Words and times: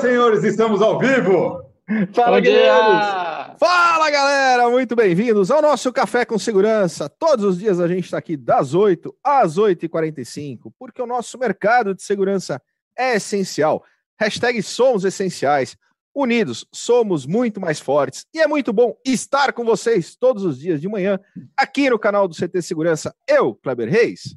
senhores, 0.00 0.44
estamos 0.44 0.80
ao 0.80 0.98
vivo! 0.98 1.64
Fala, 2.12 2.40
guerreiros! 2.40 3.58
Fala, 3.58 4.10
galera! 4.10 4.70
Muito 4.70 4.94
bem-vindos 4.94 5.50
ao 5.50 5.60
nosso 5.60 5.92
Café 5.92 6.24
com 6.24 6.38
Segurança. 6.38 7.08
Todos 7.08 7.44
os 7.44 7.58
dias 7.58 7.80
a 7.80 7.88
gente 7.88 8.04
está 8.04 8.18
aqui 8.18 8.36
das 8.36 8.74
8 8.74 9.14
às 9.24 9.56
8h45, 9.56 10.72
porque 10.78 11.02
o 11.02 11.06
nosso 11.06 11.36
mercado 11.38 11.94
de 11.94 12.02
segurança 12.02 12.62
é 12.96 13.16
essencial. 13.16 13.82
Hashtag 14.18 14.62
somos 14.62 15.04
essenciais. 15.04 15.76
Unidos, 16.14 16.66
somos 16.72 17.26
muito 17.26 17.60
mais 17.60 17.80
fortes. 17.80 18.24
E 18.32 18.40
é 18.40 18.46
muito 18.46 18.72
bom 18.72 18.96
estar 19.04 19.52
com 19.52 19.64
vocês 19.64 20.14
todos 20.14 20.44
os 20.44 20.58
dias 20.58 20.80
de 20.80 20.88
manhã, 20.88 21.18
aqui 21.56 21.90
no 21.90 21.98
canal 21.98 22.28
do 22.28 22.34
CT 22.34 22.62
Segurança. 22.62 23.14
Eu, 23.26 23.54
Kleber 23.54 23.88
Reis, 23.88 24.36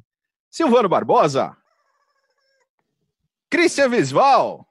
Silvano 0.50 0.88
Barbosa, 0.88 1.56
Christian 3.50 3.88
Visval, 3.88 4.66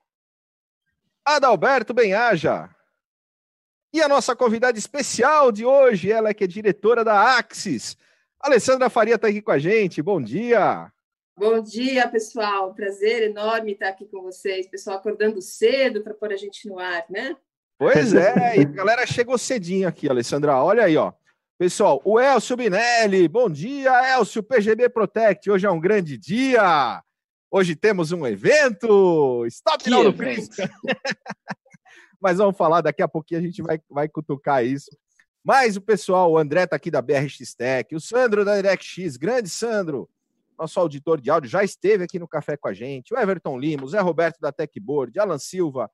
Adalberto 1.24 1.94
Benhaja. 1.94 2.68
E 3.92 4.00
a 4.00 4.08
nossa 4.08 4.34
convidada 4.34 4.78
especial 4.78 5.52
de 5.52 5.64
hoje, 5.64 6.10
ela 6.10 6.32
que 6.32 6.44
é 6.44 6.46
diretora 6.46 7.04
da 7.04 7.36
Axis. 7.36 7.96
Alessandra 8.40 8.88
Faria 8.88 9.14
está 9.14 9.28
aqui 9.28 9.42
com 9.42 9.52
a 9.52 9.58
gente. 9.58 10.02
Bom 10.02 10.20
dia. 10.20 10.90
Bom 11.36 11.60
dia, 11.60 12.08
pessoal. 12.08 12.74
Prazer 12.74 13.22
enorme 13.22 13.72
estar 13.72 13.88
aqui 13.88 14.06
com 14.06 14.22
vocês. 14.22 14.66
Pessoal 14.66 14.96
acordando 14.96 15.40
cedo 15.40 16.02
para 16.02 16.14
pôr 16.14 16.32
a 16.32 16.36
gente 16.36 16.68
no 16.68 16.78
ar, 16.78 17.04
né? 17.08 17.36
Pois 17.78 18.14
é, 18.14 18.56
e 18.58 18.60
a 18.62 18.64
galera 18.64 19.06
chegou 19.06 19.36
cedinho 19.36 19.88
aqui, 19.88 20.08
Alessandra. 20.08 20.56
Olha 20.62 20.84
aí, 20.84 20.96
ó. 20.96 21.12
Pessoal, 21.58 22.00
o 22.04 22.18
Elcio 22.18 22.56
Binelli. 22.56 23.28
Bom 23.28 23.48
dia, 23.48 24.16
Elcio, 24.16 24.42
PGB 24.42 24.88
Protect. 24.88 25.50
Hoje 25.50 25.66
é 25.66 25.70
um 25.70 25.80
grande 25.80 26.16
dia. 26.18 27.02
Hoje 27.54 27.76
temos 27.76 28.12
um 28.12 28.26
evento. 28.26 29.44
Stop 29.46 29.90
Now 29.90 30.04
no 30.04 30.14
Cristo. 30.14 30.56
Mas 32.18 32.38
vamos 32.38 32.56
falar, 32.56 32.80
daqui 32.80 33.02
a 33.02 33.08
pouquinho 33.08 33.40
a 33.40 33.42
gente 33.42 33.60
vai, 33.60 33.78
vai 33.90 34.08
cutucar 34.08 34.64
isso. 34.64 34.90
Mas 35.44 35.76
o 35.76 35.80
pessoal, 35.80 36.32
o 36.32 36.38
André 36.38 36.66
tá 36.66 36.76
aqui 36.76 36.90
da 36.90 37.02
BRX 37.02 37.54
Tech, 37.54 37.94
o 37.94 38.00
Sandro 38.00 38.44
da 38.44 38.56
DirectX, 38.56 39.16
grande 39.18 39.50
Sandro 39.50 40.08
nosso 40.58 40.78
auditor 40.78 41.20
de 41.20 41.30
áudio, 41.30 41.50
já 41.50 41.64
esteve 41.64 42.04
aqui 42.04 42.18
no 42.18 42.28
café 42.28 42.56
com 42.56 42.68
a 42.68 42.72
gente. 42.72 43.12
O 43.12 43.18
Everton 43.18 43.58
Lima, 43.58 43.84
o 43.84 43.88
Zé 43.88 44.00
Roberto 44.00 44.40
da 44.40 44.52
Techboard, 44.52 45.18
Alan 45.18 45.38
Silva. 45.38 45.90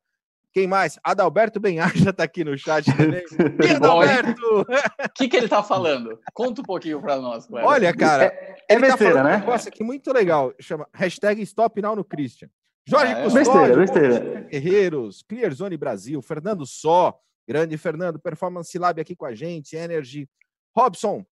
Quem 0.52 0.66
mais? 0.66 0.98
Adalberto 1.04 1.60
Benhaja 1.60 2.10
está 2.10 2.24
aqui 2.24 2.44
no 2.44 2.56
chat 2.56 2.84
também. 2.96 3.22
E 3.64 3.70
Adalberto? 3.74 4.60
O 4.60 5.08
que, 5.14 5.28
que 5.28 5.36
ele 5.36 5.46
está 5.46 5.62
falando? 5.62 6.18
Conta 6.32 6.60
um 6.62 6.64
pouquinho 6.64 7.00
para 7.00 7.16
nós. 7.16 7.46
Cleber. 7.46 7.68
Olha, 7.68 7.94
cara, 7.94 8.24
é, 8.24 8.64
é 8.69 8.74
tá 8.74 8.80
besteira, 8.80 9.22
né? 9.22 9.36
um 9.36 9.41
negócio 9.41 9.69
aqui 9.69 9.84
muito 9.84 10.12
legal. 10.12 10.52
Chama 10.60 10.88
hashtag 10.92 11.42
Stop 11.42 11.80
Now 11.80 11.94
no 11.94 12.04
Christian. 12.04 12.48
Jorge 12.86 13.12
é, 13.12 13.22
Custódio, 13.22 13.76
besteira, 13.76 14.08
besteira. 14.08 14.41
Guerreiros, 14.48 15.22
Clearzone 15.28 15.76
Brasil, 15.76 16.22
Fernando 16.22 16.64
Só, 16.64 17.20
grande 17.46 17.76
Fernando, 17.76 18.19
Performance 18.19 18.78
Lab 18.78 18.98
aqui 18.98 19.14
com 19.14 19.26
a 19.26 19.34
gente, 19.34 19.76
Energy, 19.76 20.26
Robson, 20.74 21.24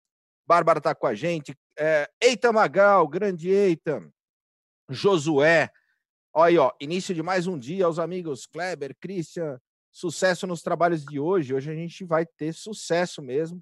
Bárbara 0.47 0.79
está 0.79 0.95
com 0.95 1.07
a 1.07 1.15
gente. 1.15 1.57
É, 1.79 2.09
Eita 2.23 2.53
Magal, 2.53 3.09
grande 3.09 3.49
Eita. 3.49 4.03
Josué. 4.89 5.71
Olha 6.39 6.49
aí, 6.49 6.59
ó, 6.59 6.71
início 6.79 7.15
de 7.15 7.23
mais 7.23 7.47
um 7.47 7.59
dia 7.59 7.87
aos 7.87 7.99
amigos 7.99 8.45
Kleber, 8.45 8.95
Christian. 9.01 9.59
Sucesso 9.91 10.47
nos 10.47 10.61
trabalhos 10.61 11.03
de 11.03 11.19
hoje. 11.19 11.55
Hoje 11.55 11.71
a 11.71 11.75
gente 11.75 12.05
vai 12.05 12.27
ter 12.27 12.53
sucesso 12.53 13.23
mesmo. 13.23 13.59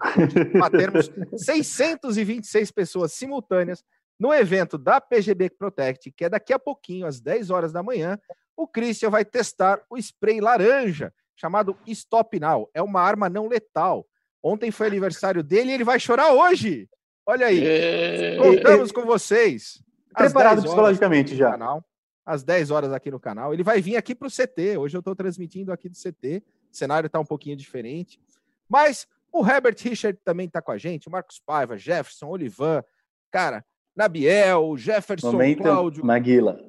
Batermos 0.58 1.08
626 1.38 2.72
pessoas 2.72 3.12
simultâneas 3.12 3.84
no 4.18 4.34
evento 4.34 4.76
da 4.76 5.00
PGB 5.00 5.50
Protect, 5.50 6.10
que 6.10 6.24
é 6.24 6.28
daqui 6.28 6.52
a 6.52 6.58
pouquinho, 6.58 7.06
às 7.06 7.20
10 7.20 7.50
horas 7.50 7.72
da 7.72 7.80
manhã. 7.80 8.18
O 8.56 8.66
Christian 8.66 9.10
vai 9.10 9.24
testar 9.24 9.80
o 9.88 9.96
spray 9.96 10.40
laranja, 10.40 11.14
chamado 11.36 11.78
Stop 11.86 12.40
Now. 12.40 12.68
É 12.74 12.82
uma 12.82 13.00
arma 13.00 13.28
não 13.28 13.46
letal 13.46 14.04
Ontem 14.42 14.72
foi 14.72 14.88
aniversário 14.88 15.44
dele 15.44 15.70
e 15.70 15.74
ele 15.74 15.84
vai 15.84 16.00
chorar 16.00 16.32
hoje. 16.32 16.86
Olha 17.24 17.46
aí. 17.46 17.64
É... 17.64 18.36
Contamos 18.36 18.90
com 18.90 19.06
vocês. 19.06 19.80
Preparado 20.12 20.62
psicologicamente 20.62 21.36
já. 21.36 21.52
Canal, 21.52 21.82
às 22.24 22.42
10 22.42 22.70
horas 22.70 22.92
aqui 22.92 23.10
no 23.10 23.20
canal. 23.20 23.52
Ele 23.52 23.62
vai 23.62 23.80
vir 23.80 23.96
aqui 23.96 24.14
para 24.14 24.28
o 24.28 24.30
CT. 24.30 24.78
Hoje 24.78 24.96
eu 24.96 25.00
estou 25.00 25.14
transmitindo 25.14 25.72
aqui 25.72 25.88
do 25.88 25.96
CT. 25.96 26.42
O 26.72 26.76
cenário 26.76 27.06
está 27.06 27.20
um 27.20 27.24
pouquinho 27.24 27.56
diferente. 27.56 28.20
Mas 28.68 29.06
o 29.32 29.46
Herbert 29.46 29.76
Richard 29.78 30.18
também 30.24 30.46
está 30.46 30.62
com 30.62 30.72
a 30.72 30.78
gente. 30.78 31.08
O 31.08 31.10
Marcos 31.10 31.38
Paiva, 31.38 31.76
Jefferson, 31.76 32.28
Olivan, 32.28 32.82
cara, 33.30 33.64
Nabiel, 33.94 34.76
Jefferson, 34.76 35.32
Momento 35.32 35.62
Cláudio. 35.62 36.04
Maguila. 36.04 36.60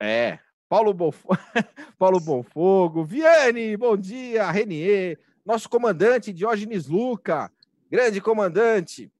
É. 0.00 0.38
Paulo, 0.68 0.92
Bonf... 0.94 1.24
Paulo 1.98 2.20
Bonfogo, 2.20 3.04
Viane, 3.04 3.76
bom 3.76 3.96
dia, 3.96 4.48
Renier, 4.52 5.18
nosso 5.44 5.68
comandante 5.68 6.32
Diógenes 6.32 6.86
Luca, 6.86 7.50
grande 7.90 8.20
comandante, 8.20 9.12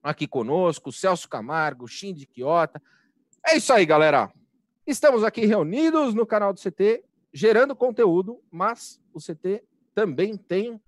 aqui 0.00 0.28
conosco, 0.28 0.92
Celso 0.92 1.28
Camargo, 1.28 1.88
Shindy 1.88 2.26
Quiota. 2.26 2.80
É 3.44 3.56
isso 3.56 3.72
aí, 3.72 3.84
galera. 3.84 4.30
Estamos 4.88 5.22
aqui 5.22 5.44
reunidos 5.44 6.14
no 6.14 6.24
canal 6.24 6.50
do 6.50 6.58
CT, 6.58 7.04
gerando 7.30 7.76
conteúdo, 7.76 8.40
mas 8.50 8.98
o 9.12 9.18
CT 9.20 9.62
também 9.94 10.34
tem 10.34 10.80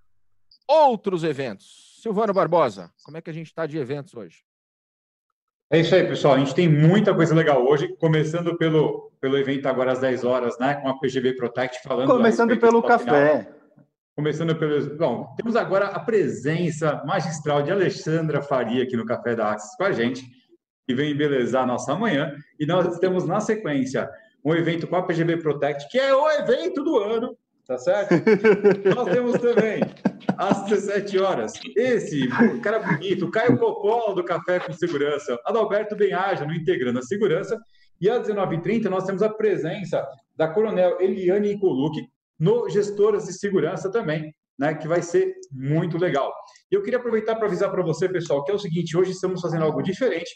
outros 0.66 1.22
eventos. 1.22 1.99
Silvano 2.00 2.33
Barbosa, 2.33 2.91
como 3.05 3.19
é 3.19 3.21
que 3.21 3.28
a 3.28 3.33
gente 3.34 3.49
está 3.49 3.66
de 3.66 3.77
eventos 3.77 4.15
hoje? 4.15 4.43
É 5.71 5.81
isso 5.81 5.94
aí, 5.94 6.09
pessoal. 6.09 6.33
A 6.33 6.39
gente 6.39 6.55
tem 6.55 6.66
muita 6.66 7.15
coisa 7.15 7.34
legal 7.34 7.62
hoje, 7.62 7.94
começando 7.99 8.56
pelo, 8.56 9.12
pelo 9.21 9.37
evento 9.37 9.66
agora 9.66 9.93
às 9.93 10.00
10 10.00 10.25
horas, 10.25 10.59
né? 10.59 10.77
Com 10.77 10.89
a 10.89 10.99
PGB 10.99 11.37
Protect 11.37 11.83
falando. 11.83 12.09
Começando 12.09 12.56
pelo 12.59 12.83
café. 12.83 13.41
Final. 13.43 13.60
Começando 14.16 14.56
pelo. 14.56 14.97
Bom, 14.97 15.34
temos 15.37 15.56
agora 15.56 15.89
a 15.89 16.00
presença 16.00 17.05
magistral 17.05 17.60
de 17.60 17.71
Alexandra 17.71 18.41
Faria 18.41 18.83
aqui 18.83 18.97
no 18.97 19.05
Café 19.05 19.37
da 19.37 19.50
Axis 19.50 19.77
com 19.77 19.84
a 19.84 19.93
gente, 19.93 20.25
que 20.91 20.95
vem 20.95 21.12
embelezar 21.12 21.62
a 21.62 21.67
nossa 21.67 21.95
manhã. 21.95 22.34
E 22.59 22.67
nós 22.67 22.99
temos 22.99 23.25
na 23.25 23.39
sequência 23.39 24.11
um 24.45 24.53
evento 24.55 24.89
com 24.89 24.97
a 24.97 25.03
PGB 25.03 25.37
Protect, 25.37 25.89
que 25.89 25.99
é 25.99 26.12
o 26.12 26.28
evento 26.28 26.83
do 26.83 26.99
ano, 26.99 27.37
tá 27.65 27.78
certo? 27.78 28.12
nós 28.93 29.09
temos 29.09 29.41
também, 29.41 29.81
às 30.37 30.65
17 30.65 31.19
horas, 31.21 31.53
esse 31.77 32.28
cara 32.61 32.81
bonito, 32.81 33.31
Caio 33.31 33.56
Coppola 33.56 34.17
do 34.17 34.25
Café 34.25 34.59
com 34.59 34.73
Segurança, 34.73 35.39
Adalberto 35.47 35.95
Benhaja 35.95 36.45
no 36.45 36.53
Integrando 36.53 36.99
a 36.99 37.03
Segurança. 37.03 37.57
E 38.01 38.11
às 38.11 38.27
19h30 38.27 38.87
nós 38.87 39.05
temos 39.05 39.22
a 39.22 39.28
presença 39.28 40.05
da 40.37 40.49
Coronel 40.49 41.01
Eliane 41.01 41.53
Incoluc, 41.53 42.01
no 42.37 42.69
Gestoras 42.69 43.27
de 43.27 43.34
Segurança 43.34 43.93
também, 43.93 44.34
né, 44.59 44.75
que 44.75 44.89
vai 44.89 45.03
ser 45.03 45.34
muito 45.53 45.99
legal. 45.99 46.33
E 46.72 46.75
eu 46.75 46.83
queria 46.83 46.99
aproveitar 46.99 47.37
para 47.37 47.47
avisar 47.47 47.71
para 47.71 47.83
você, 47.83 48.09
pessoal, 48.09 48.43
que 48.43 48.51
é 48.51 48.55
o 48.55 48.59
seguinte: 48.59 48.97
hoje 48.97 49.12
estamos 49.12 49.41
fazendo 49.41 49.65
algo 49.65 49.83
diferente. 49.83 50.31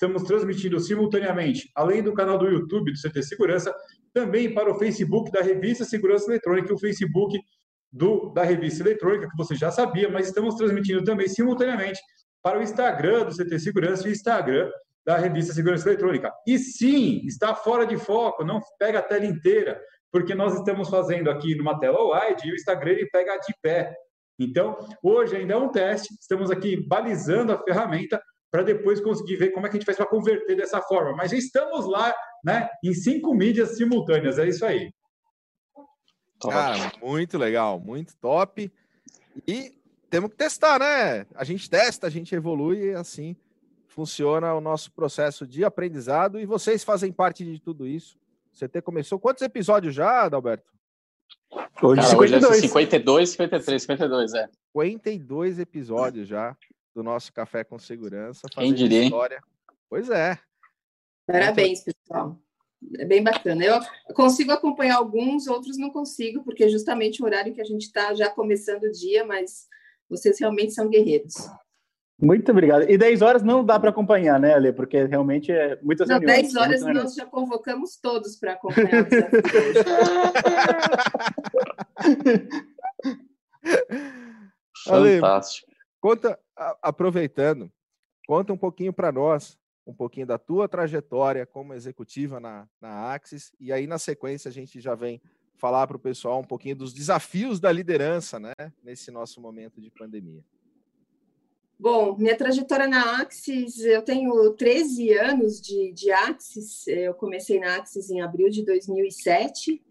Estamos 0.00 0.22
transmitindo 0.22 0.80
simultaneamente, 0.80 1.70
além 1.74 2.02
do 2.02 2.14
canal 2.14 2.38
do 2.38 2.48
YouTube 2.48 2.90
do 2.90 2.98
CT 2.98 3.22
Segurança, 3.22 3.70
também 4.14 4.54
para 4.54 4.70
o 4.70 4.78
Facebook 4.78 5.30
da 5.30 5.42
Revista 5.42 5.84
Segurança 5.84 6.24
Eletrônica 6.30 6.72
o 6.72 6.78
Facebook 6.78 7.38
do, 7.92 8.30
da 8.30 8.42
Revista 8.42 8.82
Eletrônica, 8.82 9.28
que 9.28 9.36
você 9.36 9.54
já 9.54 9.70
sabia, 9.70 10.08
mas 10.08 10.28
estamos 10.28 10.54
transmitindo 10.54 11.04
também 11.04 11.28
simultaneamente 11.28 12.00
para 12.42 12.58
o 12.58 12.62
Instagram 12.62 13.26
do 13.26 13.36
CT 13.36 13.58
Segurança 13.58 14.08
e 14.08 14.10
o 14.10 14.14
Instagram 14.14 14.70
da 15.04 15.18
Revista 15.18 15.52
Segurança 15.52 15.86
Eletrônica. 15.86 16.32
E 16.46 16.58
sim, 16.58 17.20
está 17.26 17.54
fora 17.54 17.86
de 17.86 17.98
foco, 17.98 18.42
não 18.42 18.58
pega 18.78 19.00
a 19.00 19.02
tela 19.02 19.26
inteira 19.26 19.78
porque 20.10 20.34
nós 20.34 20.54
estamos 20.54 20.88
fazendo 20.88 21.28
aqui 21.28 21.54
numa 21.54 21.78
tela 21.78 21.98
wide 22.00 22.48
e 22.48 22.52
o 22.52 22.54
Instagram 22.54 22.92
ele 22.92 23.10
pega 23.10 23.36
de 23.36 23.54
pé. 23.60 23.94
Então, 24.38 24.78
hoje 25.02 25.36
ainda 25.36 25.52
é 25.52 25.56
um 25.58 25.68
teste, 25.68 26.08
estamos 26.18 26.50
aqui 26.50 26.74
balizando 26.88 27.52
a 27.52 27.62
ferramenta 27.62 28.18
para 28.50 28.62
depois 28.62 29.00
conseguir 29.00 29.36
ver 29.36 29.50
como 29.50 29.66
é 29.66 29.70
que 29.70 29.76
a 29.76 29.78
gente 29.78 29.86
faz 29.86 29.96
para 29.96 30.06
converter 30.06 30.56
dessa 30.56 30.82
forma. 30.82 31.12
Mas 31.16 31.32
estamos 31.32 31.86
lá, 31.86 32.14
né, 32.44 32.68
em 32.84 32.92
cinco 32.92 33.32
mídias 33.32 33.76
simultâneas, 33.76 34.38
é 34.38 34.48
isso 34.48 34.66
aí. 34.66 34.92
Cara, 36.42 36.92
muito 37.00 37.38
legal, 37.38 37.78
muito 37.78 38.16
top. 38.16 38.72
E 39.46 39.78
temos 40.08 40.30
que 40.30 40.36
testar, 40.36 40.80
né? 40.80 41.26
A 41.34 41.44
gente 41.44 41.68
testa, 41.70 42.06
a 42.06 42.10
gente 42.10 42.34
evolui 42.34 42.90
e 42.90 42.94
assim 42.94 43.36
funciona 43.86 44.54
o 44.54 44.60
nosso 44.60 44.90
processo 44.92 45.46
de 45.46 45.64
aprendizado 45.64 46.40
e 46.40 46.46
vocês 46.46 46.82
fazem 46.82 47.12
parte 47.12 47.44
de 47.44 47.60
tudo 47.60 47.86
isso. 47.86 48.18
CT 48.52 48.82
começou. 48.82 49.18
Quantos 49.18 49.42
episódios 49.42 49.94
já, 49.94 50.22
Adalberto? 50.22 50.70
Hoje, 51.82 52.00
Cara, 52.00 52.10
52. 52.10 52.44
Hoje 52.44 52.58
é 52.58 52.60
52, 52.60 53.30
53, 53.30 53.82
52, 53.82 54.34
é. 54.34 54.48
52 54.72 55.58
episódios 55.58 56.28
já 56.28 56.56
do 56.94 57.02
nosso 57.02 57.32
Café 57.32 57.64
com 57.64 57.78
Segurança. 57.78 58.46
Quem 58.52 58.74
diria, 58.74 59.04
história. 59.04 59.42
Pois 59.88 60.10
é. 60.10 60.38
Parabéns, 61.26 61.82
pessoal. 61.82 62.38
É 62.98 63.04
bem 63.04 63.22
bacana. 63.22 63.64
Eu 63.64 63.80
consigo 64.14 64.52
acompanhar 64.52 64.96
alguns, 64.96 65.46
outros 65.46 65.76
não 65.76 65.90
consigo, 65.90 66.42
porque 66.42 66.64
é 66.64 66.68
justamente 66.68 67.22
o 67.22 67.26
horário 67.26 67.54
que 67.54 67.60
a 67.60 67.64
gente 67.64 67.82
está 67.82 68.14
já 68.14 68.30
começando 68.30 68.84
o 68.84 68.92
dia, 68.92 69.24
mas 69.24 69.66
vocês 70.08 70.40
realmente 70.40 70.72
são 70.72 70.88
guerreiros. 70.88 71.34
Muito 72.20 72.50
obrigado. 72.52 72.90
E 72.90 72.98
10 72.98 73.22
horas 73.22 73.42
não 73.42 73.64
dá 73.64 73.80
para 73.80 73.88
acompanhar, 73.90 74.38
né, 74.38 74.54
Ale? 74.54 74.72
Porque 74.72 75.04
realmente 75.04 75.50
é 75.50 75.78
muitas 75.82 76.08
não, 76.08 76.18
reuniões. 76.18 76.52
10 76.52 76.56
horas 76.56 76.82
nós 76.82 77.14
já 77.14 77.24
convocamos 77.24 77.96
todos 77.96 78.36
para 78.36 78.52
acompanhar 78.52 79.06
Ale, 84.88 85.20
Fantástico. 85.20 85.70
Conta, 86.00 86.38
aproveitando, 86.82 87.70
conta 88.26 88.52
um 88.52 88.58
pouquinho 88.58 88.92
para 88.92 89.10
nós, 89.10 89.58
um 89.86 89.94
pouquinho 89.94 90.26
da 90.26 90.38
tua 90.38 90.68
trajetória 90.68 91.46
como 91.46 91.74
executiva 91.74 92.38
na, 92.38 92.68
na 92.80 93.12
Axis, 93.12 93.52
e 93.58 93.72
aí 93.72 93.86
na 93.86 93.98
sequência 93.98 94.48
a 94.48 94.52
gente 94.52 94.80
já 94.80 94.94
vem 94.94 95.20
falar 95.56 95.86
para 95.86 95.96
o 95.96 96.00
pessoal 96.00 96.40
um 96.40 96.44
pouquinho 96.44 96.76
dos 96.76 96.92
desafios 96.92 97.60
da 97.60 97.70
liderança, 97.72 98.38
né, 98.38 98.52
nesse 98.82 99.10
nosso 99.10 99.40
momento 99.40 99.80
de 99.80 99.90
pandemia. 99.90 100.44
Bom, 101.78 102.14
minha 102.18 102.36
trajetória 102.36 102.86
na 102.86 103.22
Axis, 103.22 103.78
eu 103.80 104.02
tenho 104.02 104.50
13 104.50 105.14
anos 105.14 105.60
de, 105.62 105.92
de 105.92 106.10
Axis, 106.12 106.86
eu 106.86 107.14
comecei 107.14 107.58
na 107.58 107.76
Axis 107.76 108.10
em 108.10 108.20
abril 108.20 108.50
de 108.50 108.62
2007, 108.64 109.82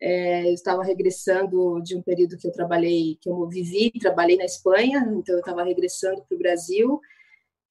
é, 0.00 0.48
eu 0.48 0.54
estava 0.54 0.82
regressando 0.82 1.80
de 1.82 1.96
um 1.96 2.02
período 2.02 2.36
que 2.36 2.46
eu 2.46 2.52
trabalhei, 2.52 3.18
que 3.20 3.28
eu 3.28 3.48
vivi, 3.48 3.90
trabalhei 3.98 4.36
na 4.36 4.44
Espanha, 4.44 5.00
então 5.16 5.34
eu 5.34 5.40
estava 5.40 5.64
regressando 5.64 6.22
para 6.22 6.34
o 6.34 6.38
Brasil, 6.38 7.00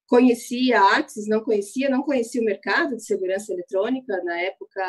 conheci 0.07 0.73
a 0.73 0.97
Axis, 0.97 1.27
não 1.27 1.41
conhecia, 1.41 1.89
não 1.89 2.01
conhecia 2.01 2.41
o 2.41 2.45
mercado 2.45 2.95
de 2.95 3.03
segurança 3.03 3.53
eletrônica, 3.53 4.21
na 4.23 4.39
época, 4.39 4.81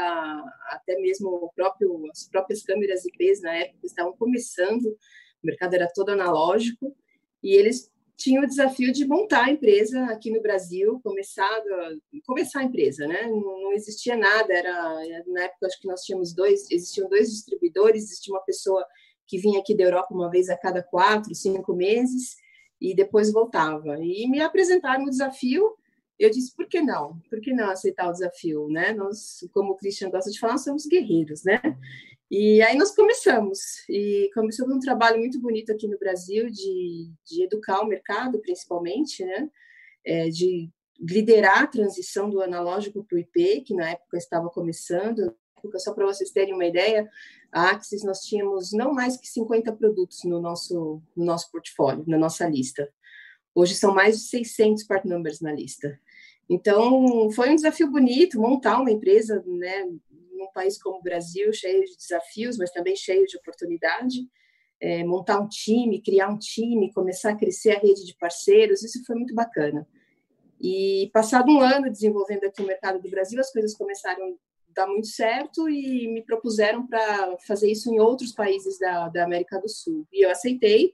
até 0.70 0.96
mesmo 1.00 1.52
próprio, 1.54 2.08
as 2.10 2.28
próprias 2.28 2.62
câmeras 2.62 3.04
IPs 3.04 3.42
na 3.42 3.54
época 3.54 3.86
estavam 3.86 4.16
começando, 4.16 4.86
o 4.86 5.46
mercado 5.46 5.74
era 5.74 5.88
todo 5.94 6.10
analógico, 6.10 6.94
e 7.42 7.54
eles 7.54 7.90
tinha 8.18 8.42
o 8.42 8.46
desafio 8.46 8.92
de 8.92 9.06
montar 9.06 9.44
a 9.44 9.50
empresa 9.50 10.06
aqui 10.06 10.28
no 10.28 10.42
Brasil, 10.42 11.00
começar, 11.04 11.48
começar 12.26 12.60
a 12.60 12.64
empresa, 12.64 13.06
né? 13.06 13.22
Não, 13.28 13.40
não, 13.40 13.72
existia 13.72 14.16
nada, 14.16 14.52
era 14.52 14.72
na 15.28 15.44
época 15.44 15.68
acho 15.68 15.80
que 15.80 15.86
nós 15.86 16.02
tínhamos 16.02 16.34
dois, 16.34 16.68
existiam 16.68 17.08
dois 17.08 17.30
distribuidores, 17.30 18.02
existia 18.02 18.34
uma 18.34 18.42
pessoa 18.42 18.84
que 19.24 19.38
vinha 19.38 19.60
aqui 19.60 19.72
da 19.76 19.84
Europa 19.84 20.12
uma 20.12 20.28
vez 20.28 20.48
a 20.48 20.56
cada 20.56 20.82
quatro, 20.82 21.32
cinco 21.32 21.72
meses 21.76 22.36
e 22.80 22.92
depois 22.92 23.32
voltava. 23.32 23.96
E 24.00 24.28
me 24.28 24.40
apresentaram 24.40 25.04
o 25.04 25.10
desafio, 25.10 25.76
eu 26.18 26.28
disse 26.28 26.52
por 26.56 26.66
que 26.66 26.82
não? 26.82 27.20
Por 27.30 27.40
que 27.40 27.52
não 27.52 27.70
aceitar 27.70 28.08
o 28.08 28.12
desafio, 28.12 28.68
né? 28.68 28.92
Nós, 28.92 29.48
como 29.52 29.74
o 29.74 29.76
Christian 29.76 30.10
gosta 30.10 30.28
de 30.28 30.40
falar, 30.40 30.58
somos 30.58 30.86
guerreiros, 30.86 31.44
né? 31.44 31.60
E 32.30 32.60
aí 32.60 32.76
nós 32.76 32.94
começamos, 32.94 33.58
e 33.88 34.30
começou 34.34 34.68
um 34.68 34.78
trabalho 34.78 35.18
muito 35.18 35.40
bonito 35.40 35.72
aqui 35.72 35.88
no 35.88 35.98
Brasil 35.98 36.50
de, 36.50 37.10
de 37.24 37.44
educar 37.44 37.80
o 37.80 37.86
mercado, 37.86 38.38
principalmente, 38.40 39.24
né? 39.24 39.50
É, 40.04 40.28
de 40.28 40.70
liderar 41.00 41.62
a 41.62 41.66
transição 41.66 42.28
do 42.28 42.42
analógico 42.42 43.02
para 43.04 43.16
o 43.16 43.18
IP, 43.18 43.62
que 43.62 43.74
na 43.74 43.90
época 43.90 44.18
estava 44.18 44.50
começando. 44.50 45.34
Só 45.76 45.94
para 45.94 46.04
vocês 46.04 46.30
terem 46.30 46.54
uma 46.54 46.66
ideia, 46.66 47.08
a 47.50 47.70
Axis 47.70 48.04
nós 48.04 48.20
tínhamos 48.20 48.72
não 48.72 48.92
mais 48.92 49.16
que 49.16 49.26
50 49.26 49.72
produtos 49.72 50.22
no 50.24 50.40
nosso, 50.40 51.02
no 51.16 51.24
nosso 51.24 51.50
portfólio, 51.50 52.04
na 52.06 52.18
nossa 52.18 52.46
lista. 52.46 52.92
Hoje 53.54 53.74
são 53.74 53.94
mais 53.94 54.18
de 54.18 54.24
600 54.28 54.84
part 54.84 55.08
numbers 55.08 55.40
na 55.40 55.52
lista. 55.52 55.98
Então, 56.48 57.30
foi 57.30 57.50
um 57.50 57.54
desafio 57.54 57.90
bonito 57.90 58.40
montar 58.40 58.80
uma 58.80 58.90
empresa, 58.90 59.42
né, 59.46 59.90
país 60.58 60.76
como 60.82 60.98
o 60.98 61.02
Brasil, 61.02 61.52
cheio 61.52 61.84
de 61.84 61.96
desafios, 61.96 62.58
mas 62.58 62.72
também 62.72 62.96
cheio 62.96 63.24
de 63.26 63.36
oportunidade. 63.36 64.28
É, 64.80 65.04
montar 65.04 65.40
um 65.40 65.48
time, 65.48 66.02
criar 66.02 66.28
um 66.28 66.38
time, 66.38 66.92
começar 66.92 67.30
a 67.30 67.36
crescer 67.36 67.72
a 67.72 67.78
rede 67.78 68.04
de 68.04 68.16
parceiros, 68.16 68.82
isso 68.82 69.04
foi 69.06 69.14
muito 69.14 69.34
bacana. 69.34 69.86
E 70.60 71.10
passado 71.12 71.50
um 71.50 71.60
ano 71.60 71.90
desenvolvendo 71.90 72.44
aqui 72.44 72.62
o 72.62 72.66
mercado 72.66 73.00
do 73.00 73.08
Brasil, 73.08 73.38
as 73.38 73.52
coisas 73.52 73.74
começaram 73.74 74.24
a 74.24 74.72
dar 74.74 74.86
muito 74.88 75.06
certo 75.06 75.68
e 75.68 76.08
me 76.08 76.22
propuseram 76.22 76.86
para 76.86 77.36
fazer 77.46 77.70
isso 77.70 77.92
em 77.92 78.00
outros 78.00 78.32
países 78.32 78.78
da, 78.78 79.08
da 79.08 79.24
América 79.24 79.60
do 79.60 79.68
Sul. 79.68 80.06
E 80.12 80.24
eu 80.24 80.30
aceitei. 80.30 80.92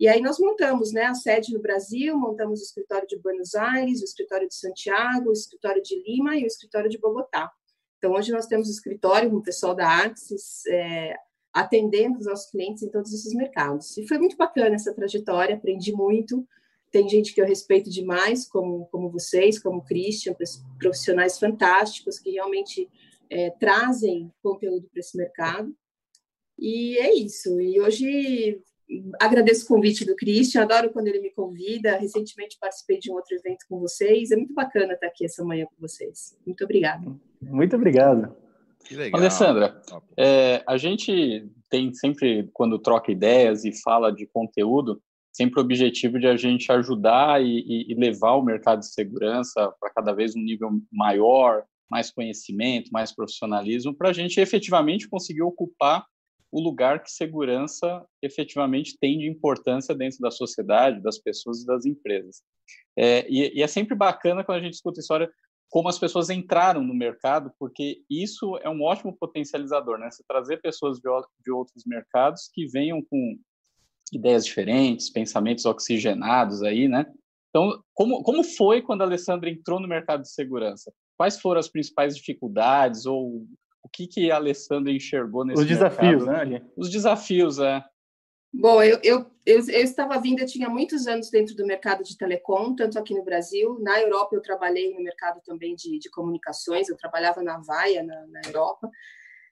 E 0.00 0.08
aí 0.08 0.20
nós 0.20 0.38
montamos 0.38 0.92
né, 0.92 1.04
a 1.04 1.14
sede 1.14 1.52
no 1.52 1.60
Brasil, 1.60 2.18
montamos 2.18 2.60
o 2.60 2.64
escritório 2.64 3.06
de 3.06 3.18
Buenos 3.18 3.54
Aires, 3.54 4.00
o 4.00 4.04
escritório 4.04 4.48
de 4.48 4.54
Santiago, 4.54 5.30
o 5.30 5.32
escritório 5.32 5.82
de 5.82 6.02
Lima 6.02 6.36
e 6.36 6.44
o 6.44 6.46
escritório 6.46 6.90
de 6.90 6.98
Bogotá. 6.98 7.50
Então, 8.04 8.12
hoje 8.12 8.30
nós 8.32 8.46
temos 8.46 8.68
escritório 8.68 9.30
com 9.30 9.38
o 9.38 9.42
pessoal 9.42 9.74
da 9.74 9.88
Axis, 9.88 10.66
é, 10.66 11.16
atendendo 11.50 12.18
os 12.18 12.26
nossos 12.26 12.50
clientes 12.50 12.82
em 12.82 12.90
todos 12.90 13.14
esses 13.14 13.32
mercados. 13.32 13.96
E 13.96 14.06
foi 14.06 14.18
muito 14.18 14.36
bacana 14.36 14.74
essa 14.74 14.92
trajetória, 14.92 15.56
aprendi 15.56 15.90
muito. 15.90 16.46
Tem 16.90 17.08
gente 17.08 17.32
que 17.32 17.40
eu 17.40 17.46
respeito 17.46 17.88
demais, 17.88 18.46
como, 18.46 18.84
como 18.92 19.10
vocês, 19.10 19.58
como 19.58 19.78
o 19.78 19.82
Christian, 19.82 20.36
profissionais 20.78 21.38
fantásticos 21.38 22.18
que 22.18 22.32
realmente 22.32 22.90
é, 23.30 23.48
trazem 23.52 24.30
conteúdo 24.42 24.86
para 24.92 25.00
esse 25.00 25.16
mercado. 25.16 25.74
E 26.58 26.98
é 26.98 27.14
isso. 27.14 27.58
E 27.58 27.80
hoje 27.80 28.60
agradeço 29.18 29.64
o 29.64 29.68
convite 29.68 30.04
do 30.04 30.14
Christian, 30.14 30.60
adoro 30.60 30.92
quando 30.92 31.06
ele 31.06 31.20
me 31.20 31.30
convida. 31.30 31.96
Recentemente 31.96 32.58
participei 32.60 32.98
de 32.98 33.10
um 33.10 33.14
outro 33.14 33.34
evento 33.34 33.64
com 33.66 33.80
vocês. 33.80 34.30
É 34.30 34.36
muito 34.36 34.52
bacana 34.52 34.92
estar 34.92 35.06
aqui 35.06 35.24
essa 35.24 35.42
manhã 35.42 35.64
com 35.64 35.80
vocês. 35.80 36.38
Muito 36.44 36.62
obrigada. 36.64 37.18
Muito 37.50 37.76
obrigado. 37.76 38.36
Alessandra, 39.12 39.80
é, 40.16 40.62
a 40.66 40.76
gente 40.76 41.48
tem 41.70 41.92
sempre, 41.94 42.48
quando 42.52 42.78
troca 42.78 43.10
ideias 43.10 43.64
e 43.64 43.72
fala 43.82 44.12
de 44.12 44.26
conteúdo, 44.26 45.00
sempre 45.32 45.58
o 45.58 45.62
objetivo 45.62 46.18
de 46.18 46.26
a 46.26 46.36
gente 46.36 46.70
ajudar 46.70 47.42
e, 47.42 47.86
e 47.88 47.94
levar 47.94 48.34
o 48.34 48.42
mercado 48.42 48.80
de 48.80 48.92
segurança 48.92 49.72
para 49.80 49.90
cada 49.90 50.12
vez 50.12 50.36
um 50.36 50.40
nível 50.40 50.70
maior, 50.92 51.64
mais 51.90 52.10
conhecimento, 52.10 52.90
mais 52.92 53.12
profissionalismo, 53.12 53.94
para 53.94 54.10
a 54.10 54.12
gente 54.12 54.38
efetivamente 54.40 55.08
conseguir 55.08 55.42
ocupar 55.42 56.04
o 56.54 56.60
lugar 56.60 57.02
que 57.02 57.10
segurança 57.10 58.04
efetivamente 58.22 58.96
tem 58.96 59.18
de 59.18 59.28
importância 59.28 59.92
dentro 59.92 60.20
da 60.20 60.30
sociedade, 60.30 61.02
das 61.02 61.18
pessoas 61.18 61.62
e 61.62 61.66
das 61.66 61.84
empresas. 61.84 62.42
É, 62.96 63.26
e, 63.28 63.58
e, 63.58 63.62
é 63.62 63.66
sempre 63.66 63.96
bacana 63.96 64.44
quando 64.44 64.58
a 64.58 64.62
gente 64.62 64.74
escuta 64.74 65.00
história 65.00 65.28
como 65.68 65.88
as 65.88 65.98
pessoas 65.98 66.30
entraram 66.30 66.82
no 66.82 66.94
mercado, 66.94 67.52
porque 67.58 68.02
isso 68.08 68.56
é 68.58 68.68
um 68.68 68.82
ótimo 68.82 69.16
potencializador, 69.16 69.98
né? 69.98 70.10
Você 70.10 70.22
trazer 70.26 70.60
pessoas 70.60 70.98
de, 70.98 71.08
de 71.44 71.50
outros 71.50 71.84
mercados 71.86 72.48
que 72.52 72.66
venham 72.66 73.02
com 73.02 73.36
ideias 74.12 74.44
diferentes, 74.44 75.10
pensamentos 75.10 75.64
oxigenados 75.64 76.62
aí, 76.62 76.86
né? 76.88 77.06
Então, 77.50 77.82
como, 77.92 78.22
como 78.22 78.42
foi 78.42 78.82
quando 78.82 79.02
a 79.02 79.04
Alessandra 79.04 79.48
entrou 79.48 79.80
no 79.80 79.88
mercado 79.88 80.22
de 80.22 80.30
segurança? 80.32 80.92
Quais 81.16 81.40
foram 81.40 81.60
as 81.60 81.68
principais 81.68 82.16
dificuldades 82.16 83.06
ou 83.06 83.46
o 83.82 83.88
que, 83.92 84.06
que 84.06 84.30
a 84.30 84.36
Alessandra 84.36 84.92
enxergou 84.92 85.44
nesse 85.44 85.62
Os 85.62 85.68
desafios, 85.68 86.24
mercado? 86.24 86.50
né? 86.50 86.62
Os 86.76 86.90
desafios, 86.90 87.58
é. 87.58 87.84
Bom, 88.56 88.80
eu, 88.84 89.00
eu, 89.02 89.26
eu, 89.44 89.58
eu, 89.68 89.82
estava 89.82 90.20
vindo, 90.20 90.38
eu 90.38 90.46
tinha 90.46 90.68
muitos 90.70 91.08
anos 91.08 91.28
dentro 91.28 91.56
do 91.56 91.66
mercado 91.66 92.04
de 92.04 92.16
telecom, 92.16 92.72
tanto 92.74 92.96
aqui 92.96 93.12
no 93.12 93.24
Brasil. 93.24 93.80
Na 93.80 94.00
Europa, 94.00 94.36
eu 94.36 94.40
trabalhei 94.40 94.94
no 94.94 95.02
mercado 95.02 95.40
também 95.44 95.74
de, 95.74 95.98
de 95.98 96.08
comunicações, 96.08 96.88
eu 96.88 96.96
trabalhava 96.96 97.42
na 97.42 97.58
Vaia, 97.58 98.04
na, 98.04 98.26
na 98.28 98.40
Europa. 98.46 98.86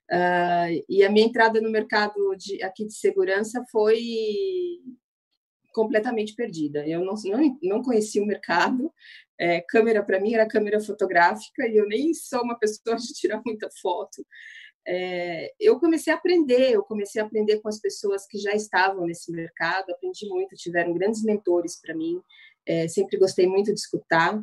Uh, 0.09 0.85
e 0.87 1.03
a 1.03 1.11
minha 1.11 1.25
entrada 1.25 1.59
no 1.59 1.69
mercado 1.69 2.33
de, 2.37 2.63
aqui 2.63 2.85
de 2.85 2.93
segurança 2.93 3.65
foi 3.69 3.99
completamente 5.73 6.33
perdida. 6.33 6.87
Eu 6.87 7.03
não, 7.03 7.15
não, 7.25 7.59
não 7.61 7.83
conhecia 7.83 8.23
o 8.23 8.25
mercado. 8.25 8.89
É, 9.37 9.59
câmera, 9.67 10.01
para 10.01 10.19
mim, 10.21 10.33
era 10.33 10.47
câmera 10.47 10.79
fotográfica 10.79 11.67
e 11.67 11.75
eu 11.75 11.87
nem 11.87 12.13
sou 12.13 12.41
uma 12.41 12.57
pessoa 12.57 12.95
de 12.95 13.13
tirar 13.13 13.41
muita 13.45 13.67
foto 13.81 14.25
é, 14.85 15.53
eu 15.59 15.79
comecei 15.79 16.11
a 16.11 16.15
aprender, 16.15 16.71
eu 16.71 16.83
comecei 16.83 17.21
a 17.21 17.25
aprender 17.25 17.59
com 17.61 17.69
as 17.69 17.79
pessoas 17.79 18.25
que 18.27 18.37
já 18.37 18.53
estavam 18.53 19.05
nesse 19.05 19.31
mercado, 19.31 19.91
aprendi 19.91 20.27
muito, 20.27 20.55
tiveram 20.55 20.93
grandes 20.93 21.23
mentores 21.23 21.79
para 21.79 21.95
mim, 21.95 22.21
é, 22.65 22.87
sempre 22.87 23.17
gostei 23.17 23.47
muito 23.47 23.73
de 23.73 23.79
escutar. 23.79 24.41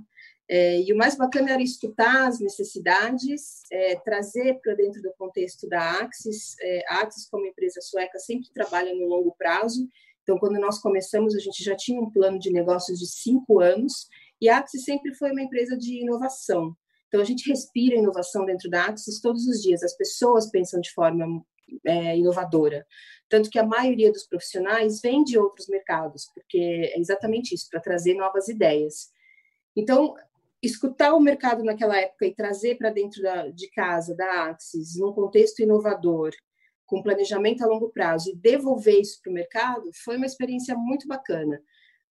É, 0.48 0.80
e 0.80 0.92
o 0.92 0.96
mais 0.96 1.16
bacana 1.16 1.52
era 1.52 1.62
escutar 1.62 2.26
as 2.26 2.40
necessidades, 2.40 3.62
é, 3.70 3.94
trazer 3.96 4.58
para 4.60 4.74
dentro 4.74 5.00
do 5.00 5.12
contexto 5.16 5.68
da 5.68 6.00
Axis. 6.00 6.56
É, 6.60 6.82
a 6.88 7.02
Axis, 7.02 7.28
como 7.30 7.46
empresa 7.46 7.80
sueca, 7.80 8.18
sempre 8.18 8.50
trabalha 8.52 8.92
no 8.92 9.06
longo 9.06 9.32
prazo. 9.38 9.88
Então, 10.22 10.38
quando 10.38 10.58
nós 10.58 10.80
começamos, 10.80 11.36
a 11.36 11.38
gente 11.38 11.62
já 11.62 11.76
tinha 11.76 12.00
um 12.00 12.10
plano 12.10 12.36
de 12.36 12.50
negócios 12.50 12.98
de 12.98 13.06
cinco 13.06 13.60
anos, 13.60 14.08
e 14.40 14.48
a 14.48 14.58
Axis 14.58 14.84
sempre 14.84 15.14
foi 15.14 15.30
uma 15.30 15.42
empresa 15.42 15.76
de 15.76 16.00
inovação. 16.00 16.74
Então, 17.10 17.20
a 17.20 17.24
gente 17.24 17.50
respira 17.50 17.96
inovação 17.96 18.46
dentro 18.46 18.70
da 18.70 18.84
Axis 18.84 19.20
todos 19.20 19.44
os 19.48 19.60
dias. 19.60 19.82
As 19.82 19.96
pessoas 19.96 20.48
pensam 20.48 20.80
de 20.80 20.92
forma 20.92 21.44
é, 21.84 22.16
inovadora. 22.16 22.86
Tanto 23.28 23.50
que 23.50 23.58
a 23.58 23.66
maioria 23.66 24.12
dos 24.12 24.28
profissionais 24.28 25.00
vem 25.00 25.24
de 25.24 25.36
outros 25.36 25.66
mercados, 25.66 26.30
porque 26.32 26.58
é 26.94 27.00
exatamente 27.00 27.52
isso, 27.52 27.68
para 27.68 27.80
trazer 27.80 28.14
novas 28.14 28.46
ideias. 28.46 29.10
Então, 29.74 30.14
escutar 30.62 31.12
o 31.14 31.20
mercado 31.20 31.64
naquela 31.64 31.98
época 31.98 32.26
e 32.26 32.34
trazer 32.34 32.76
para 32.76 32.90
dentro 32.90 33.20
da, 33.22 33.48
de 33.48 33.68
casa, 33.70 34.14
da 34.14 34.44
Axis, 34.50 34.96
num 34.96 35.12
contexto 35.12 35.60
inovador, 35.60 36.30
com 36.86 37.02
planejamento 37.02 37.64
a 37.64 37.66
longo 37.66 37.90
prazo, 37.90 38.30
e 38.30 38.36
devolver 38.36 39.00
isso 39.00 39.20
para 39.20 39.30
o 39.30 39.34
mercado, 39.34 39.90
foi 40.04 40.16
uma 40.16 40.26
experiência 40.26 40.76
muito 40.76 41.08
bacana. 41.08 41.60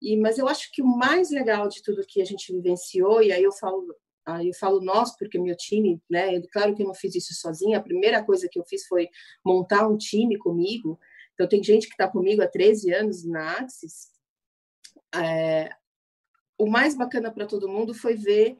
E, 0.02 0.17
mas 0.17 0.38
eu 0.38 0.49
acho 0.49 0.73
que 0.73 0.83
o 0.83 0.87
mais 0.87 1.31
legal 1.31 1.69
de 1.69 1.83
tudo 1.83 2.07
que 2.07 2.21
a 2.21 2.25
gente 2.25 2.52
vivenciou, 2.52 3.23
e 3.23 3.33
aí 3.33 3.45
eu 3.45 3.52
falo, 3.52 3.95
aí 4.28 4.49
eu 4.49 4.54
falo 4.54 4.80
nós, 4.80 5.16
porque 5.16 5.38
meu 5.38 5.56
time, 5.56 6.02
né? 6.08 6.40
Claro 6.52 6.75
que 6.75 6.82
eu 6.82 6.87
não 6.87 6.94
fiz 6.94 7.14
isso 7.14 7.35
sozinha. 7.35 7.78
A 7.78 7.82
primeira 7.82 8.23
coisa 8.23 8.49
que 8.50 8.58
eu 8.58 8.64
fiz 8.64 8.87
foi 8.87 9.08
montar 9.44 9.88
um 9.88 9.97
time 9.97 10.37
comigo. 10.37 10.99
Então 11.32 11.49
tem 11.49 11.62
gente 11.62 11.87
que 11.87 11.94
está 11.94 12.06
comigo 12.06 12.42
há 12.42 12.47
13 12.47 12.92
anos 12.92 13.25
na 13.25 13.58
Axis. 13.58 14.08
É, 15.14 15.70
o 16.58 16.66
mais 16.66 16.94
bacana 16.94 17.32
para 17.32 17.47
todo 17.47 17.68
mundo 17.68 17.94
foi 17.94 18.14
ver 18.14 18.58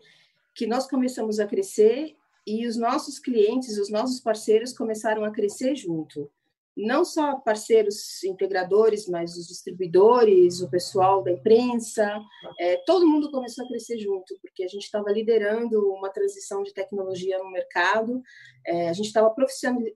que 0.55 0.67
nós 0.67 0.89
começamos 0.89 1.39
a 1.39 1.47
crescer 1.47 2.17
e 2.47 2.67
os 2.67 2.77
nossos 2.77 3.19
clientes, 3.19 3.77
os 3.77 3.91
nossos 3.91 4.21
parceiros 4.21 4.73
começaram 4.73 5.25
a 5.25 5.31
crescer 5.31 5.77
junto 5.77 6.31
não 6.79 7.05
só 7.05 7.37
parceiros 7.41 8.23
integradores, 8.23 9.09
mas 9.09 9.37
os 9.37 9.49
distribuidores, 9.49 10.61
o 10.61 10.71
pessoal 10.71 11.23
da 11.23 11.33
imprensa, 11.33 12.21
é, 12.61 12.77
todo 12.87 13.07
mundo 13.07 13.31
começou 13.33 13.65
a 13.65 13.69
crescer 13.69 13.99
junto, 13.99 14.39
porque 14.41 14.63
a 14.63 14.69
gente 14.69 14.85
estava 14.85 15.11
liderando 15.11 15.93
uma 15.93 16.09
transição 16.09 16.63
de 16.63 16.73
tecnologia 16.73 17.39
no 17.39 17.51
mercado, 17.51 18.23
é, 18.65 18.89
a 18.89 18.93
gente 18.93 19.07
estava 19.07 19.35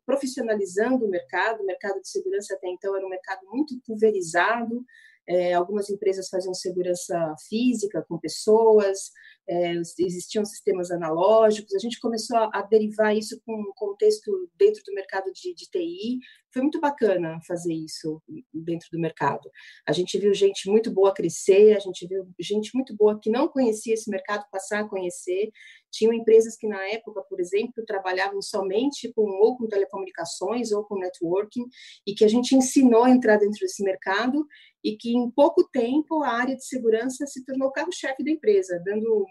profissionalizando 0.05 1.07
o 1.07 1.11
mercado, 1.11 1.63
o 1.63 1.67
mercado 1.67 2.01
de 2.01 2.09
segurança 2.09 2.55
até 2.55 2.69
então 2.69 2.97
era 2.97 3.07
um 3.07 3.11
mercado 3.11 3.47
muito 3.47 3.79
pulverizado, 3.87 4.85
é, 5.29 5.55
algumas 5.55 5.89
empresas 5.89 6.29
faziam 6.29 6.53
segurança 6.53 7.35
física 7.49 8.05
com 8.09 8.19
pessoas, 8.19 9.13
é, 9.49 9.75
existiam 9.99 10.45
sistemas 10.45 10.91
analógicos, 10.91 11.75
a 11.75 11.79
gente 11.79 11.99
começou 11.99 12.37
a, 12.37 12.51
a, 12.55 12.63
derivar 12.63 13.17
isso 13.17 13.41
com 13.45 13.53
um 13.53 13.73
contexto 13.75 14.31
dentro 14.57 14.83
do 14.85 14.95
mercado 14.95 15.33
de, 15.33 15.55
de, 15.55 15.69
TI. 15.69 16.19
Foi 16.53 16.63
muito 16.63 16.81
bacana 16.81 17.41
fazer 17.47 17.75
isso 17.75 18.23
dentro 18.53 18.89
do 18.93 19.01
mercado. 19.01 19.51
A 19.87 19.93
gente 19.93 20.19
viu 20.19 20.33
gente 20.33 20.71
muito 20.71 20.93
boa 20.93 21.13
crescer, 21.13 21.75
a 21.77 21.81
gente 21.81 22.07
viu 22.07 22.29
gente 22.39 22.71
muito 22.75 22.95
boa 22.95 23.19
que 23.21 23.31
não 23.31 23.49
conhecia 23.49 23.95
esse 23.95 24.11
mercado 24.11 24.45
passar 24.51 24.81
a 24.81 24.89
conhecer. 24.89 25.51
Tinham 25.91 26.13
empresas 26.13 26.57
que, 26.57 26.69
na 26.69 26.83
época, 26.89 27.23
por 27.29 27.41
exemplo, 27.41 27.85
trabalhavam 27.87 28.41
somente 28.41 29.13
com 29.13 29.23
ou 29.23 29.57
com 29.57 29.67
telecomunicações 29.67 30.73
ou 30.73 30.85
com 30.85 30.99
networking, 30.99 31.65
e 32.07 32.15
que 32.15 32.25
a 32.25 32.29
gente 32.29 32.55
ensinou 32.55 33.05
a 33.05 33.11
entrar 33.11 33.39
dentro 33.39 33.61
desse 33.61 33.83
mercado 33.83 34.47
e 34.85 34.97
que 34.97 35.17
em 35.17 35.31
pouco 35.31 35.69
tempo 35.71 36.23
a 36.23 36.31
área 36.31 36.57
de 36.57 36.65
segurança 36.65 37.27
se 37.27 37.45
tornou 37.45 37.69
o 37.69 37.73
carro-chefe 37.73 38.25
da 38.25 38.31
empresa, 38.31 38.83
dando 38.85 39.27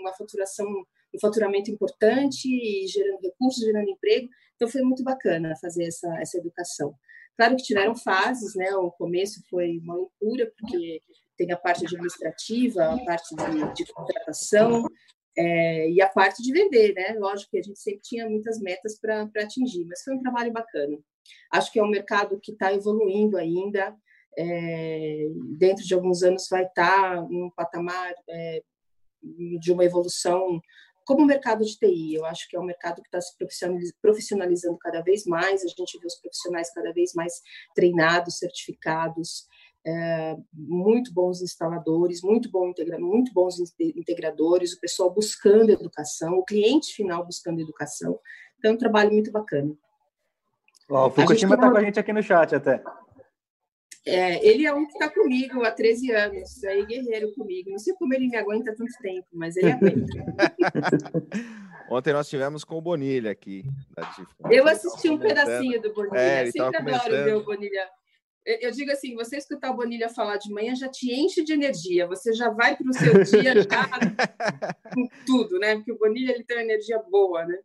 uma 0.00 0.12
faturação, 0.14 0.66
um 0.66 1.20
faturamento 1.20 1.70
importante 1.70 2.86
gerando 2.88 3.20
recursos, 3.20 3.64
gerando 3.64 3.90
emprego. 3.90 4.28
Então 4.56 4.68
foi 4.68 4.82
muito 4.82 5.04
bacana 5.04 5.54
fazer 5.60 5.84
essa 5.84 6.08
essa 6.20 6.38
educação. 6.38 6.94
Claro 7.36 7.56
que 7.56 7.62
tiveram 7.62 7.94
fases, 7.94 8.54
né? 8.54 8.74
O 8.74 8.90
começo 8.90 9.42
foi 9.48 9.78
uma 9.78 9.94
loucura 9.94 10.50
porque 10.58 11.00
tem 11.36 11.52
a 11.52 11.56
parte 11.56 11.84
administrativa, 11.84 12.94
a 12.94 13.04
parte 13.04 13.36
de, 13.36 13.74
de 13.74 13.92
contratação 13.92 14.86
é, 15.36 15.90
e 15.90 16.00
a 16.00 16.08
parte 16.08 16.42
de 16.42 16.50
vender, 16.50 16.94
né? 16.94 17.14
Lógico 17.18 17.50
que 17.50 17.58
a 17.58 17.62
gente 17.62 17.78
sempre 17.78 18.00
tinha 18.02 18.28
muitas 18.28 18.58
metas 18.58 18.98
para 18.98 19.28
atingir, 19.36 19.84
mas 19.84 20.02
foi 20.02 20.14
um 20.14 20.22
trabalho 20.22 20.50
bacana. 20.50 20.98
Acho 21.52 21.70
que 21.70 21.78
é 21.78 21.82
um 21.82 21.90
mercado 21.90 22.40
que 22.40 22.52
está 22.52 22.72
evoluindo 22.72 23.36
ainda 23.36 23.94
é, 24.36 25.28
dentro 25.58 25.84
de 25.84 25.94
alguns 25.94 26.22
anos 26.22 26.46
vai 26.50 26.64
estar 26.64 27.22
num 27.28 27.50
patamar 27.50 28.14
é, 28.28 28.62
de 29.58 29.72
uma 29.72 29.84
evolução 29.84 30.60
como 31.04 31.22
o 31.22 31.26
mercado 31.26 31.64
de 31.64 31.78
TI. 31.78 32.14
Eu 32.14 32.26
acho 32.26 32.48
que 32.48 32.56
é 32.56 32.60
um 32.60 32.64
mercado 32.64 33.00
que 33.00 33.08
está 33.08 33.20
se 33.20 33.32
profissionalizando 34.02 34.76
cada 34.78 35.00
vez 35.00 35.24
mais, 35.24 35.64
a 35.64 35.68
gente 35.68 35.98
vê 35.98 36.06
os 36.06 36.16
profissionais 36.16 36.72
cada 36.72 36.92
vez 36.92 37.14
mais 37.14 37.40
treinados, 37.74 38.38
certificados, 38.38 39.46
é, 39.86 40.36
muito 40.52 41.14
bons 41.14 41.40
instaladores, 41.40 42.20
muito, 42.20 42.50
bom 42.50 42.68
integra 42.68 42.98
muito 42.98 43.32
bons 43.32 43.56
integradores, 43.78 44.72
o 44.72 44.80
pessoal 44.80 45.14
buscando 45.14 45.70
educação, 45.70 46.34
o 46.34 46.44
cliente 46.44 46.92
final 46.92 47.24
buscando 47.24 47.60
educação. 47.60 48.18
Então, 48.58 48.72
é 48.72 48.74
um 48.74 48.78
trabalho 48.78 49.12
muito 49.12 49.30
bacana. 49.30 49.72
o 50.90 51.10
Fukushima 51.10 51.54
está 51.54 51.70
com 51.70 51.76
a 51.76 51.84
gente 51.84 52.00
aqui 52.00 52.12
no 52.12 52.22
chat 52.22 52.52
até. 52.52 52.82
É, 54.06 54.46
ele 54.46 54.64
é 54.64 54.72
um 54.72 54.86
que 54.86 54.92
está 54.92 55.10
comigo 55.10 55.64
há 55.64 55.70
13 55.72 56.12
anos, 56.12 56.62
aí 56.62 56.86
guerreiro 56.86 57.32
comigo. 57.34 57.70
Não 57.70 57.78
sei 57.78 57.92
como 57.94 58.14
ele 58.14 58.28
me 58.28 58.36
aguenta 58.36 58.72
tanto 58.76 58.92
tempo, 59.02 59.26
mas 59.32 59.56
ele 59.56 59.72
aguenta. 59.72 60.06
Ontem 61.90 62.12
nós 62.12 62.28
tivemos 62.28 62.62
com 62.62 62.78
o 62.78 62.80
Bonilha 62.80 63.32
aqui. 63.32 63.64
Eu 64.48 64.68
assisti 64.68 65.10
um 65.10 65.18
pedacinho 65.18 65.82
do 65.82 65.92
Bonilha. 65.92 66.20
É, 66.20 66.50
Sempre 66.50 66.76
adoro 66.76 67.24
ver 67.24 67.34
o 67.34 67.44
Bonilha. 67.44 67.88
Eu 68.44 68.70
digo 68.70 68.92
assim, 68.92 69.16
você 69.16 69.38
escutar 69.38 69.72
o 69.72 69.76
Bonilha 69.76 70.08
falar 70.08 70.36
de 70.36 70.52
manhã 70.52 70.72
já 70.76 70.88
te 70.88 71.12
enche 71.12 71.42
de 71.42 71.52
energia. 71.52 72.06
Você 72.06 72.32
já 72.32 72.48
vai 72.48 72.76
para 72.76 72.88
o 72.88 72.92
seu 72.92 73.24
dia 73.24 73.54
já 73.60 73.64
com 74.94 75.08
tudo, 75.26 75.58
né? 75.58 75.74
Porque 75.74 75.90
o 75.90 75.98
Bonilha 75.98 76.32
ele 76.32 76.44
tem 76.44 76.56
uma 76.58 76.62
energia 76.62 77.02
boa, 77.10 77.44
né? 77.44 77.58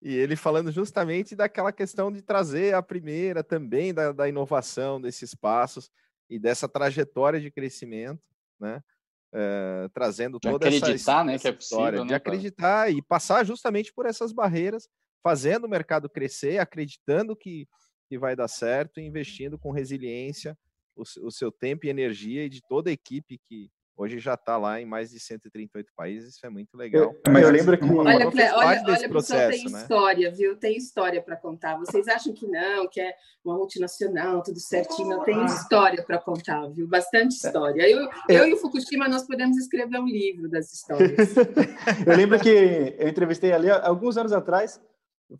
E 0.00 0.14
ele 0.14 0.36
falando 0.36 0.70
justamente 0.70 1.34
daquela 1.34 1.72
questão 1.72 2.12
de 2.12 2.22
trazer 2.22 2.74
a 2.74 2.82
primeira 2.82 3.42
também 3.42 3.92
da, 3.92 4.12
da 4.12 4.28
inovação 4.28 5.00
desses 5.00 5.34
passos 5.34 5.90
e 6.30 6.38
dessa 6.38 6.68
trajetória 6.68 7.40
de 7.40 7.50
crescimento, 7.50 8.22
né? 8.60 8.82
É, 9.30 9.88
trazendo 9.92 10.38
de 10.40 10.48
toda 10.48 10.66
acreditar, 10.66 10.94
essa, 10.94 11.24
né, 11.24 11.34
essa 11.34 11.42
que 11.42 11.48
é 11.48 11.52
possível, 11.52 12.02
de 12.02 12.10
né, 12.10 12.14
acreditar 12.14 12.86
cara? 12.86 12.90
e 12.90 13.02
passar 13.02 13.44
justamente 13.44 13.92
por 13.92 14.06
essas 14.06 14.32
barreiras, 14.32 14.88
fazendo 15.22 15.64
o 15.64 15.68
mercado 15.68 16.08
crescer, 16.08 16.58
acreditando 16.58 17.36
que, 17.36 17.68
que 18.08 18.18
vai 18.18 18.34
dar 18.34 18.48
certo, 18.48 19.00
investindo 19.00 19.58
com 19.58 19.70
resiliência 19.70 20.56
o, 20.96 21.02
o 21.26 21.30
seu 21.30 21.52
tempo 21.52 21.86
e 21.86 21.90
energia 21.90 22.44
e 22.44 22.48
de 22.48 22.60
toda 22.68 22.90
a 22.90 22.92
equipe 22.92 23.38
que, 23.46 23.70
Hoje 24.00 24.20
já 24.20 24.34
está 24.34 24.56
lá 24.56 24.80
em 24.80 24.86
mais 24.86 25.10
de 25.10 25.18
138 25.18 25.92
países, 25.96 26.36
isso 26.36 26.46
é 26.46 26.48
muito 26.48 26.76
legal. 26.76 27.02
Eu, 27.02 27.32
mas 27.32 27.42
eu 27.42 27.50
lembro 27.50 27.76
que. 27.76 27.84
Olha, 27.84 28.30
Clé, 28.30 28.54
olha, 28.54 28.84
olha 28.86 29.08
processo, 29.08 29.50
tem 29.50 29.72
né? 29.72 29.80
história, 29.80 30.30
viu? 30.30 30.56
Tem 30.56 30.76
história 30.76 31.20
para 31.20 31.36
contar. 31.36 31.76
Vocês 31.76 32.06
acham 32.06 32.32
que 32.32 32.46
não, 32.46 32.88
que 32.88 33.00
é 33.00 33.12
uma 33.44 33.56
multinacional, 33.56 34.40
tudo 34.40 34.60
certinho. 34.60 35.08
Não 35.08 35.24
tem 35.24 35.44
história 35.44 36.00
para 36.00 36.16
contar, 36.16 36.68
viu? 36.68 36.86
Bastante 36.86 37.32
história. 37.32 37.90
Eu, 37.90 38.08
eu 38.28 38.46
e 38.46 38.52
o 38.52 38.56
Fukushima, 38.58 39.08
nós 39.08 39.26
podemos 39.26 39.56
escrever 39.56 39.98
um 39.98 40.06
livro 40.06 40.48
das 40.48 40.72
histórias. 40.72 41.34
eu 42.06 42.16
lembro 42.16 42.38
que 42.38 42.94
eu 42.96 43.08
entrevistei 43.08 43.52
ali 43.52 43.68
alguns 43.68 44.16
anos 44.16 44.32
atrás, 44.32 44.80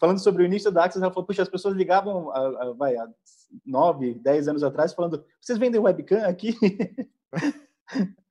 falando 0.00 0.18
sobre 0.18 0.42
o 0.42 0.46
início 0.46 0.72
da 0.72 0.84
Axis, 0.84 1.00
ela 1.00 1.12
falou: 1.12 1.28
puxa, 1.28 1.42
as 1.42 1.48
pessoas 1.48 1.76
ligavam 1.76 2.28
a, 2.32 2.38
a, 2.40 2.72
vai, 2.72 2.96
há 2.96 3.08
nove, 3.64 4.14
dez 4.14 4.48
anos 4.48 4.64
atrás, 4.64 4.92
falando: 4.92 5.24
vocês 5.40 5.58
vendem 5.58 5.80
webcam 5.80 6.24
aqui? 6.24 6.56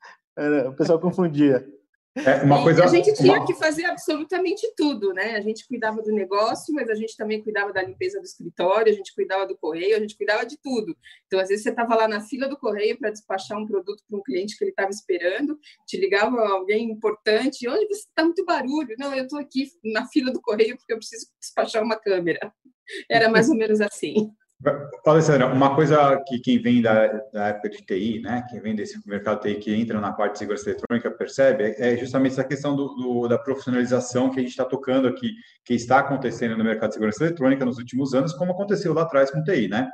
o 0.68 0.74
pessoal 0.74 1.00
confundia. 1.00 1.66
É 2.26 2.44
uma 2.44 2.64
coisa, 2.64 2.84
a 2.84 2.88
gente 2.88 3.14
tinha 3.14 3.38
uma... 3.38 3.46
que 3.46 3.54
fazer 3.54 3.86
absolutamente 3.86 4.74
tudo, 4.76 5.14
né? 5.14 5.36
A 5.36 5.42
gente 5.42 5.68
cuidava 5.68 6.02
do 6.02 6.12
negócio, 6.12 6.74
mas 6.74 6.90
a 6.90 6.96
gente 6.96 7.16
também 7.16 7.44
cuidava 7.44 7.72
da 7.72 7.84
limpeza 7.84 8.20
do 8.20 8.26
escritório, 8.26 8.92
a 8.92 8.96
gente 8.96 9.14
cuidava 9.14 9.46
do 9.46 9.56
correio, 9.56 9.96
a 9.96 10.00
gente 10.00 10.18
cuidava 10.18 10.46
de 10.46 10.58
tudo. 10.58 10.98
Então, 11.28 11.40
às 11.40 11.50
vezes, 11.50 11.64
você 11.64 11.70
estava 11.70 11.96
lá 11.96 12.08
na 12.08 12.22
fila 12.22 12.48
do 12.48 12.58
correio 12.58 12.98
para 12.98 13.12
despachar 13.12 13.58
um 13.60 13.68
produto 13.68 14.04
para 14.08 14.18
um 14.18 14.24
cliente 14.24 14.58
que 14.58 14.64
ele 14.64 14.72
estava 14.72 14.90
esperando, 14.90 15.60
te 15.86 15.98
ligava 15.98 16.40
alguém 16.48 16.90
importante, 16.90 17.68
onde 17.68 17.88
você 17.88 18.08
está 18.08 18.24
muito 18.24 18.44
barulho? 18.44 18.96
Não, 18.98 19.14
eu 19.14 19.24
estou 19.24 19.40
aqui 19.40 19.70
na 19.84 20.08
fila 20.08 20.32
do 20.32 20.42
correio 20.42 20.76
porque 20.76 20.94
eu 20.94 20.98
preciso 20.98 21.28
despachar 21.40 21.84
uma 21.84 21.98
câmera. 21.98 22.52
Era 23.10 23.30
mais 23.30 23.50
ou 23.50 23.56
menos 23.56 23.80
assim. 23.80 24.32
Alessandra, 25.06 25.54
uma 25.54 25.76
coisa 25.76 26.20
que 26.28 26.40
quem 26.40 26.60
vem 26.60 26.82
da, 26.82 27.08
da 27.32 27.48
época 27.50 27.70
de 27.70 27.78
TI, 27.78 28.20
né, 28.22 28.44
quem 28.50 28.60
vem 28.60 28.76
desse 28.76 29.00
mercado 29.08 29.42
TI 29.42 29.56
que 29.56 29.74
entra 29.74 30.02
na 30.02 30.12
parte 30.12 30.34
de 30.34 30.40
segurança 30.40 30.70
eletrônica 30.70 31.12
percebe 31.12 31.76
é 31.78 31.96
justamente 31.96 32.32
essa 32.32 32.44
questão 32.44 32.76
do, 32.76 32.88
do 32.96 33.28
da 33.28 33.38
profissionalização 33.38 34.32
que 34.32 34.40
a 34.40 34.42
gente 34.42 34.50
está 34.50 34.66
tocando 34.66 35.08
aqui, 35.08 35.32
que 35.64 35.76
está 35.76 36.00
acontecendo 36.00 36.58
no 36.58 36.64
mercado 36.64 36.90
de 36.90 36.96
segurança 36.96 37.24
eletrônica 37.24 37.64
nos 37.64 37.78
últimos 37.78 38.16
anos, 38.16 38.34
como 38.34 38.52
aconteceu 38.52 38.94
lá 38.94 39.04
atrás 39.04 39.30
com 39.30 39.44
TI, 39.44 39.68
né? 39.68 39.88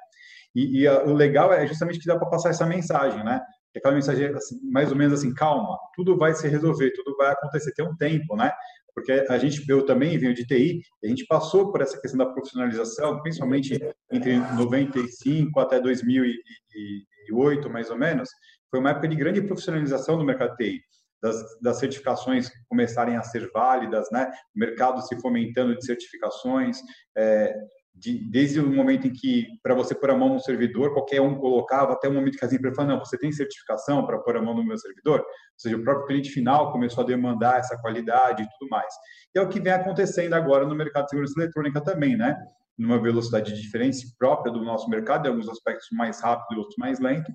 E, 0.55 0.82
e 0.82 0.88
a, 0.88 1.03
o 1.03 1.13
legal 1.13 1.51
é 1.51 1.67
justamente 1.67 2.00
que 2.00 2.08
dá 2.08 2.17
para 2.17 2.29
passar 2.29 2.50
essa 2.50 2.65
mensagem, 2.65 3.22
né? 3.24 3.41
Aquela 3.75 3.96
mensagem 3.96 4.27
assim, 4.27 4.60
mais 4.63 4.91
ou 4.91 4.96
menos 4.96 5.20
assim, 5.20 5.34
calma, 5.34 5.77
tudo 5.93 6.15
vai 6.15 6.34
se 6.34 6.48
resolver, 6.48 6.91
tudo 6.91 7.17
vai 7.17 7.32
acontecer, 7.32 7.74
tem 7.74 7.86
um 7.86 7.96
tempo, 7.98 8.36
né? 8.38 8.51
Porque 8.93 9.12
a 9.29 9.38
gente, 9.38 9.67
eu 9.67 9.85
também 9.85 10.17
venho 10.17 10.33
de 10.33 10.45
TI, 10.45 10.81
a 11.03 11.07
gente 11.07 11.25
passou 11.25 11.71
por 11.71 11.81
essa 11.81 12.00
questão 12.00 12.17
da 12.17 12.31
profissionalização, 12.31 13.21
principalmente 13.21 13.79
entre 14.12 14.38
95 14.38 15.59
até 15.59 15.79
2008, 15.79 17.69
mais 17.69 17.89
ou 17.89 17.97
menos, 17.97 18.29
foi 18.69 18.79
uma 18.79 18.91
época 18.91 19.07
de 19.07 19.15
grande 19.15 19.41
profissionalização 19.41 20.17
do 20.17 20.23
mercado 20.23 20.55
TI, 20.55 20.81
das, 21.21 21.59
das 21.62 21.77
certificações 21.79 22.51
começarem 22.67 23.15
a 23.15 23.23
ser 23.23 23.50
válidas, 23.51 24.09
né? 24.12 24.31
o 24.55 24.59
mercado 24.59 25.01
se 25.01 25.19
fomentando 25.19 25.75
de 25.75 25.85
certificações, 25.85 26.79
é, 27.15 27.55
de, 27.95 28.17
desde 28.29 28.59
o 28.59 28.67
momento 28.67 29.07
em 29.07 29.13
que, 29.13 29.47
para 29.62 29.75
você 29.75 29.93
pôr 29.93 30.09
a 30.09 30.17
mão 30.17 30.29
no 30.29 30.39
servidor, 30.39 30.93
qualquer 30.93 31.21
um 31.21 31.35
colocava, 31.35 31.93
até 31.93 32.09
o 32.09 32.13
momento 32.13 32.38
que 32.38 32.45
as 32.45 32.51
empresas 32.51 32.75
falaram, 32.75 32.95
não, 32.95 33.05
você 33.05 33.17
tem 33.17 33.31
certificação 33.31 34.05
para 34.05 34.17
pôr 34.17 34.35
a 34.35 34.41
mão 34.41 34.55
no 34.55 34.63
meu 34.63 34.77
servidor? 34.77 35.19
Ou 35.19 35.25
seja, 35.57 35.77
o 35.77 35.83
próprio 35.83 36.07
cliente 36.07 36.31
final 36.31 36.71
começou 36.71 37.03
a 37.03 37.07
demandar 37.07 37.59
essa 37.59 37.77
qualidade 37.77 38.43
e 38.43 38.47
tudo 38.57 38.69
mais. 38.69 38.93
E 39.35 39.39
é 39.39 39.41
o 39.41 39.47
que 39.47 39.59
vem 39.59 39.73
acontecendo 39.73 40.33
agora 40.33 40.65
no 40.65 40.75
mercado 40.75 41.05
de 41.05 41.12
segurança 41.12 41.39
eletrônica 41.39 41.81
também, 41.81 42.17
né? 42.17 42.35
Numa 42.77 43.00
velocidade 43.00 43.53
diferente 43.53 44.07
própria 44.17 44.51
do 44.51 44.63
nosso 44.63 44.89
mercado, 44.89 45.27
em 45.27 45.29
alguns 45.29 45.47
aspectos 45.47 45.88
mais 45.91 46.19
rápido 46.19 46.55
e 46.55 46.57
outros 46.57 46.77
mais 46.77 47.00
lento, 47.00 47.31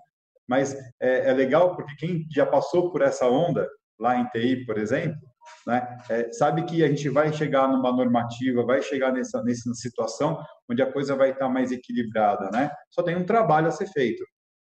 mas 0.48 0.74
é, 1.00 1.30
é 1.30 1.32
legal 1.32 1.76
porque 1.76 1.94
quem 1.96 2.26
já 2.30 2.44
passou 2.44 2.90
por 2.90 3.02
essa 3.02 3.26
onda, 3.28 3.68
lá 3.98 4.18
em 4.18 4.26
TI, 4.30 4.64
por 4.64 4.78
exemplo, 4.78 5.20
né, 5.66 5.98
é, 6.10 6.32
sabe 6.32 6.64
que 6.64 6.82
a 6.82 6.88
gente 6.88 7.08
vai 7.08 7.32
chegar 7.32 7.68
numa 7.68 7.92
normativa, 7.92 8.64
vai 8.64 8.82
chegar 8.82 9.12
nessa, 9.12 9.42
nessa 9.42 9.72
situação 9.74 10.42
onde 10.70 10.82
a 10.82 10.92
coisa 10.92 11.14
vai 11.16 11.30
estar 11.30 11.48
mais 11.48 11.72
equilibrada, 11.72 12.50
né? 12.50 12.70
Só 12.90 13.02
tem 13.02 13.16
um 13.16 13.24
trabalho 13.24 13.68
a 13.68 13.70
ser 13.70 13.86
feito. 13.86 14.24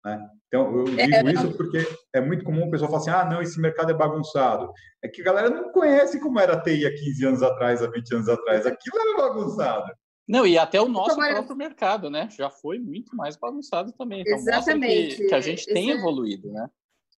Né? 0.04 0.20
Então, 0.48 0.70
eu 0.76 0.84
é, 0.98 1.06
digo 1.06 1.28
é, 1.28 1.32
isso 1.32 1.56
porque 1.56 1.78
é 2.14 2.20
muito 2.20 2.44
comum 2.44 2.66
o 2.66 2.70
pessoal 2.70 2.90
falar 2.90 3.02
assim: 3.02 3.10
ah, 3.10 3.24
não, 3.24 3.40
esse 3.40 3.60
mercado 3.60 3.90
é 3.90 3.94
bagunçado. 3.94 4.70
É 5.02 5.08
que 5.08 5.22
a 5.22 5.24
galera 5.24 5.50
não 5.50 5.72
conhece 5.72 6.20
como 6.20 6.38
era 6.38 6.54
a 6.54 6.60
TI 6.60 6.86
há 6.86 6.90
15 6.90 7.26
anos 7.26 7.42
atrás, 7.42 7.82
há 7.82 7.86
20 7.86 8.14
anos 8.14 8.28
atrás. 8.28 8.66
Aquilo 8.66 8.98
era 9.00 9.16
bagunçado. 9.16 9.92
Não, 10.28 10.46
e 10.46 10.56
até 10.56 10.80
o 10.80 10.88
nosso 10.88 11.16
próprio 11.16 11.56
mercado, 11.56 12.08
né? 12.08 12.28
Já 12.30 12.48
foi 12.48 12.78
muito 12.78 13.14
mais 13.14 13.36
bagunçado 13.36 13.92
também. 13.92 14.22
Então, 14.22 14.34
Exatamente. 14.34 15.16
Que, 15.16 15.26
que, 15.26 15.34
a 15.34 15.40
gente 15.40 15.66
tem 15.66 15.90
esse 15.90 15.98
evoluído, 15.98 16.50
né? 16.50 16.68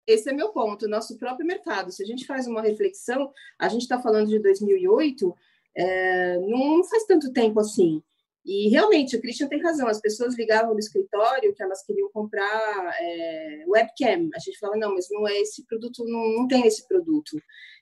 Esse 0.06 0.30
é 0.30 0.32
meu 0.32 0.50
ponto, 0.50 0.88
nosso 0.88 1.18
próprio 1.18 1.46
mercado. 1.46 1.90
Se 1.90 2.02
a 2.02 2.06
gente 2.06 2.26
faz 2.26 2.46
uma 2.46 2.62
reflexão, 2.62 3.32
a 3.58 3.68
gente 3.68 3.82
está 3.82 4.00
falando 4.00 4.28
de 4.28 4.38
2008, 4.38 5.34
é, 5.76 6.38
não 6.38 6.84
faz 6.84 7.04
tanto 7.04 7.32
tempo 7.32 7.58
assim. 7.60 8.02
E 8.44 8.68
realmente, 8.68 9.16
o 9.16 9.20
Christian 9.20 9.48
tem 9.48 9.60
razão, 9.60 9.88
as 9.88 10.00
pessoas 10.00 10.36
ligavam 10.36 10.72
no 10.72 10.78
escritório 10.78 11.52
que 11.52 11.62
elas 11.62 11.84
queriam 11.84 12.08
comprar 12.12 12.94
é, 13.00 13.64
webcam. 13.66 14.30
A 14.32 14.38
gente 14.38 14.56
fala, 14.60 14.76
não, 14.76 14.94
mas 14.94 15.08
não 15.10 15.26
é 15.26 15.36
esse 15.40 15.66
produto, 15.66 16.04
não, 16.04 16.28
não 16.38 16.46
tem 16.46 16.64
esse 16.64 16.86
produto. 16.86 17.36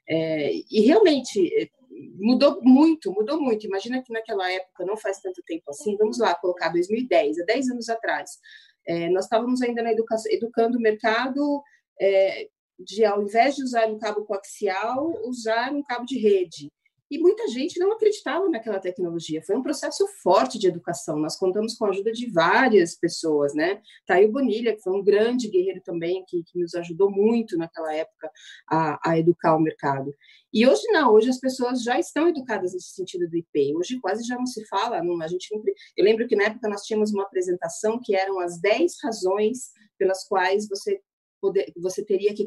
É, 0.09 0.53
e 0.71 0.81
realmente 0.81 1.53
é, 1.55 1.69
mudou 2.19 2.61
muito, 2.63 3.13
mudou 3.13 3.39
muito. 3.39 3.67
Imagina 3.67 4.03
que 4.03 4.11
naquela 4.11 4.51
época, 4.51 4.87
não 4.87 4.97
faz 4.97 5.21
tanto 5.21 5.43
tempo 5.47 5.65
assim, 5.69 5.99
vamos 5.99 6.19
lá, 6.19 6.35
colocar 6.35 6.71
2010, 6.71 7.41
há 7.41 7.45
10 7.45 7.71
anos 7.71 7.89
atrás, 7.91 8.39
é, 8.87 9.11
nós 9.11 9.25
estávamos 9.25 9.61
ainda 9.61 9.83
na 9.83 9.93
educando 9.93 10.79
o 10.79 10.81
mercado 10.81 11.63
é, 12.01 12.49
de, 12.79 13.05
ao 13.05 13.23
invés 13.23 13.57
de 13.57 13.63
usar 13.63 13.87
um 13.87 13.99
cabo 13.99 14.25
coaxial, 14.25 15.13
usar 15.27 15.73
um 15.73 15.83
cabo 15.83 16.05
de 16.05 16.19
rede. 16.19 16.71
E 17.11 17.19
muita 17.19 17.47
gente 17.49 17.79
não 17.79 17.93
acreditava 17.93 18.49
naquela 18.49 18.81
tecnologia. 18.81 19.43
Foi 19.47 19.55
um 19.57 19.63
processo 19.63 20.05
forte 20.23 20.59
de 20.59 20.67
educação. 20.67 21.19
Nós 21.19 21.37
contamos 21.37 21.77
com 21.77 21.85
a 21.85 21.91
ajuda 21.91 22.11
de 22.11 22.31
várias 22.31 22.97
pessoas, 22.97 23.55
né? 23.55 23.81
Tá 24.07 24.15
aí 24.15 24.25
o 24.25 24.33
Bonilha, 24.33 24.75
que 24.75 24.83
foi 24.83 24.99
um 24.99 25.05
grande 25.05 25.49
guerreiro 25.49 25.81
também, 25.85 26.25
que, 26.27 26.43
que 26.43 26.59
nos 26.59 26.75
ajudou 26.75 27.11
muito 27.11 27.59
naquela 27.59 27.95
época 27.95 28.31
a, 28.69 29.11
a 29.11 29.19
educar 29.19 29.55
o 29.55 29.61
mercado. 29.61 30.13
E 30.53 30.67
hoje 30.67 30.83
não, 30.89 31.13
hoje 31.13 31.29
as 31.29 31.39
pessoas 31.39 31.83
já 31.83 32.01
estão 32.01 32.29
educadas 32.29 32.73
nesse 32.73 32.95
sentido 32.95 33.29
do 33.29 33.37
IP. 33.37 33.77
Hoje 33.77 34.01
quase 34.01 34.27
já 34.27 34.37
não 34.37 34.47
se 34.47 34.67
fala, 34.67 35.03
não, 35.03 35.21
a 35.23 35.29
gente 35.29 35.55
não, 35.55 35.63
eu 35.97 36.05
lembro 36.05 36.27
que 36.27 36.35
na 36.35 36.45
época 36.45 36.69
nós 36.69 36.83
tínhamos 36.83 37.13
uma 37.13 37.25
apresentação 37.25 38.01
que 38.03 38.17
eram 38.17 38.41
as 38.41 38.59
10 38.61 38.93
razões 39.03 39.71
pelas 39.99 40.27
quais 40.27 40.67
você 40.69 41.01
poder, 41.45 41.71
você 41.77 42.03
teria 42.03 42.35
que 42.35 42.47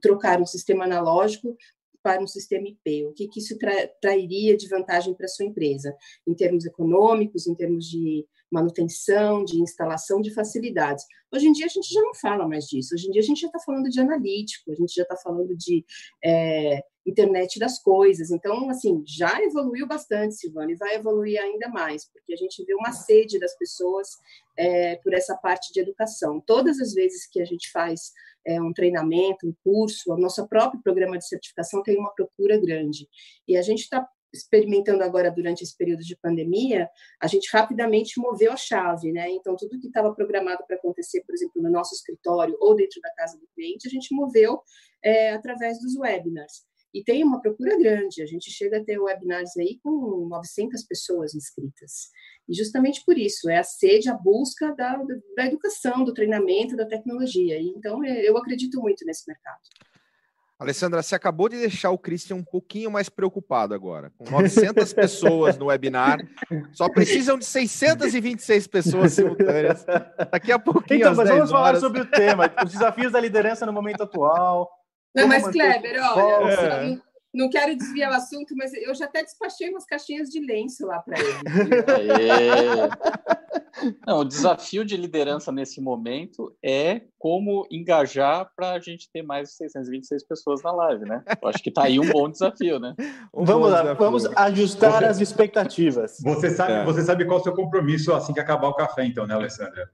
trocar 0.00 0.40
um 0.40 0.46
sistema 0.46 0.84
analógico 0.84 1.56
para 2.00 2.22
um 2.22 2.28
sistema 2.28 2.68
IP? 2.68 3.06
O 3.06 3.12
que, 3.12 3.26
que 3.26 3.40
isso 3.40 3.58
tra 3.58 3.88
trairia 4.00 4.56
de 4.56 4.68
vantagem 4.68 5.14
para 5.14 5.26
a 5.26 5.28
sua 5.28 5.46
empresa, 5.46 5.96
em 6.24 6.32
termos 6.32 6.64
econômicos, 6.64 7.48
em 7.48 7.54
termos 7.56 7.86
de 7.90 8.24
manutenção, 8.50 9.44
de 9.44 9.60
instalação, 9.60 10.20
de 10.20 10.32
facilidades. 10.32 11.04
Hoje 11.32 11.48
em 11.48 11.52
dia 11.52 11.66
a 11.66 11.68
gente 11.68 11.92
já 11.92 12.00
não 12.00 12.14
fala 12.14 12.46
mais 12.46 12.66
disso, 12.66 12.94
hoje 12.94 13.08
em 13.08 13.10
dia 13.10 13.20
a 13.20 13.24
gente 13.24 13.40
já 13.40 13.48
está 13.48 13.58
falando 13.58 13.88
de 13.88 14.00
analítico, 14.00 14.70
a 14.70 14.74
gente 14.74 14.94
já 14.94 15.02
está 15.02 15.16
falando 15.16 15.56
de 15.56 15.84
é, 16.24 16.80
internet 17.06 17.58
das 17.58 17.82
coisas. 17.82 18.30
Então, 18.30 18.68
assim, 18.70 19.02
já 19.06 19.42
evoluiu 19.42 19.86
bastante, 19.86 20.36
Silvana, 20.36 20.72
e 20.72 20.76
vai 20.76 20.94
evoluir 20.94 21.40
ainda 21.40 21.68
mais, 21.68 22.08
porque 22.10 22.32
a 22.32 22.36
gente 22.36 22.64
vê 22.64 22.74
uma 22.74 22.92
sede 22.92 23.38
das 23.38 23.56
pessoas 23.56 24.08
é, 24.56 24.96
por 24.96 25.12
essa 25.12 25.36
parte 25.36 25.72
de 25.72 25.80
educação. 25.80 26.40
Todas 26.40 26.80
as 26.80 26.94
vezes 26.94 27.26
que 27.26 27.40
a 27.40 27.44
gente 27.44 27.70
faz 27.70 28.12
é, 28.46 28.60
um 28.60 28.72
treinamento, 28.72 29.46
um 29.46 29.54
curso, 29.62 30.12
o 30.12 30.18
nosso 30.18 30.46
próprio 30.48 30.82
programa 30.82 31.18
de 31.18 31.26
certificação 31.26 31.82
tem 31.82 31.98
uma 31.98 32.14
procura 32.14 32.58
grande. 32.58 33.08
E 33.48 33.56
a 33.56 33.62
gente 33.62 33.80
está 33.80 34.06
experimentando 34.34 35.02
agora 35.02 35.30
durante 35.30 35.62
esse 35.62 35.76
período 35.76 36.02
de 36.02 36.16
pandemia, 36.16 36.88
a 37.20 37.26
gente 37.26 37.48
rapidamente 37.52 38.20
moveu 38.20 38.52
a 38.52 38.56
chave, 38.56 39.12
né? 39.12 39.30
Então, 39.30 39.56
tudo 39.56 39.78
que 39.78 39.86
estava 39.86 40.14
programado 40.14 40.64
para 40.66 40.76
acontecer, 40.76 41.22
por 41.24 41.34
exemplo, 41.34 41.62
no 41.62 41.70
nosso 41.70 41.94
escritório 41.94 42.56
ou 42.60 42.74
dentro 42.74 43.00
da 43.00 43.12
casa 43.14 43.38
do 43.38 43.46
cliente, 43.54 43.86
a 43.86 43.90
gente 43.90 44.14
moveu 44.14 44.60
é, 45.02 45.32
através 45.32 45.80
dos 45.80 45.96
webinars. 45.96 46.64
E 46.92 47.02
tem 47.02 47.24
uma 47.24 47.40
procura 47.40 47.76
grande, 47.76 48.22
a 48.22 48.26
gente 48.26 48.52
chega 48.52 48.78
a 48.78 48.84
ter 48.84 49.00
webinars 49.00 49.56
aí 49.56 49.80
com 49.82 50.28
900 50.28 50.84
pessoas 50.84 51.34
inscritas. 51.34 52.08
E 52.48 52.54
justamente 52.54 53.02
por 53.04 53.18
isso, 53.18 53.50
é 53.50 53.58
a 53.58 53.64
sede, 53.64 54.08
a 54.08 54.14
busca 54.14 54.72
da, 54.76 55.02
da 55.36 55.46
educação, 55.46 56.04
do 56.04 56.14
treinamento, 56.14 56.76
da 56.76 56.86
tecnologia. 56.86 57.58
E, 57.58 57.68
então, 57.68 58.04
é, 58.04 58.28
eu 58.28 58.36
acredito 58.36 58.80
muito 58.80 59.04
nesse 59.04 59.26
mercado. 59.26 59.60
Alessandra, 60.58 61.02
você 61.02 61.16
acabou 61.16 61.48
de 61.48 61.58
deixar 61.58 61.90
o 61.90 61.98
Christian 61.98 62.36
um 62.36 62.44
pouquinho 62.44 62.90
mais 62.90 63.08
preocupado 63.08 63.74
agora. 63.74 64.12
Com 64.16 64.30
900 64.30 64.92
pessoas 64.94 65.58
no 65.58 65.66
webinar, 65.66 66.18
só 66.72 66.88
precisam 66.88 67.36
de 67.36 67.44
626 67.44 68.68
pessoas 68.68 69.12
simultâneas. 69.12 69.84
Daqui 70.30 70.52
a 70.52 70.58
pouquinho. 70.58 71.00
Então, 71.00 71.14
mas 71.16 71.28
vamos 71.28 71.50
falar 71.50 71.76
sobre 71.76 72.02
o 72.02 72.06
tema, 72.06 72.52
os 72.64 72.72
desafios 72.72 73.12
da 73.12 73.20
liderança 73.20 73.66
no 73.66 73.72
momento 73.72 74.04
atual. 74.04 74.70
Não, 75.14 75.26
mas 75.26 75.46
Kleber, 75.46 76.00
olha, 76.02 76.50
é. 76.50 76.86
não, 76.86 77.02
não, 77.34 77.50
quero 77.50 77.76
desviar 77.76 78.12
o 78.12 78.14
assunto, 78.14 78.54
mas 78.56 78.72
eu 78.74 78.94
já 78.94 79.04
até 79.06 79.22
despachei 79.22 79.70
umas 79.70 79.84
caixinhas 79.84 80.28
de 80.28 80.40
lenço 80.40 80.86
lá 80.86 81.00
para 81.00 81.18
ele. 81.18 81.38
Não, 84.06 84.20
o 84.20 84.24
desafio 84.24 84.84
de 84.84 84.96
liderança 84.96 85.50
nesse 85.50 85.80
momento 85.80 86.54
é 86.62 87.02
como 87.18 87.66
engajar 87.70 88.50
para 88.54 88.72
a 88.72 88.78
gente 88.78 89.10
ter 89.12 89.22
mais 89.22 89.50
de 89.50 89.56
626 89.56 90.26
pessoas 90.26 90.62
na 90.62 90.72
live, 90.72 91.04
né? 91.04 91.22
Eu 91.42 91.48
acho 91.48 91.62
que 91.62 91.68
está 91.68 91.84
aí 91.84 91.98
um 91.98 92.08
bom 92.10 92.28
desafio, 92.30 92.78
né? 92.78 92.94
Um 93.32 93.44
vamos 93.44 93.70
lá, 93.70 93.82
desafio. 93.82 94.04
vamos 94.04 94.26
ajustar 94.36 94.92
você, 95.00 95.04
as 95.04 95.20
expectativas. 95.20 96.18
Você 96.22 96.50
sabe, 96.50 96.72
é. 96.72 96.84
você 96.84 97.02
sabe 97.02 97.24
qual 97.24 97.38
é 97.38 97.40
o 97.40 97.44
seu 97.44 97.54
compromisso 97.54 98.12
assim 98.12 98.32
que 98.32 98.40
acabar 98.40 98.68
o 98.68 98.74
café, 98.74 99.04
então, 99.04 99.26
né, 99.26 99.34
Alessandra? 99.34 99.90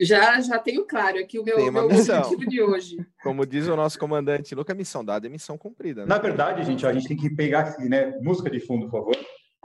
Já, 0.00 0.40
já 0.40 0.58
tenho 0.58 0.86
claro 0.86 1.18
aqui 1.18 1.40
o 1.40 1.44
meu, 1.44 1.72
meu 1.72 1.84
objetivo 1.84 2.46
de 2.46 2.62
hoje. 2.62 2.96
Como 3.22 3.44
diz 3.44 3.66
o 3.66 3.74
nosso 3.74 3.98
comandante 3.98 4.54
Luca, 4.54 4.72
missão 4.72 5.04
dada 5.04 5.26
é 5.26 5.30
missão 5.30 5.58
cumprida. 5.58 6.02
Né? 6.02 6.06
Na 6.06 6.18
verdade, 6.18 6.64
gente, 6.64 6.86
a 6.86 6.92
gente 6.92 7.08
tem 7.08 7.16
que 7.16 7.28
pegar, 7.30 7.76
né, 7.80 8.16
música 8.22 8.48
de 8.48 8.60
fundo, 8.60 8.88
por 8.88 9.00
favor. 9.00 9.16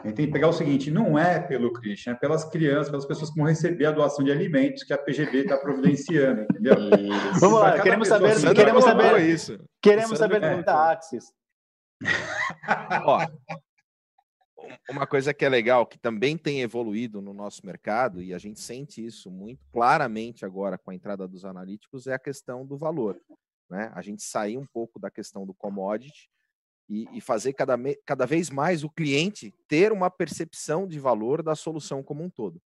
A 0.03 0.07
gente 0.07 0.17
tem 0.17 0.25
que 0.25 0.33
pegar 0.33 0.49
o 0.49 0.53
seguinte: 0.53 0.91
não 0.91 1.17
é 1.17 1.39
pelo 1.39 1.71
Christian, 1.71 2.11
é 2.11 2.15
pelas 2.15 2.43
crianças, 2.43 2.89
pelas 2.89 3.05
pessoas 3.05 3.29
que 3.29 3.37
vão 3.37 3.47
receber 3.47 3.85
a 3.85 3.91
doação 3.91 4.23
de 4.23 4.31
alimentos 4.31 4.83
que 4.83 4.91
a 4.91 4.97
PGB 4.97 5.39
está 5.39 5.57
providenciando, 5.57 6.41
entendeu? 6.41 6.75
Isso. 6.75 7.39
Vamos 7.39 7.59
lá, 7.61 7.79
queremos 7.79 8.07
saber, 8.09 8.53
queremos 8.53 8.83
saber 8.83 9.21
isso. 9.21 9.57
Queremos 9.81 10.19
saber 10.19 10.63
da 10.63 10.91
Axis. 10.91 11.33
Ó, 13.05 13.25
uma 14.89 15.07
coisa 15.07 15.33
que 15.33 15.45
é 15.45 15.49
legal, 15.49 15.85
que 15.85 15.97
também 15.97 16.37
tem 16.37 16.61
evoluído 16.61 17.21
no 17.21 17.33
nosso 17.33 17.65
mercado, 17.65 18.21
e 18.21 18.33
a 18.33 18.37
gente 18.37 18.59
sente 18.59 19.05
isso 19.05 19.31
muito 19.31 19.65
claramente 19.71 20.45
agora 20.45 20.77
com 20.77 20.91
a 20.91 20.95
entrada 20.95 21.25
dos 21.25 21.45
analíticos, 21.45 22.07
é 22.07 22.13
a 22.13 22.19
questão 22.19 22.65
do 22.65 22.77
valor. 22.77 23.17
Né? 23.69 23.89
A 23.95 24.01
gente 24.01 24.21
sair 24.21 24.57
um 24.57 24.65
pouco 24.65 24.99
da 24.99 25.09
questão 25.09 25.45
do 25.45 25.53
commodity 25.53 26.29
e, 26.93 27.07
e 27.11 27.21
fazer 27.21 27.53
cada, 27.53 27.75
cada 28.05 28.25
vez 28.27 28.51
mais 28.51 28.83
o 28.83 28.89
cliente 28.89 29.51
ter 29.67 29.91
uma 29.91 30.11
percepção 30.11 30.87
de 30.87 30.99
valor 30.99 31.41
da 31.41 31.55
solução 31.55 32.03
como 32.03 32.23
um 32.23 32.29
todo. 32.29 32.61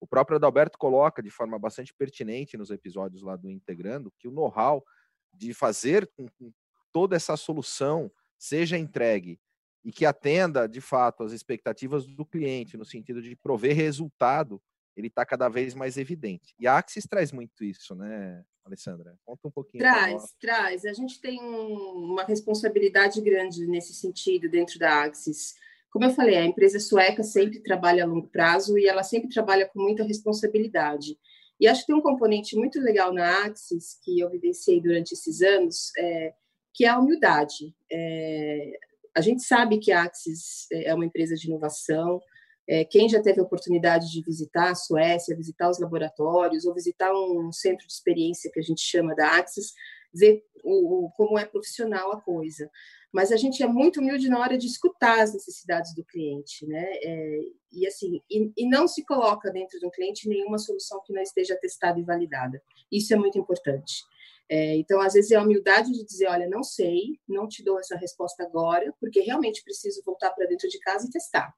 O 0.00 0.06
próprio 0.06 0.36
Adalberto 0.36 0.76
coloca 0.76 1.22
de 1.22 1.30
forma 1.30 1.56
bastante 1.58 1.94
pertinente 1.94 2.56
nos 2.56 2.70
episódios 2.70 3.22
lá 3.22 3.36
do 3.36 3.48
Integrando 3.48 4.12
que 4.18 4.26
o 4.26 4.32
know-how 4.32 4.84
de 5.32 5.54
fazer 5.54 6.10
com 6.16 6.28
que 6.28 6.52
toda 6.92 7.14
essa 7.14 7.36
solução 7.36 8.10
seja 8.36 8.76
entregue 8.76 9.40
e 9.84 9.92
que 9.92 10.04
atenda, 10.04 10.68
de 10.68 10.80
fato, 10.80 11.22
às 11.22 11.30
expectativas 11.30 12.04
do 12.04 12.26
cliente, 12.26 12.76
no 12.76 12.84
sentido 12.84 13.22
de 13.22 13.36
prover 13.36 13.76
resultado, 13.76 14.60
ele 14.98 15.08
está 15.08 15.24
cada 15.24 15.48
vez 15.48 15.74
mais 15.74 15.96
evidente. 15.96 16.54
E 16.58 16.66
a 16.66 16.76
Axis 16.76 17.04
traz 17.04 17.30
muito 17.30 17.62
isso, 17.62 17.94
né, 17.94 18.44
Alessandra? 18.64 19.16
Conta 19.24 19.48
um 19.48 19.50
pouquinho. 19.50 19.82
Traz, 19.82 20.34
traz. 20.40 20.84
A 20.84 20.92
gente 20.92 21.20
tem 21.20 21.40
um, 21.40 22.12
uma 22.12 22.24
responsabilidade 22.24 23.20
grande 23.20 23.66
nesse 23.66 23.94
sentido 23.94 24.48
dentro 24.48 24.78
da 24.78 25.04
Axis. 25.04 25.54
Como 25.90 26.04
eu 26.04 26.10
falei, 26.10 26.36
a 26.36 26.44
empresa 26.44 26.80
sueca 26.80 27.22
sempre 27.22 27.60
trabalha 27.60 28.02
a 28.02 28.06
longo 28.06 28.28
prazo 28.28 28.76
e 28.76 28.86
ela 28.86 29.02
sempre 29.02 29.28
trabalha 29.28 29.66
com 29.66 29.80
muita 29.80 30.02
responsabilidade. 30.02 31.16
E 31.60 31.66
acho 31.66 31.80
que 31.80 31.86
tem 31.88 31.96
um 31.96 32.02
componente 32.02 32.56
muito 32.56 32.80
legal 32.80 33.12
na 33.12 33.44
Axis, 33.44 33.98
que 34.02 34.20
eu 34.20 34.30
vivenciei 34.30 34.80
durante 34.80 35.12
esses 35.12 35.42
anos, 35.42 35.90
é, 35.98 36.34
que 36.74 36.84
é 36.84 36.88
a 36.88 36.98
humildade. 36.98 37.74
É, 37.90 38.72
a 39.16 39.20
gente 39.20 39.42
sabe 39.42 39.78
que 39.78 39.90
a 39.90 40.02
Axis 40.02 40.66
é 40.72 40.94
uma 40.94 41.04
empresa 41.04 41.34
de 41.34 41.48
inovação. 41.48 42.20
É, 42.68 42.84
quem 42.84 43.08
já 43.08 43.22
teve 43.22 43.40
a 43.40 43.42
oportunidade 43.42 44.10
de 44.10 44.22
visitar 44.22 44.70
a 44.70 44.74
Suécia, 44.74 45.34
visitar 45.34 45.70
os 45.70 45.78
laboratórios 45.78 46.66
ou 46.66 46.74
visitar 46.74 47.10
um 47.14 47.50
centro 47.50 47.86
de 47.86 47.92
experiência 47.92 48.50
que 48.52 48.60
a 48.60 48.62
gente 48.62 48.82
chama 48.82 49.14
da 49.14 49.38
Axis, 49.38 49.72
ver 50.12 50.44
o, 50.62 51.06
o, 51.06 51.10
como 51.12 51.38
é 51.38 51.46
profissional 51.46 52.12
a 52.12 52.20
coisa. 52.20 52.70
Mas 53.10 53.32
a 53.32 53.36
gente 53.36 53.62
é 53.62 53.66
muito 53.66 54.00
humilde 54.00 54.28
na 54.28 54.38
hora 54.38 54.58
de 54.58 54.66
escutar 54.66 55.20
as 55.20 55.32
necessidades 55.32 55.94
do 55.94 56.04
cliente, 56.04 56.66
né? 56.66 56.84
É, 57.02 57.40
e 57.72 57.86
assim, 57.86 58.20
e, 58.30 58.52
e, 58.54 58.68
não 58.68 58.86
se 58.86 59.02
coloca 59.02 59.50
dentro 59.50 59.80
do 59.80 59.90
cliente 59.90 60.28
nenhuma 60.28 60.58
solução 60.58 61.00
que 61.06 61.12
não 61.12 61.22
esteja 61.22 61.56
testada 61.56 61.98
e 61.98 62.04
validada. 62.04 62.62
Isso 62.92 63.14
é 63.14 63.16
muito 63.16 63.38
importante. 63.38 64.04
É, 64.46 64.76
então, 64.76 65.00
às 65.00 65.14
vezes, 65.14 65.30
é 65.30 65.36
a 65.36 65.42
humildade 65.42 65.90
de 65.90 66.04
dizer: 66.04 66.26
olha, 66.26 66.46
não 66.48 66.62
sei, 66.62 67.18
não 67.26 67.48
te 67.48 67.64
dou 67.64 67.78
essa 67.78 67.96
resposta 67.96 68.42
agora, 68.42 68.92
porque 69.00 69.20
realmente 69.20 69.64
preciso 69.64 70.02
voltar 70.04 70.30
para 70.30 70.46
dentro 70.46 70.68
de 70.68 70.78
casa 70.78 71.06
e 71.06 71.10
testar. 71.10 71.54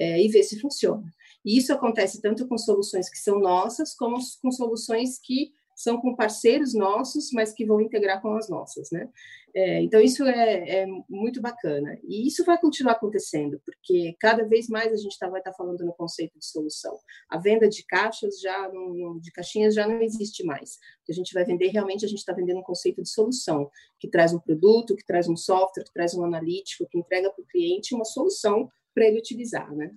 É, 0.00 0.22
e 0.22 0.28
ver 0.28 0.42
se 0.42 0.58
funciona. 0.58 1.12
E 1.44 1.58
isso 1.58 1.72
acontece 1.72 2.22
tanto 2.22 2.48
com 2.48 2.56
soluções 2.56 3.10
que 3.10 3.18
são 3.18 3.38
nossas, 3.38 3.94
como 3.94 4.16
com 4.42 4.50
soluções 4.50 5.18
que 5.18 5.52
são 5.76 5.98
com 5.98 6.14
parceiros 6.14 6.74
nossos, 6.74 7.30
mas 7.32 7.54
que 7.54 7.64
vão 7.64 7.80
integrar 7.80 8.20
com 8.20 8.36
as 8.36 8.50
nossas, 8.50 8.90
né? 8.90 9.08
É, 9.54 9.82
então, 9.82 9.98
isso 10.00 10.24
é, 10.24 10.82
é, 10.82 10.86
muito 11.08 11.40
bacana. 11.40 11.98
E 12.04 12.26
isso 12.26 12.44
vai 12.44 12.58
continuar 12.58 12.92
acontecendo, 12.92 13.60
porque 13.64 14.14
cada 14.20 14.44
vez 14.44 14.68
mais 14.68 14.92
a 14.92 14.96
gente 14.96 15.18
tá, 15.18 15.28
vai 15.28 15.40
estar 15.40 15.52
tá 15.52 15.56
falando 15.56 15.84
no 15.84 15.94
conceito 15.94 16.38
de 16.38 16.44
solução. 16.44 16.96
A 17.28 17.38
venda 17.38 17.68
de 17.68 17.84
caixas 17.84 18.40
já, 18.40 18.68
não, 18.68 19.18
de 19.18 19.32
caixinhas 19.32 19.74
já 19.74 19.88
não 19.88 20.02
existe 20.02 20.44
mais. 20.44 20.78
A 21.08 21.12
gente 21.12 21.32
vai 21.32 21.44
vender, 21.44 21.68
realmente, 21.68 22.04
a 22.04 22.08
gente 22.08 22.18
está 22.18 22.32
vendendo 22.32 22.60
um 22.60 22.62
conceito 22.62 23.02
de 23.02 23.08
solução, 23.08 23.68
que 23.98 24.08
traz 24.08 24.32
um 24.32 24.38
produto, 24.38 24.94
que 24.94 25.04
traz 25.04 25.28
um 25.28 25.36
software, 25.36 25.84
que 25.84 25.92
traz 25.92 26.14
um 26.14 26.24
analítico, 26.24 26.86
que 26.88 26.98
entrega 26.98 27.30
para 27.30 27.42
o 27.42 27.46
cliente 27.46 27.94
uma 27.94 28.04
solução 28.04 28.70
para 28.94 29.06
ele 29.06 29.18
utilizar, 29.18 29.74
né? 29.74 29.94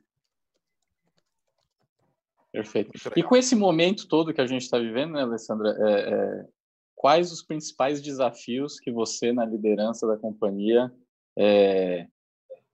Perfeito. 2.52 2.92
E 3.16 3.24
com 3.24 3.36
esse 3.36 3.56
momento 3.56 4.08
todo 4.08 4.34
que 4.34 4.42
a 4.42 4.46
gente 4.46 4.62
está 4.62 4.78
vivendo, 4.78 5.14
né, 5.14 5.24
Alessandra, 5.24 5.70
é, 5.70 6.14
é, 6.14 6.46
quais 6.94 7.32
os 7.32 7.42
principais 7.42 8.00
desafios 8.00 8.80
que 8.80 8.92
você, 8.92 9.34
na 9.34 9.44
liderança 9.44 10.06
da 10.06 10.16
companhia, 10.18 10.94
é, 11.36 12.08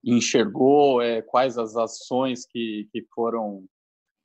enxergou? 0.04 1.00
É, 1.00 1.22
quais 1.22 1.56
as 1.56 1.76
ações 1.76 2.44
que, 2.44 2.88
que 2.92 3.06
foram 3.14 3.64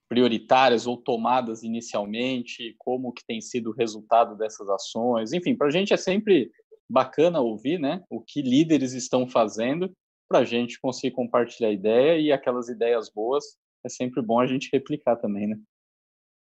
prioritárias 0.09 0.85
ou 0.85 0.97
tomadas 0.97 1.63
inicialmente? 1.63 2.75
Como 2.77 3.13
que 3.13 3.25
tem 3.25 3.39
sido 3.39 3.69
o 3.69 3.73
resultado 3.73 4.35
dessas 4.35 4.69
ações? 4.69 5.31
Enfim, 5.31 5.55
para 5.55 5.67
a 5.67 5.71
gente 5.71 5.93
é 5.93 5.97
sempre 5.97 6.51
bacana 6.89 7.39
ouvir 7.39 7.79
né, 7.79 8.03
o 8.09 8.21
que 8.21 8.41
líderes 8.41 8.91
estão 8.91 9.27
fazendo 9.27 9.89
para 10.27 10.39
a 10.39 10.43
gente 10.45 10.79
conseguir 10.79 11.11
compartilhar 11.11 11.71
ideia 11.71 12.19
e 12.19 12.31
aquelas 12.31 12.69
ideias 12.69 13.09
boas 13.09 13.57
é 13.83 13.89
sempre 13.89 14.21
bom 14.21 14.39
a 14.39 14.47
gente 14.47 14.69
replicar 14.71 15.15
também, 15.15 15.47
né? 15.47 15.57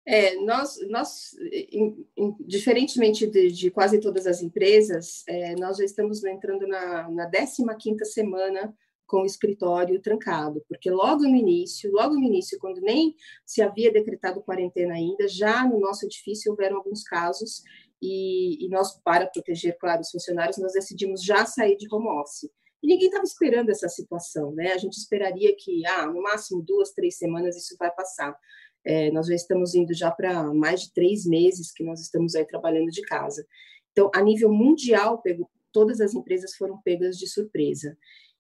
É, 0.05 0.35
nós, 0.45 0.77
nós 0.89 1.33
in, 1.71 2.05
in, 2.17 2.35
diferentemente 2.41 3.25
de, 3.25 3.53
de, 3.53 3.71
quase 3.71 4.01
todas 4.01 4.27
as 4.27 4.43
empresas, 4.43 5.23
é, 5.29 5.55
nós 5.55 5.77
já 5.77 5.85
estamos 5.85 6.25
entrando 6.25 6.67
na, 6.67 7.09
na 7.09 7.31
15ª 7.31 8.05
semana 8.05 8.75
com 9.07 9.23
o 9.23 9.27
escritório 9.27 10.01
trancado, 10.01 10.65
porque 10.69 10.91
logo 10.91 11.23
no 11.23 11.37
início, 11.37 11.93
logo 11.93 12.15
no 12.15 12.25
início, 12.25 12.59
quando 12.59 12.81
nem 12.81 13.15
se 13.47 13.63
havia 13.63 13.93
decretado 13.93 14.43
quarentena 14.43 14.95
ainda, 14.95 15.29
já 15.29 15.69
no 15.69 15.79
nosso 15.79 16.05
edifício 16.07 16.51
houveram 16.51 16.79
alguns 16.79 17.05
casos 17.05 17.63
e, 18.01 18.65
e 18.65 18.69
nós, 18.69 18.99
para 19.05 19.27
proteger, 19.27 19.77
claro, 19.79 20.01
os 20.01 20.11
funcionários, 20.11 20.59
nós 20.59 20.73
decidimos 20.73 21.23
já 21.23 21.47
sair 21.47 21.77
de 21.77 21.87
home 21.95 22.09
office. 22.09 22.51
E 22.83 22.87
ninguém 22.87 23.07
estava 23.07 23.25
esperando 23.25 23.71
essa 23.71 23.89
situação, 23.89 24.53
né? 24.53 24.73
A 24.73 24.79
gente 24.79 24.95
esperaria 24.95 25.55
que, 25.57 25.87
ah, 25.87 26.07
no 26.07 26.21
máximo 26.23 26.63
duas, 26.63 26.91
três 26.91 27.17
semanas 27.17 27.57
isso 27.57 27.77
vai 27.79 27.91
passar. 27.93 28.37
É, 28.85 29.11
nós 29.13 29.29
já 29.29 29.35
estamos 29.35 29.75
indo 29.75 29.95
já 29.95 30.11
para 30.11 30.53
mais 30.53 30.83
de 30.83 30.93
três 30.93 31.25
meses 31.25 31.71
que 31.73 31.85
nós 31.85 32.01
estamos 32.01 32.35
aí 32.35 32.45
trabalhando 32.45 32.91
de 32.91 33.03
casa. 33.03 33.47
Então, 33.93 34.11
a 34.13 34.21
nível 34.21 34.53
mundial, 34.53 35.23
todas 35.71 36.01
as 36.01 36.15
empresas 36.15 36.55
foram 36.57 36.81
pegas 36.83 37.17
de 37.17 37.29
surpresa. 37.29 37.97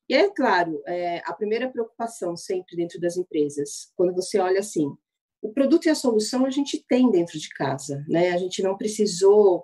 E 0.09 0.14
é 0.14 0.28
claro, 0.28 0.83
é, 0.87 1.22
a 1.24 1.33
primeira 1.33 1.70
preocupação 1.70 2.37
sempre 2.37 2.76
dentro 2.76 3.00
das 3.00 3.16
empresas, 3.16 3.92
quando 3.94 4.12
você 4.12 4.38
olha 4.38 4.59
assim, 4.59 4.92
o 5.40 5.52
produto 5.52 5.87
e 5.87 5.90
a 5.90 5.94
solução 5.94 6.44
a 6.44 6.50
gente 6.50 6.85
tem 6.88 7.11
dentro 7.11 7.38
de 7.38 7.48
casa, 7.50 8.05
né? 8.09 8.31
A 8.31 8.38
gente 8.38 8.62
não 8.62 8.76
precisou 8.76 9.62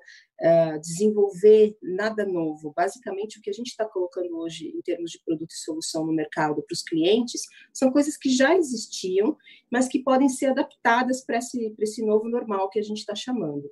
desenvolver 0.81 1.77
nada 1.83 2.24
novo. 2.24 2.72
Basicamente, 2.77 3.38
o 3.38 3.42
que 3.42 3.51
a 3.51 3.53
gente 3.53 3.68
está 3.68 3.85
colocando 3.85 4.37
hoje 4.38 4.68
em 4.68 4.81
termos 4.83 5.11
de 5.11 5.20
produto 5.24 5.51
e 5.51 5.59
solução 5.59 6.07
no 6.07 6.12
mercado 6.12 6.62
para 6.62 6.72
os 6.72 6.83
clientes 6.83 7.42
são 7.74 7.90
coisas 7.90 8.16
que 8.16 8.31
já 8.31 8.55
existiam, 8.55 9.37
mas 9.70 9.88
que 9.88 10.03
podem 10.03 10.29
ser 10.29 10.46
adaptadas 10.46 11.24
para 11.24 11.38
esse, 11.38 11.74
esse 11.81 12.05
novo 12.05 12.29
normal 12.29 12.70
que 12.70 12.79
a 12.79 12.83
gente 12.83 12.98
está 12.98 13.14
chamando. 13.14 13.68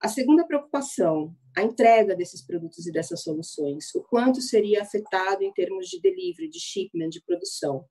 A 0.00 0.08
segunda 0.08 0.46
preocupação, 0.46 1.34
a 1.56 1.62
entrega 1.62 2.14
desses 2.14 2.46
produtos 2.46 2.86
e 2.86 2.92
dessas 2.92 3.22
soluções, 3.22 3.92
o 3.94 4.02
quanto 4.02 4.40
seria 4.40 4.82
afetado 4.82 5.42
em 5.42 5.52
termos 5.52 5.88
de 5.88 6.00
delivery, 6.00 6.48
de 6.48 6.60
shipment, 6.60 7.08
de 7.08 7.22
produção. 7.22 7.84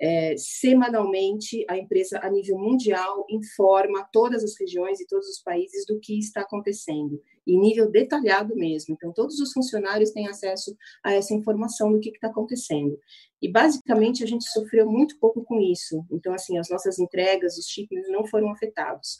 É, 0.00 0.36
semanalmente, 0.36 1.64
a 1.68 1.76
empresa, 1.76 2.20
a 2.22 2.30
nível 2.30 2.56
mundial, 2.56 3.26
informa 3.28 4.08
todas 4.12 4.44
as 4.44 4.56
regiões 4.58 5.00
e 5.00 5.06
todos 5.06 5.26
os 5.28 5.42
países 5.42 5.84
do 5.86 5.98
que 5.98 6.16
está 6.18 6.42
acontecendo, 6.42 7.20
em 7.44 7.58
nível 7.58 7.90
detalhado 7.90 8.54
mesmo. 8.54 8.94
Então, 8.94 9.12
todos 9.12 9.40
os 9.40 9.52
funcionários 9.52 10.12
têm 10.12 10.28
acesso 10.28 10.76
a 11.04 11.12
essa 11.12 11.34
informação 11.34 11.90
do 11.90 11.98
que 11.98 12.10
está 12.10 12.28
acontecendo. 12.28 12.96
E, 13.42 13.50
basicamente, 13.50 14.22
a 14.22 14.26
gente 14.26 14.48
sofreu 14.48 14.88
muito 14.88 15.18
pouco 15.18 15.42
com 15.42 15.60
isso. 15.60 16.04
Então, 16.12 16.32
assim, 16.32 16.58
as 16.58 16.70
nossas 16.70 17.00
entregas, 17.00 17.58
os 17.58 17.66
shipments 17.66 18.08
não 18.08 18.24
foram 18.24 18.52
afetados. 18.52 19.18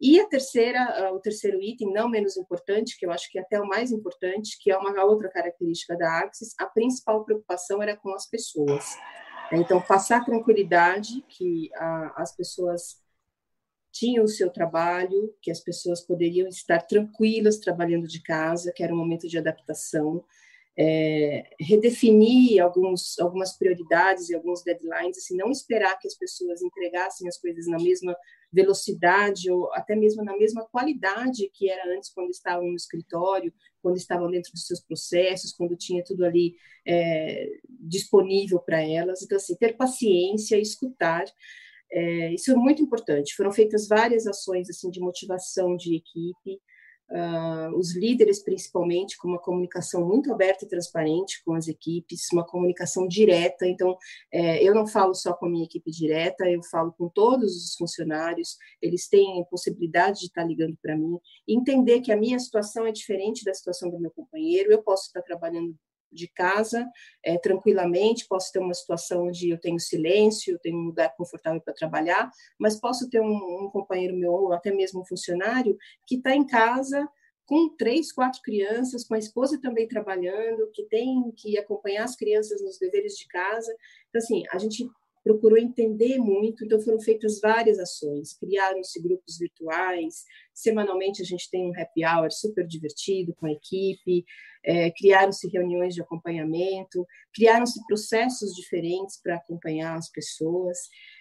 E 0.00 0.20
a 0.20 0.26
terceira, 0.26 1.10
o 1.14 1.20
terceiro 1.20 1.60
item, 1.62 1.92
não 1.92 2.08
menos 2.08 2.36
importante, 2.36 2.98
que 2.98 3.06
eu 3.06 3.10
acho 3.10 3.30
que 3.30 3.38
é 3.38 3.42
até 3.42 3.60
o 3.60 3.66
mais 3.66 3.90
importante, 3.90 4.58
que 4.60 4.70
é 4.70 4.76
uma 4.76 5.04
outra 5.04 5.30
característica 5.30 5.96
da 5.96 6.20
Axis, 6.20 6.54
a 6.58 6.66
principal 6.66 7.24
preocupação 7.24 7.82
era 7.82 7.96
com 7.96 8.14
as 8.14 8.28
pessoas. 8.28 8.96
Então, 9.52 9.80
passar 9.80 10.24
tranquilidade 10.24 11.22
que 11.28 11.70
a, 11.74 12.22
as 12.22 12.34
pessoas 12.34 13.00
tinham 13.92 14.24
o 14.24 14.28
seu 14.28 14.50
trabalho, 14.50 15.34
que 15.40 15.50
as 15.50 15.60
pessoas 15.60 16.00
poderiam 16.00 16.48
estar 16.48 16.82
tranquilas 16.82 17.58
trabalhando 17.58 18.06
de 18.06 18.22
casa, 18.22 18.72
que 18.72 18.82
era 18.82 18.92
um 18.92 18.98
momento 18.98 19.26
de 19.26 19.38
adaptação, 19.38 20.22
é, 20.78 21.44
redefinir 21.58 22.62
alguns, 22.62 23.18
algumas 23.18 23.56
prioridades 23.56 24.28
e 24.28 24.34
alguns 24.34 24.62
deadlines, 24.62 25.16
assim, 25.16 25.36
não 25.36 25.50
esperar 25.50 25.98
que 25.98 26.06
as 26.06 26.14
pessoas 26.14 26.60
entregassem 26.60 27.26
as 27.26 27.38
coisas 27.38 27.66
na 27.66 27.78
mesma 27.78 28.14
velocidade 28.52 29.50
ou 29.50 29.72
até 29.72 29.94
mesmo 29.94 30.24
na 30.24 30.36
mesma 30.36 30.64
qualidade 30.66 31.50
que 31.52 31.70
era 31.70 31.94
antes 31.94 32.10
quando 32.10 32.30
estavam 32.30 32.66
no 32.68 32.76
escritório, 32.76 33.52
quando 33.82 33.96
estavam 33.96 34.30
dentro 34.30 34.52
dos 34.52 34.66
seus 34.66 34.80
processos, 34.80 35.52
quando 35.52 35.76
tinha 35.76 36.02
tudo 36.04 36.24
ali 36.24 36.54
é, 36.86 37.48
disponível 37.80 38.58
para 38.60 38.80
elas. 38.82 39.22
Então, 39.22 39.36
assim, 39.36 39.56
ter 39.56 39.76
paciência, 39.76 40.58
escutar, 40.58 41.24
é, 41.90 42.34
isso 42.34 42.50
é 42.50 42.54
muito 42.54 42.82
importante. 42.82 43.34
Foram 43.34 43.52
feitas 43.52 43.86
várias 43.86 44.26
ações 44.26 44.68
assim 44.68 44.90
de 44.90 45.00
motivação 45.00 45.76
de 45.76 45.96
equipe, 45.96 46.60
Uh, 47.08 47.76
os 47.78 47.94
líderes, 47.94 48.42
principalmente, 48.42 49.16
com 49.16 49.28
uma 49.28 49.38
comunicação 49.38 50.04
muito 50.04 50.32
aberta 50.32 50.64
e 50.64 50.68
transparente 50.68 51.40
com 51.44 51.54
as 51.54 51.68
equipes, 51.68 52.26
uma 52.32 52.44
comunicação 52.44 53.06
direta. 53.06 53.66
Então, 53.66 53.96
é, 54.32 54.62
eu 54.62 54.74
não 54.74 54.86
falo 54.86 55.14
só 55.14 55.32
com 55.32 55.46
a 55.46 55.48
minha 55.48 55.64
equipe 55.64 55.90
direta, 55.90 56.48
eu 56.50 56.62
falo 56.64 56.92
com 56.92 57.08
todos 57.08 57.54
os 57.56 57.76
funcionários, 57.76 58.56
eles 58.82 59.08
têm 59.08 59.44
possibilidade 59.50 60.20
de 60.20 60.26
estar 60.26 60.44
ligando 60.44 60.76
para 60.82 60.96
mim, 60.96 61.18
entender 61.46 62.00
que 62.00 62.10
a 62.10 62.16
minha 62.16 62.38
situação 62.38 62.86
é 62.86 62.92
diferente 62.92 63.44
da 63.44 63.54
situação 63.54 63.88
do 63.90 64.00
meu 64.00 64.10
companheiro, 64.10 64.72
eu 64.72 64.82
posso 64.82 65.06
estar 65.06 65.22
trabalhando 65.22 65.76
de 66.12 66.28
casa 66.28 66.88
é, 67.22 67.38
tranquilamente, 67.38 68.26
posso 68.28 68.52
ter 68.52 68.58
uma 68.58 68.74
situação 68.74 69.28
onde 69.28 69.50
eu 69.50 69.58
tenho 69.58 69.78
silêncio, 69.78 70.54
eu 70.54 70.58
tenho 70.58 70.78
um 70.78 70.86
lugar 70.86 71.14
confortável 71.16 71.60
para 71.60 71.74
trabalhar, 71.74 72.30
mas 72.58 72.78
posso 72.78 73.08
ter 73.10 73.20
um, 73.20 73.64
um 73.64 73.70
companheiro 73.70 74.16
meu 74.16 74.32
ou 74.32 74.52
até 74.52 74.72
mesmo 74.72 75.00
um 75.00 75.06
funcionário 75.06 75.76
que 76.06 76.16
está 76.16 76.34
em 76.34 76.46
casa 76.46 77.08
com 77.46 77.68
três, 77.68 78.12
quatro 78.12 78.42
crianças, 78.42 79.04
com 79.04 79.14
a 79.14 79.18
esposa 79.18 79.60
também 79.60 79.86
trabalhando, 79.86 80.68
que 80.72 80.84
tem 80.84 81.30
que 81.36 81.56
acompanhar 81.56 82.04
as 82.04 82.16
crianças 82.16 82.60
nos 82.60 82.76
deveres 82.76 83.14
de 83.14 83.26
casa. 83.28 83.72
Então, 84.08 84.20
assim, 84.20 84.42
a 84.50 84.58
gente 84.58 84.90
procurou 85.26 85.58
entender 85.58 86.18
muito, 86.18 86.64
então 86.64 86.80
foram 86.80 87.00
feitas 87.00 87.40
várias 87.40 87.80
ações, 87.80 88.32
criaram-se 88.38 89.02
grupos 89.02 89.36
virtuais, 89.36 90.24
semanalmente 90.54 91.20
a 91.20 91.24
gente 91.24 91.50
tem 91.50 91.68
um 91.68 91.72
happy 91.76 92.06
hour 92.06 92.30
super 92.30 92.64
divertido 92.64 93.34
com 93.34 93.46
a 93.46 93.50
equipe, 93.50 94.24
é, 94.64 94.88
criaram-se 94.92 95.48
reuniões 95.48 95.96
de 95.96 96.00
acompanhamento, 96.00 97.04
criaram-se 97.34 97.84
processos 97.88 98.54
diferentes 98.54 99.20
para 99.20 99.34
acompanhar 99.34 99.96
as 99.96 100.08
pessoas, 100.08 100.78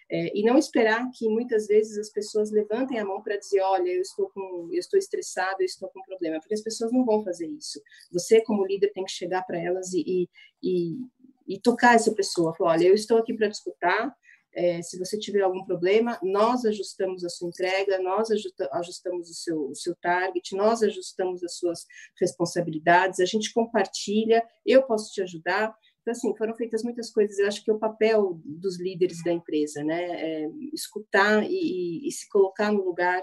é, 0.08 0.38
e 0.38 0.44
não 0.44 0.56
esperar 0.56 1.10
que 1.12 1.28
muitas 1.28 1.66
vezes 1.66 1.98
as 1.98 2.12
pessoas 2.12 2.52
levantem 2.52 3.00
a 3.00 3.06
mão 3.06 3.24
para 3.24 3.38
dizer, 3.38 3.62
olha, 3.62 3.90
eu 3.90 4.02
estou 4.02 4.30
com, 4.30 4.70
eu 4.72 4.80
estou 4.80 5.00
estressado, 5.00 5.58
eu 5.62 5.66
estou 5.66 5.90
com 5.90 6.04
problema, 6.04 6.40
porque 6.40 6.54
as 6.54 6.62
pessoas 6.62 6.92
não 6.92 7.04
vão 7.04 7.24
fazer 7.24 7.48
isso. 7.48 7.82
Você 8.12 8.40
como 8.44 8.68
líder 8.68 8.92
tem 8.94 9.04
que 9.04 9.12
chegar 9.12 9.42
para 9.48 9.60
elas 9.60 9.94
e, 9.94 10.30
e, 10.62 11.00
e, 11.48 11.60
tocar 11.60 11.96
essa 11.96 12.14
pessoa, 12.14 12.56
falar, 12.56 12.72
olha, 12.72 12.88
eu 12.88 12.96
estou 12.96 13.18
aqui 13.18 13.34
para 13.34 13.50
te 13.50 13.56
escutar, 13.56 14.14
É, 14.58 14.82
se 14.82 14.98
você 14.98 15.20
tiver 15.20 15.42
algum 15.42 15.66
problema, 15.66 16.18
nós 16.24 16.64
ajustamos 16.64 17.26
a 17.26 17.30
sua 17.30 17.50
entrega, 17.50 18.00
nós 18.00 18.32
ajustamos 18.32 19.30
o 19.30 19.34
seu, 19.34 19.70
o 19.70 19.76
seu 19.76 19.94
target, 19.98 20.56
nós 20.56 20.82
ajustamos 20.82 21.44
as 21.44 21.58
suas 21.58 21.86
responsabilidades, 22.18 23.20
a 23.20 23.26
gente 23.26 23.52
compartilha, 23.52 24.42
eu 24.66 24.84
posso 24.84 25.12
te 25.12 25.22
ajudar. 25.22 25.76
Então, 26.02 26.12
assim, 26.14 26.34
foram 26.38 26.56
feitas 26.56 26.84
muitas 26.84 27.12
coisas. 27.12 27.38
Eu 27.38 27.48
acho 27.48 27.64
que 27.64 27.70
é 27.70 27.74
o 27.74 27.80
papel 27.80 28.40
dos 28.46 28.80
líderes 28.80 29.22
da 29.26 29.34
empresa, 29.34 29.84
né? 29.84 30.02
É 30.04 30.50
escutar 30.72 31.44
e, 31.44 32.08
e, 32.08 32.12
se 32.12 32.30
colocar 32.30 32.72
no 32.72 32.82
lugar 32.82 33.22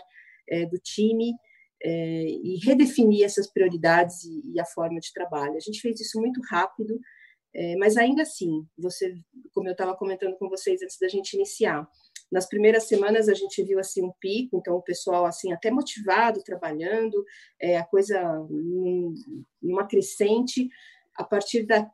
é, 0.51 0.67
do 0.67 0.79
time 0.79 1.33
é, 1.83 2.25
e 2.29 2.59
redefinir 2.63 3.25
essas 3.25 3.51
prioridades 3.51 4.25
e, 4.25 4.53
e, 4.53 4.61
a 4.61 4.67
forma 4.67 5.01
de 5.01 5.13
trabalho. 5.13 5.57
A 5.57 5.61
gente 5.61 5.81
fez 5.81 6.01
isso 6.01 6.21
muito 6.21 6.41
rápido, 6.51 6.99
é, 7.55 7.77
mas 7.77 7.97
ainda 7.97 8.23
assim, 8.23 8.67
você, 8.79 9.15
como 9.53 9.69
eu 9.69 9.73
estava 9.73 9.95
comentando 9.95 10.37
com 10.37 10.49
vocês 10.49 10.83
antes 10.83 10.99
da 10.99 11.09
gente 11.09 11.35
iniciar, 11.35 11.87
nas 12.31 12.49
primeiras 12.49 12.85
semanas 12.85 13.29
a 13.29 13.35
gente 13.35 13.62
viu 13.62 13.79
assim 13.79 14.03
um 14.03 14.12
pico, 14.19 14.57
então 14.57 14.75
o 14.75 14.83
pessoal 14.83 15.27
assim 15.27 15.53
até 15.53 15.71
motivado 15.71 16.43
trabalhando, 16.43 17.23
é, 17.61 17.77
a 17.77 17.85
coisa 17.85 18.19
numa 19.61 19.87
crescente. 19.87 20.71
A 21.15 21.23
partir 21.23 21.67
da 21.67 21.87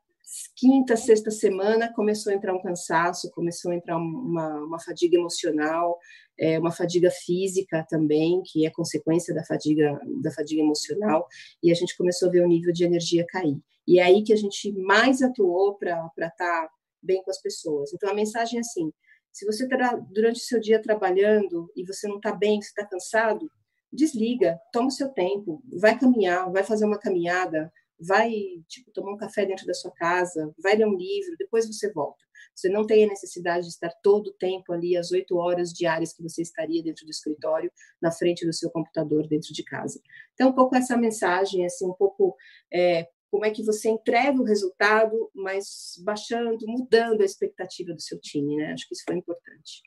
quinta, 0.54 0.96
sexta 0.96 1.30
semana 1.32 1.92
começou 1.92 2.32
a 2.32 2.36
entrar 2.36 2.54
um 2.54 2.62
cansaço, 2.62 3.32
começou 3.32 3.72
a 3.72 3.74
entrar 3.74 3.96
uma, 3.96 4.60
uma 4.60 4.80
fadiga 4.80 5.16
emocional, 5.16 5.98
é, 6.38 6.56
uma 6.56 6.70
fadiga 6.70 7.10
física 7.10 7.84
também, 7.88 8.40
que 8.44 8.64
é 8.64 8.70
consequência 8.70 9.34
da 9.34 9.44
fadiga, 9.44 9.98
da 10.22 10.30
fadiga 10.30 10.62
emocional, 10.62 11.26
e 11.60 11.72
a 11.72 11.74
gente 11.74 11.96
começou 11.96 12.28
a 12.28 12.32
ver 12.32 12.44
o 12.44 12.48
nível 12.48 12.72
de 12.72 12.84
energia 12.84 13.26
cair. 13.26 13.58
E 13.88 13.98
é 13.98 14.02
aí 14.02 14.22
que 14.22 14.34
a 14.34 14.36
gente 14.36 14.70
mais 14.72 15.22
atuou 15.22 15.74
para 15.78 16.10
estar 16.18 16.30
tá 16.36 16.70
bem 17.02 17.22
com 17.22 17.30
as 17.30 17.40
pessoas. 17.40 17.90
Então, 17.94 18.10
a 18.10 18.14
mensagem 18.14 18.58
é 18.58 18.60
assim, 18.60 18.92
se 19.32 19.46
você 19.46 19.64
está 19.64 19.96
durante 20.10 20.36
o 20.36 20.44
seu 20.44 20.60
dia 20.60 20.82
trabalhando 20.82 21.72
e 21.74 21.82
você 21.86 22.06
não 22.06 22.16
está 22.16 22.32
bem, 22.32 22.60
você 22.60 22.68
está 22.68 22.84
cansado, 22.84 23.50
desliga, 23.90 24.60
toma 24.74 24.88
o 24.88 24.90
seu 24.90 25.08
tempo, 25.08 25.62
vai 25.80 25.98
caminhar, 25.98 26.52
vai 26.52 26.62
fazer 26.62 26.84
uma 26.84 26.98
caminhada, 26.98 27.72
vai 27.98 28.30
tipo 28.68 28.90
tomar 28.92 29.14
um 29.14 29.16
café 29.16 29.46
dentro 29.46 29.64
da 29.64 29.72
sua 29.72 29.90
casa, 29.92 30.52
vai 30.62 30.76
ler 30.76 30.86
um 30.86 30.94
livro, 30.94 31.34
depois 31.38 31.66
você 31.66 31.90
volta. 31.90 32.22
Você 32.54 32.68
não 32.68 32.86
tem 32.86 33.04
a 33.04 33.08
necessidade 33.08 33.66
de 33.66 33.72
estar 33.72 33.90
todo 34.02 34.28
o 34.28 34.34
tempo 34.34 34.70
ali, 34.70 34.98
as 34.98 35.12
oito 35.12 35.36
horas 35.36 35.72
diárias 35.72 36.12
que 36.12 36.22
você 36.22 36.42
estaria 36.42 36.82
dentro 36.82 37.06
do 37.06 37.10
escritório, 37.10 37.72
na 38.02 38.10
frente 38.10 38.44
do 38.44 38.52
seu 38.52 38.70
computador 38.70 39.26
dentro 39.26 39.54
de 39.54 39.64
casa. 39.64 39.98
Então, 40.34 40.50
um 40.50 40.54
pouco 40.54 40.76
essa 40.76 40.96
mensagem, 40.96 41.64
assim, 41.64 41.86
um 41.86 41.94
pouco 41.94 42.36
é, 42.72 43.08
como 43.30 43.44
é 43.44 43.50
que 43.50 43.62
você 43.62 43.88
entrega 43.88 44.40
o 44.40 44.44
resultado, 44.44 45.30
mas 45.34 46.00
baixando, 46.04 46.66
mudando 46.66 47.20
a 47.20 47.24
expectativa 47.24 47.92
do 47.92 48.00
seu 48.00 48.18
time, 48.18 48.56
né? 48.56 48.72
Acho 48.72 48.88
que 48.88 48.94
isso 48.94 49.04
foi 49.06 49.16
importante. 49.16 49.82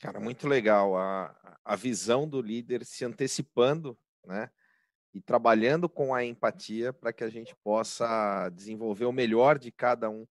Cara, 0.00 0.20
muito 0.20 0.46
legal 0.46 0.96
a, 0.96 1.58
a 1.64 1.76
visão 1.76 2.28
do 2.28 2.42
líder 2.42 2.84
se 2.84 3.04
antecipando, 3.04 3.98
né? 4.24 4.50
E 5.14 5.20
trabalhando 5.20 5.88
com 5.88 6.12
a 6.12 6.24
empatia 6.24 6.92
para 6.92 7.12
que 7.12 7.22
a 7.22 7.30
gente 7.30 7.54
possa 7.62 8.48
desenvolver 8.50 9.04
o 9.04 9.12
melhor 9.12 9.58
de 9.58 9.70
cada 9.70 10.10
um 10.10 10.26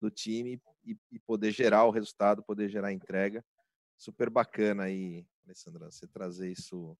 do 0.00 0.10
time 0.10 0.60
e, 0.84 0.96
e 1.10 1.18
poder 1.18 1.50
gerar 1.50 1.84
o 1.84 1.90
resultado, 1.90 2.42
poder 2.42 2.68
gerar 2.68 2.88
a 2.88 2.92
entrega. 2.92 3.44
Super 3.96 4.28
bacana 4.28 4.84
aí, 4.84 5.26
Alessandra, 5.44 5.90
você 5.90 6.06
trazer 6.06 6.52
isso, 6.52 6.96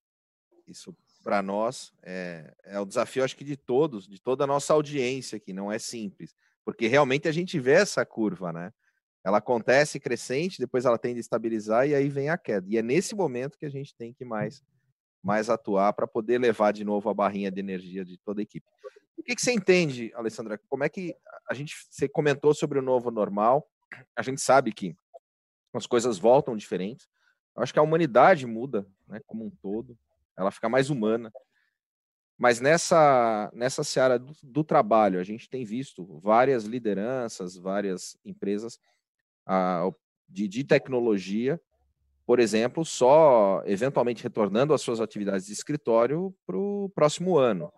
isso 0.66 0.96
para 1.22 1.42
nós. 1.42 1.92
É, 2.02 2.54
é 2.64 2.80
o 2.80 2.86
desafio, 2.86 3.24
acho 3.24 3.36
que 3.36 3.44
de 3.44 3.56
todos, 3.56 4.06
de 4.06 4.20
toda 4.20 4.44
a 4.44 4.46
nossa 4.46 4.72
audiência 4.72 5.36
aqui, 5.36 5.52
não 5.52 5.70
é 5.70 5.78
simples, 5.78 6.34
porque 6.64 6.86
realmente 6.86 7.28
a 7.28 7.32
gente 7.32 7.58
vê 7.58 7.72
essa 7.72 8.04
curva, 8.04 8.52
né? 8.52 8.72
Ela 9.24 9.38
acontece 9.38 10.00
crescente, 10.00 10.58
depois 10.58 10.84
ela 10.84 10.98
tende 10.98 11.18
a 11.18 11.20
estabilizar 11.20 11.86
e 11.86 11.94
aí 11.94 12.08
vem 12.08 12.30
a 12.30 12.38
queda. 12.38 12.66
E 12.68 12.78
é 12.78 12.82
nesse 12.82 13.14
momento 13.14 13.58
que 13.58 13.66
a 13.66 13.70
gente 13.70 13.94
tem 13.94 14.12
que 14.12 14.24
mais, 14.24 14.62
mais 15.22 15.50
atuar 15.50 15.92
para 15.92 16.06
poder 16.06 16.38
levar 16.38 16.72
de 16.72 16.84
novo 16.84 17.10
a 17.10 17.14
barrinha 17.14 17.50
de 17.50 17.60
energia 17.60 18.04
de 18.04 18.16
toda 18.18 18.40
a 18.40 18.42
equipe. 18.44 18.66
O 19.16 19.22
que, 19.22 19.34
que 19.34 19.42
você 19.42 19.52
entende, 19.52 20.12
Alessandra? 20.14 20.58
Como 20.68 20.84
é 20.84 20.88
que 20.88 21.14
a 21.50 21.52
gente 21.52 21.74
você 21.90 22.08
comentou 22.08 22.54
sobre 22.54 22.78
o 22.78 22.82
novo 22.82 23.10
normal? 23.10 23.68
A 24.16 24.22
gente 24.22 24.40
sabe 24.40 24.72
que 24.72 24.96
as 25.74 25.86
coisas 25.86 26.18
voltam 26.18 26.56
diferentes. 26.56 27.06
Eu 27.56 27.62
acho 27.62 27.72
que 27.72 27.78
a 27.78 27.82
humanidade 27.82 28.46
muda, 28.46 28.86
né, 29.06 29.20
como 29.26 29.44
um 29.44 29.50
todo. 29.50 29.98
Ela 30.38 30.50
fica 30.50 30.68
mais 30.68 30.88
humana. 30.88 31.32
Mas 32.38 32.60
nessa 32.60 33.50
nessa 33.52 33.82
seara 33.82 34.18
do, 34.18 34.32
do 34.42 34.62
trabalho, 34.62 35.18
a 35.18 35.24
gente 35.24 35.50
tem 35.50 35.64
visto 35.64 36.06
várias 36.20 36.64
lideranças, 36.64 37.56
várias 37.56 38.16
empresas 38.24 38.78
ah, 39.44 39.90
de, 40.28 40.46
de 40.46 40.62
tecnologia, 40.62 41.60
por 42.24 42.38
exemplo, 42.38 42.84
só 42.84 43.62
eventualmente 43.64 44.22
retornando 44.22 44.74
às 44.74 44.82
suas 44.82 45.00
atividades 45.00 45.46
de 45.46 45.52
escritório 45.54 46.34
para 46.46 46.58
o 46.58 46.90
próximo 46.94 47.38
ano. 47.38 47.72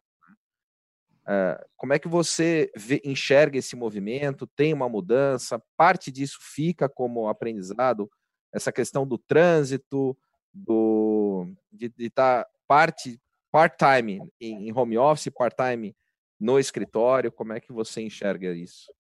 Uh, 1.21 1.65
como 1.77 1.93
é 1.93 1.99
que 2.01 2.09
você 2.09 2.69
enxerga 3.05 3.57
esse 3.57 3.77
movimento? 3.77 4.49
Tem 4.49 4.75
uma 4.75 4.89
mudança? 4.89 5.63
Parte 5.77 6.11
disso 6.11 6.39
fica 6.41 6.89
como 6.89 7.29
aprendizado? 7.29 8.11
Essa 8.53 8.73
questão 8.73 9.07
do 9.07 9.17
trânsito, 9.17 10.19
do, 10.53 11.47
de 11.73 11.93
estar 11.99 12.45
tá 12.45 12.51
parte 12.67 13.21
part-time 13.51 14.21
em, 14.41 14.73
home 14.73 14.97
office, 14.97 15.33
part-time 15.33 15.97
no 16.39 16.59
escritório? 16.59 17.33
Como 17.33 17.53
é 17.53 17.61
que 17.61 17.73
você 17.73 18.01
enxerga 18.01 18.55
isso? 18.55 18.93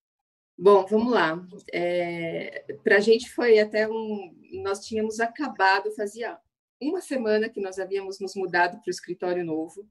Bom, 0.58 0.84
vamos 0.86 1.12
lá. 1.12 1.42
É, 1.72 2.64
Para 2.84 2.96
a 2.96 3.00
gente 3.00 3.30
foi 3.30 3.58
até 3.58 3.88
um. 3.88 4.34
Nós 4.62 4.84
tínhamos 4.84 5.20
acabado, 5.20 5.90
fazia 5.92 6.38
uma 6.80 7.00
semana 7.00 7.48
que 7.48 7.60
nós 7.60 7.78
havíamos 7.78 8.20
nos 8.20 8.34
mudado 8.34 8.78
para 8.80 8.88
o 8.88 8.90
escritório 8.90 9.44
novo. 9.44 9.88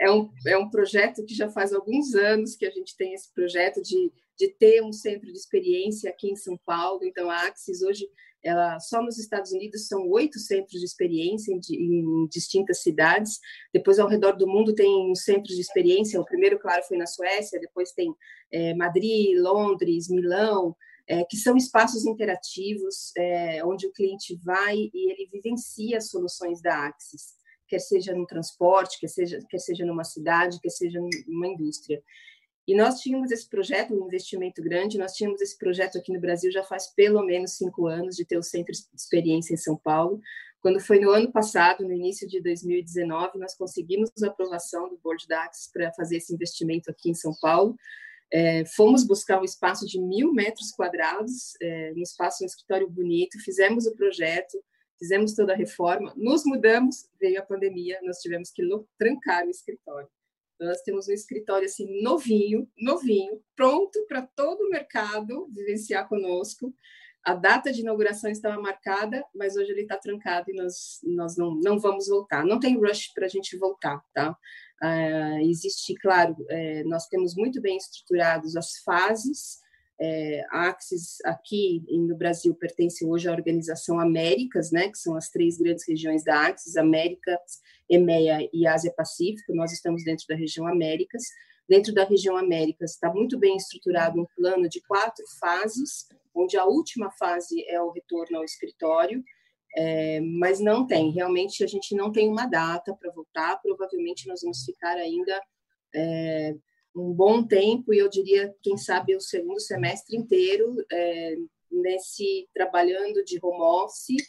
É 0.00 0.10
um, 0.10 0.30
é 0.46 0.56
um 0.56 0.70
projeto 0.70 1.24
que 1.24 1.34
já 1.34 1.48
faz 1.50 1.72
alguns 1.72 2.14
anos 2.14 2.56
que 2.56 2.64
a 2.64 2.70
gente 2.70 2.96
tem 2.96 3.12
esse 3.12 3.32
projeto 3.32 3.82
de, 3.82 4.10
de 4.38 4.48
ter 4.48 4.82
um 4.82 4.92
centro 4.92 5.26
de 5.26 5.36
experiência 5.36 6.10
aqui 6.10 6.30
em 6.30 6.36
São 6.36 6.56
Paulo. 6.56 7.04
Então, 7.04 7.30
a 7.30 7.46
Axis 7.46 7.82
hoje, 7.82 8.08
ela, 8.42 8.78
só 8.80 9.02
nos 9.02 9.18
Estados 9.18 9.52
Unidos, 9.52 9.86
são 9.86 10.08
oito 10.08 10.38
centros 10.38 10.80
de 10.80 10.86
experiência 10.86 11.52
em, 11.52 11.60
em, 11.70 12.26
distintas 12.28 12.82
cidades. 12.82 13.38
Depois, 13.72 13.98
ao 13.98 14.08
redor 14.08 14.32
do 14.36 14.46
mundo, 14.46 14.74
tem 14.74 15.14
centros 15.14 15.54
de 15.54 15.60
experiência. 15.60 16.20
O 16.20 16.24
primeiro, 16.24 16.58
claro, 16.58 16.82
foi 16.84 16.96
na 16.96 17.06
Suécia, 17.06 17.60
depois 17.60 17.92
tem 17.92 18.14
é, 18.52 18.74
Madrid, 18.74 19.38
Londres, 19.38 20.08
Milão, 20.08 20.74
é, 21.06 21.24
que 21.24 21.36
são 21.36 21.56
espaços 21.56 22.06
interativos, 22.06 23.12
é, 23.16 23.64
onde 23.64 23.86
o 23.86 23.92
cliente 23.92 24.38
vai 24.44 24.76
e 24.76 25.10
ele 25.10 25.28
vivencia 25.32 25.98
as 25.98 26.08
soluções 26.08 26.62
da 26.62 26.86
Axis 26.86 27.40
quer 27.70 27.78
seja 27.78 28.12
no 28.12 28.26
transporte, 28.26 28.98
quer 28.98 29.06
seja, 29.06 29.38
quer 29.48 29.58
seja 29.58 29.86
numa 29.86 30.02
cidade, 30.02 30.58
quer 30.60 30.70
seja 30.70 30.98
numa 31.28 31.46
indústria. 31.46 32.02
E 32.70 32.74
nós 32.76 33.00
tínhamos 33.00 33.32
esse 33.32 33.48
projeto, 33.48 33.92
um 33.92 34.06
investimento 34.06 34.62
grande, 34.62 34.96
nós 34.96 35.14
tínhamos 35.14 35.40
esse 35.40 35.58
projeto 35.58 35.98
aqui 35.98 36.12
no 36.12 36.20
Brasil 36.20 36.52
já 36.52 36.62
faz 36.62 36.86
pelo 36.86 37.20
menos 37.26 37.56
cinco 37.56 37.88
anos 37.88 38.14
de 38.14 38.24
ter 38.24 38.38
o 38.38 38.44
Centro 38.44 38.72
de 38.72 38.78
Experiência 38.94 39.52
em 39.52 39.56
São 39.56 39.76
Paulo. 39.76 40.20
Quando 40.60 40.78
foi 40.78 41.00
no 41.00 41.10
ano 41.10 41.32
passado, 41.32 41.82
no 41.82 41.92
início 41.92 42.28
de 42.28 42.40
2019, 42.40 43.40
nós 43.40 43.56
conseguimos 43.56 44.10
a 44.22 44.28
aprovação 44.28 44.88
do 44.88 44.96
Board 44.98 45.26
da 45.26 45.42
Axis 45.42 45.68
para 45.72 45.92
fazer 45.94 46.18
esse 46.18 46.32
investimento 46.32 46.88
aqui 46.88 47.10
em 47.10 47.14
São 47.14 47.34
Paulo. 47.42 47.74
É, 48.32 48.64
fomos 48.64 49.04
buscar 49.04 49.40
um 49.40 49.44
espaço 49.44 49.84
de 49.84 50.00
mil 50.00 50.32
metros 50.32 50.70
quadrados, 50.70 51.54
é, 51.60 51.92
um 51.96 52.02
espaço, 52.02 52.44
um 52.44 52.46
escritório 52.46 52.88
bonito, 52.88 53.36
fizemos 53.40 53.84
o 53.84 53.96
projeto, 53.96 54.62
fizemos 54.96 55.34
toda 55.34 55.54
a 55.54 55.56
reforma, 55.56 56.14
nos 56.16 56.44
mudamos, 56.44 57.08
veio 57.20 57.40
a 57.40 57.44
pandemia, 57.44 57.98
nós 58.04 58.18
tivemos 58.18 58.52
que 58.52 58.62
trancar 58.96 59.44
o 59.44 59.50
escritório. 59.50 60.08
Nós 60.60 60.82
temos 60.82 61.08
um 61.08 61.12
escritório 61.12 61.66
assim 61.66 62.02
novinho, 62.02 62.68
novinho, 62.78 63.42
pronto 63.56 64.04
para 64.06 64.22
todo 64.22 64.60
o 64.60 64.70
mercado 64.70 65.48
vivenciar 65.52 66.08
conosco. 66.08 66.74
A 67.24 67.34
data 67.34 67.70
de 67.72 67.80
inauguração 67.80 68.30
estava 68.30 68.60
marcada, 68.60 69.24
mas 69.34 69.56
hoje 69.56 69.72
ele 69.72 69.82
está 69.82 69.96
trancado 69.96 70.50
e 70.50 70.54
nós, 70.54 71.00
nós 71.02 71.36
não, 71.36 71.54
não 71.54 71.78
vamos 71.78 72.08
voltar. 72.08 72.44
Não 72.44 72.58
tem 72.58 72.78
rush 72.78 73.12
para 73.14 73.26
a 73.26 73.28
gente 73.28 73.58
voltar, 73.58 74.02
tá? 74.14 74.36
Uh, 74.82 75.40
existe, 75.42 75.94
claro, 75.96 76.34
é, 76.48 76.82
nós 76.84 77.06
temos 77.06 77.34
muito 77.34 77.60
bem 77.60 77.76
estruturados 77.76 78.56
as 78.56 78.78
fases 78.78 79.60
é, 80.00 80.46
a 80.50 80.68
Axis 80.68 81.18
aqui 81.24 81.84
no 81.90 82.16
Brasil 82.16 82.54
pertence 82.54 83.04
hoje 83.04 83.28
à 83.28 83.32
Organização 83.32 84.00
Américas, 84.00 84.72
né, 84.72 84.88
que 84.88 84.96
são 84.96 85.14
as 85.14 85.28
três 85.28 85.58
grandes 85.58 85.86
regiões 85.86 86.24
da 86.24 86.46
Axis, 86.46 86.76
Américas, 86.76 87.60
EMEA 87.88 88.48
e 88.50 88.66
Ásia-Pacífico. 88.66 89.54
Nós 89.54 89.72
estamos 89.72 90.02
dentro 90.02 90.24
da 90.26 90.34
região 90.34 90.66
Américas. 90.66 91.24
Dentro 91.68 91.92
da 91.92 92.04
região 92.04 92.36
Américas 92.36 92.92
está 92.92 93.12
muito 93.12 93.38
bem 93.38 93.56
estruturado 93.56 94.20
um 94.20 94.26
plano 94.34 94.68
de 94.68 94.80
quatro 94.80 95.24
fases, 95.38 96.08
onde 96.34 96.56
a 96.56 96.64
última 96.64 97.10
fase 97.12 97.62
é 97.68 97.80
o 97.80 97.90
retorno 97.90 98.38
ao 98.38 98.44
escritório, 98.44 99.22
é, 99.76 100.20
mas 100.20 100.58
não 100.58 100.86
tem, 100.86 101.12
realmente 101.12 101.62
a 101.62 101.66
gente 101.66 101.94
não 101.94 102.10
tem 102.10 102.28
uma 102.28 102.46
data 102.46 102.92
para 102.94 103.12
voltar, 103.12 103.60
provavelmente 103.62 104.26
nós 104.26 104.40
vamos 104.42 104.64
ficar 104.64 104.96
ainda 104.96 105.40
é, 105.94 106.56
um 106.94 107.12
bom 107.12 107.42
tempo, 107.46 107.94
e 107.94 107.98
eu 107.98 108.08
diria, 108.08 108.54
quem 108.62 108.76
sabe, 108.76 109.14
o 109.14 109.20
segundo 109.20 109.60
semestre 109.60 110.16
inteiro, 110.16 110.76
é, 110.90 111.36
nesse 111.70 112.48
trabalhando 112.52 113.24
de 113.24 113.38
home 113.40 113.62
office, 113.62 114.28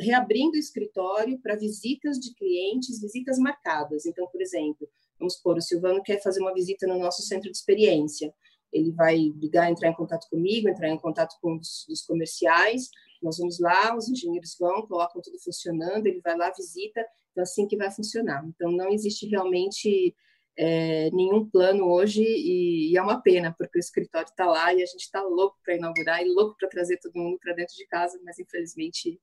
reabrindo 0.00 0.56
o 0.56 0.60
escritório 0.60 1.38
para 1.40 1.54
visitas 1.54 2.18
de 2.18 2.34
clientes, 2.34 3.00
visitas 3.00 3.38
marcadas. 3.38 4.06
Então, 4.06 4.26
por 4.26 4.40
exemplo, 4.40 4.88
vamos 5.18 5.34
supor, 5.34 5.58
o 5.58 5.62
Silvano 5.62 6.02
quer 6.02 6.22
fazer 6.22 6.40
uma 6.40 6.54
visita 6.54 6.86
no 6.86 6.98
nosso 6.98 7.22
centro 7.22 7.50
de 7.50 7.56
experiência. 7.56 8.32
Ele 8.72 8.90
vai 8.90 9.16
ligar, 9.16 9.70
entrar 9.70 9.90
em 9.90 9.94
contato 9.94 10.28
comigo, 10.28 10.68
entrar 10.68 10.88
em 10.88 10.98
contato 10.98 11.36
com 11.40 11.56
os, 11.56 11.86
os 11.88 12.02
comerciais. 12.02 12.88
Nós 13.22 13.38
vamos 13.38 13.60
lá, 13.60 13.94
os 13.96 14.08
engenheiros 14.08 14.56
vão, 14.58 14.86
colocam 14.86 15.20
tudo 15.20 15.38
funcionando, 15.38 16.06
ele 16.06 16.20
vai 16.20 16.36
lá, 16.36 16.50
visita. 16.50 17.06
Então, 17.32 17.42
assim 17.42 17.66
que 17.66 17.76
vai 17.76 17.90
funcionar. 17.90 18.44
Então, 18.48 18.72
não 18.72 18.88
existe 18.88 19.26
realmente 19.26 20.14
é, 20.58 21.10
nenhum 21.10 21.48
plano 21.48 21.84
hoje 21.84 22.22
e, 22.22 22.92
e, 22.92 22.96
é 22.96 23.02
uma 23.02 23.20
pena, 23.20 23.54
porque 23.58 23.78
o 23.78 23.80
escritório 23.80 24.28
está 24.28 24.46
lá 24.46 24.72
e 24.72 24.82
a 24.82 24.86
gente 24.86 25.02
está 25.02 25.22
louco 25.22 25.58
para 25.62 25.76
inaugurar 25.76 26.22
e 26.22 26.32
louco 26.32 26.56
para 26.58 26.68
trazer 26.68 26.98
todo 26.98 27.18
mundo 27.18 27.38
para 27.38 27.52
dentro 27.52 27.74
de 27.74 27.86
casa, 27.86 28.18
mas 28.24 28.38
infelizmente 28.38 29.20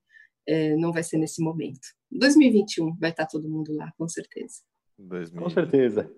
é, 0.47 0.75
não 0.75 0.91
vai 0.91 1.01
ser 1.01 1.17
nesse 1.17 1.41
momento. 1.41 1.87
2021 2.11 2.95
vai 2.99 3.09
estar 3.09 3.25
tá 3.25 3.29
todo 3.31 3.49
mundo 3.49 3.75
lá, 3.75 3.91
com 3.97 4.07
certeza. 4.07 4.61
2020. 4.97 5.43
Com 5.43 5.49
certeza. 5.49 6.11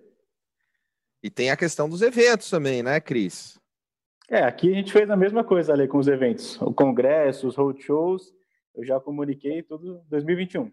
E 1.22 1.30
tem 1.30 1.50
a 1.50 1.56
questão 1.56 1.88
dos 1.88 2.02
eventos 2.02 2.50
também, 2.50 2.82
né, 2.82 3.00
Cris? 3.00 3.58
É, 4.28 4.42
aqui 4.42 4.70
a 4.70 4.74
gente 4.74 4.92
fez 4.92 5.08
a 5.08 5.16
mesma 5.16 5.42
coisa 5.42 5.72
ali 5.72 5.88
com 5.88 5.98
os 5.98 6.08
eventos, 6.08 6.60
o 6.60 6.74
congresso, 6.74 7.46
os 7.46 7.56
roadshows, 7.56 8.34
eu 8.74 8.84
já 8.84 9.00
comuniquei 9.00 9.62
tudo 9.62 10.02
2021. 10.08 10.70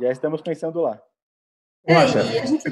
Já 0.00 0.12
estamos 0.12 0.42
pensando 0.42 0.80
lá. 0.80 1.02
É, 1.84 1.94
e 1.94 1.96
a 1.96 2.46
gente, 2.46 2.62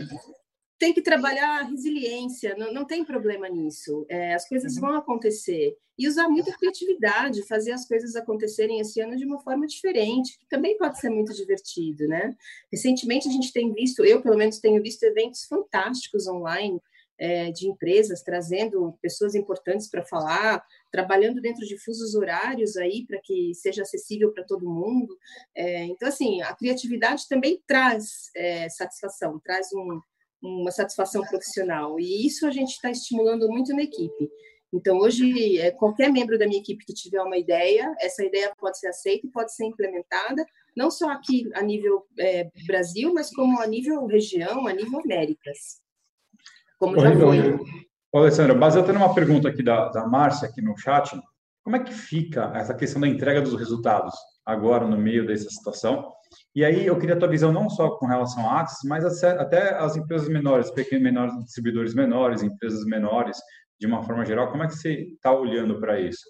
tem 0.79 0.93
que 0.93 1.01
trabalhar 1.01 1.61
a 1.61 1.63
resiliência, 1.63 2.55
não, 2.57 2.73
não 2.73 2.85
tem 2.85 3.05
problema 3.05 3.49
nisso. 3.49 4.05
É, 4.09 4.35
as 4.35 4.49
coisas 4.49 4.75
uhum. 4.75 4.81
vão 4.83 4.95
acontecer. 4.95 5.77
E 5.99 6.07
usar 6.07 6.29
muita 6.29 6.53
criatividade, 6.53 7.47
fazer 7.47 7.73
as 7.73 7.89
coisas 7.89 8.15
acontecerem 8.17 8.81
esse 8.81 9.01
ano 9.01 9.17
de 9.17 9.25
uma 9.25 9.41
forma 9.41 9.67
diferente, 9.67 10.39
que 10.39 10.47
também 10.47 10.77
pode 10.77 11.01
ser 11.01 11.09
muito 11.09 11.33
divertido, 11.33 12.07
né? 12.07 12.37
Recentemente 12.71 13.29
a 13.29 13.33
gente 13.33 13.51
tem 13.51 13.73
visto, 13.73 14.05
eu 14.05 14.21
pelo 14.21 14.37
menos 14.37 14.59
tenho 14.59 14.83
visto 14.83 15.03
eventos 15.05 15.47
fantásticos 15.47 16.27
online 16.29 16.79
é, 17.19 17.51
de 17.51 17.67
empresas 17.67 18.23
trazendo 18.23 18.97
pessoas 19.01 19.35
importantes 19.35 19.89
para 19.89 20.05
falar, 20.05 20.63
trabalhando 20.93 21.41
dentro 21.41 21.67
de 21.67 21.79
fusos 21.79 22.15
horários 22.15 22.77
aí 22.77 23.07
para 23.07 23.19
que 23.23 23.55
seja 23.55 23.83
acessível 23.83 24.33
para 24.33 24.45
todo 24.45 24.69
mundo. 24.69 25.17
É, 25.55 25.85
então, 25.85 26.09
assim, 26.09 26.43
a 26.43 26.55
criatividade 26.55 27.27
também 27.27 27.63
traz 27.67 28.31
é, 28.37 28.69
satisfação, 28.69 29.41
traz 29.43 29.73
um, 29.73 30.01
uma 30.43 30.71
satisfação 30.71 31.23
profissional. 31.23 31.99
E 31.99 32.27
isso 32.27 32.47
a 32.47 32.51
gente 32.51 32.71
está 32.71 32.91
estimulando 32.91 33.49
muito 33.49 33.75
na 33.75 33.83
equipe. 33.83 34.31
Então, 34.73 34.99
hoje, 34.99 35.59
é, 35.59 35.71
qualquer 35.71 36.11
membro 36.11 36.39
da 36.39 36.47
minha 36.47 36.61
equipe 36.61 36.85
que 36.85 36.93
tiver 36.93 37.23
uma 37.23 37.39
ideia, 37.39 37.95
essa 38.01 38.25
ideia 38.25 38.53
pode 38.59 38.79
ser 38.79 38.89
aceita 38.89 39.27
e 39.27 39.31
pode 39.31 39.55
ser 39.55 39.65
implementada, 39.65 40.45
não 40.77 40.91
só 40.91 41.09
aqui 41.11 41.49
a 41.55 41.63
nível 41.63 42.05
é, 42.19 42.51
Brasil, 42.67 43.13
mas 43.15 43.31
como 43.31 43.61
a 43.61 43.67
nível 43.67 44.05
região, 44.07 44.67
a 44.67 44.73
nível 44.73 45.01
Américas. 45.01 45.81
Como 46.79 46.99
já 46.99 47.17
foi. 47.19 47.59
Alessandra, 48.13 48.55
baseado 48.55 48.93
numa 48.93 49.15
pergunta 49.15 49.49
aqui 49.49 49.63
da, 49.63 49.89
da 49.89 50.07
Márcia, 50.07 50.49
aqui 50.49 50.63
no 50.63 50.77
chat, 50.77 51.19
como 51.63 51.77
é 51.77 51.83
que 51.83 51.93
fica 51.93 52.53
essa 52.55 52.75
questão 52.75 53.01
da 53.01 53.09
entrega 53.09 53.43
dos 53.43 53.59
resultados 53.59 54.15
agora, 54.47 54.87
no 54.87 54.97
meio 54.97 55.27
dessa 55.27 55.51
situação? 55.51 56.11
E 56.55 56.65
aí 56.65 56.87
eu 56.87 56.99
queria 56.99 57.17
a 57.17 57.19
tua 57.19 57.29
visão 57.29 57.53
não 57.53 57.69
só 57.69 57.91
com 57.97 58.07
relação 58.07 58.49
à 58.49 58.61
Axis, 58.61 58.89
mas 58.89 59.05
até 59.25 59.75
as 59.75 59.97
empresas 59.97 60.29
menores, 60.29 60.71
pequenos 60.71 61.03
menores, 61.03 61.45
distribuidores 61.45 61.95
menores, 61.95 62.43
empresas 62.43 62.85
menores, 62.87 63.37
de 63.79 63.87
uma 63.87 64.03
forma 64.03 64.25
geral, 64.25 64.51
como 64.51 64.63
é 64.63 64.67
que 64.67 64.75
você 64.75 64.93
está 65.15 65.33
olhando 65.33 65.79
para 65.81 66.01
isso? 66.01 66.25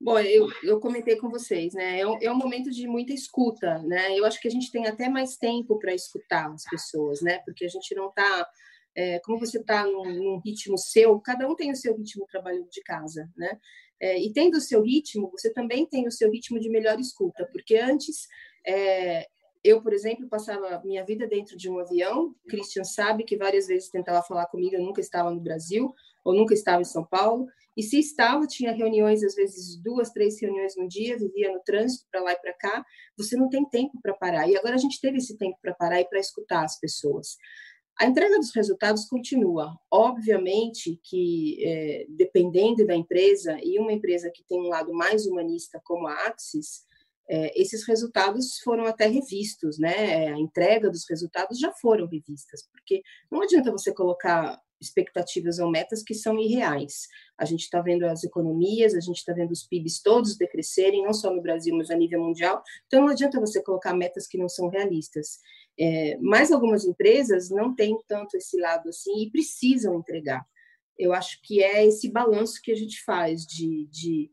Bom, 0.00 0.18
eu, 0.18 0.48
eu 0.64 0.80
comentei 0.80 1.16
com 1.16 1.30
vocês, 1.30 1.74
né? 1.74 2.00
É 2.00 2.06
um, 2.06 2.18
é 2.20 2.30
um 2.30 2.36
momento 2.36 2.70
de 2.70 2.88
muita 2.88 3.12
escuta, 3.12 3.78
né? 3.84 4.18
Eu 4.18 4.24
acho 4.24 4.40
que 4.40 4.48
a 4.48 4.50
gente 4.50 4.70
tem 4.70 4.88
até 4.88 5.08
mais 5.08 5.36
tempo 5.36 5.78
para 5.78 5.94
escutar 5.94 6.50
as 6.50 6.64
pessoas, 6.64 7.22
né? 7.22 7.38
Porque 7.44 7.64
a 7.64 7.68
gente 7.68 7.94
não 7.94 8.08
está 8.08 8.48
é, 8.94 9.20
como 9.20 9.38
você 9.38 9.58
está 9.58 9.84
num, 9.84 10.04
num, 10.04 10.40
ritmo 10.44 10.76
seu, 10.76 11.18
cada 11.20 11.48
um 11.48 11.54
tem 11.54 11.70
o 11.70 11.76
seu 11.76 11.96
ritmo 11.96 12.26
trabalhando 12.26 12.68
de 12.68 12.82
casa, 12.82 13.30
né? 13.36 13.58
É, 14.02 14.20
e 14.20 14.32
tendo 14.32 14.56
o 14.56 14.60
seu 14.60 14.82
ritmo, 14.82 15.30
você 15.30 15.52
também 15.52 15.86
tem 15.86 16.08
o 16.08 16.10
seu 16.10 16.28
ritmo 16.28 16.58
de 16.58 16.68
melhor 16.68 16.98
escuta, 16.98 17.48
porque 17.52 17.76
antes 17.76 18.26
é, 18.66 19.28
eu, 19.62 19.80
por 19.80 19.92
exemplo, 19.92 20.28
passava 20.28 20.82
minha 20.84 21.04
vida 21.04 21.26
dentro 21.26 21.56
de 21.56 21.70
um 21.70 21.78
avião. 21.78 22.34
Christian 22.48 22.82
sabe 22.82 23.22
que 23.22 23.36
várias 23.36 23.68
vezes 23.68 23.88
tentava 23.88 24.20
falar 24.22 24.46
comigo, 24.46 24.74
eu 24.74 24.82
nunca 24.82 25.00
estava 25.00 25.30
no 25.30 25.40
Brasil 25.40 25.94
ou 26.24 26.34
nunca 26.34 26.52
estava 26.52 26.82
em 26.82 26.84
São 26.84 27.04
Paulo. 27.04 27.46
E 27.76 27.82
se 27.82 27.98
estava, 27.98 28.46
tinha 28.46 28.72
reuniões, 28.72 29.22
às 29.22 29.34
vezes 29.34 29.80
duas, 29.80 30.10
três 30.10 30.40
reuniões 30.40 30.76
no 30.76 30.88
dia, 30.88 31.16
vivia 31.16 31.52
no 31.52 31.60
trânsito 31.60 32.06
para 32.10 32.20
lá 32.20 32.32
e 32.32 32.40
para 32.40 32.52
cá. 32.54 32.84
Você 33.16 33.36
não 33.36 33.48
tem 33.48 33.64
tempo 33.68 33.98
para 34.02 34.12
parar. 34.14 34.48
E 34.48 34.56
agora 34.56 34.74
a 34.74 34.78
gente 34.78 35.00
teve 35.00 35.18
esse 35.18 35.38
tempo 35.38 35.56
para 35.62 35.74
parar 35.74 36.00
e 36.00 36.04
para 36.04 36.18
escutar 36.18 36.64
as 36.64 36.78
pessoas. 36.78 37.36
A 37.98 38.06
entrega 38.06 38.38
dos 38.38 38.54
resultados 38.54 39.04
continua. 39.06 39.76
Obviamente 39.90 40.98
que, 41.04 41.64
é, 41.64 42.06
dependendo 42.08 42.86
da 42.86 42.94
empresa, 42.94 43.58
e 43.62 43.78
uma 43.78 43.92
empresa 43.92 44.30
que 44.34 44.44
tem 44.44 44.60
um 44.60 44.68
lado 44.68 44.92
mais 44.92 45.26
humanista 45.26 45.80
como 45.84 46.06
a 46.06 46.14
Axis, 46.26 46.84
é, 47.28 47.60
esses 47.60 47.86
resultados 47.86 48.58
foram 48.64 48.84
até 48.84 49.06
revistos, 49.06 49.78
né? 49.78 50.28
A 50.28 50.38
entrega 50.38 50.90
dos 50.90 51.08
resultados 51.08 51.58
já 51.58 51.72
foram 51.72 52.06
revistas, 52.06 52.68
porque 52.70 53.02
não 53.30 53.42
adianta 53.42 53.70
você 53.70 53.92
colocar 53.92 54.60
expectativas 54.82 55.58
ou 55.58 55.70
metas 55.70 56.02
que 56.02 56.14
são 56.14 56.38
irreais. 56.38 57.06
A 57.38 57.44
gente 57.44 57.62
está 57.62 57.80
vendo 57.80 58.04
as 58.04 58.24
economias, 58.24 58.94
a 58.94 59.00
gente 59.00 59.18
está 59.18 59.32
vendo 59.32 59.52
os 59.52 59.62
PIBs 59.66 60.02
todos 60.02 60.36
decrescerem, 60.36 61.04
não 61.04 61.14
só 61.14 61.32
no 61.32 61.40
Brasil, 61.40 61.74
mas 61.76 61.90
a 61.90 61.96
nível 61.96 62.20
mundial. 62.20 62.62
Então, 62.86 63.02
não 63.02 63.08
adianta 63.08 63.40
você 63.40 63.62
colocar 63.62 63.94
metas 63.94 64.26
que 64.26 64.36
não 64.36 64.48
são 64.48 64.68
realistas. 64.68 65.38
É, 65.78 66.18
mas 66.20 66.52
algumas 66.52 66.84
empresas 66.84 67.50
não 67.50 67.74
têm 67.74 67.96
tanto 68.06 68.36
esse 68.36 68.58
lado 68.60 68.88
assim 68.88 69.22
e 69.22 69.30
precisam 69.30 69.98
entregar. 69.98 70.44
Eu 70.98 71.12
acho 71.12 71.40
que 71.42 71.62
é 71.62 71.86
esse 71.86 72.10
balanço 72.10 72.60
que 72.62 72.70
a 72.70 72.76
gente 72.76 73.02
faz 73.02 73.46
de, 73.46 73.88
de 73.90 74.30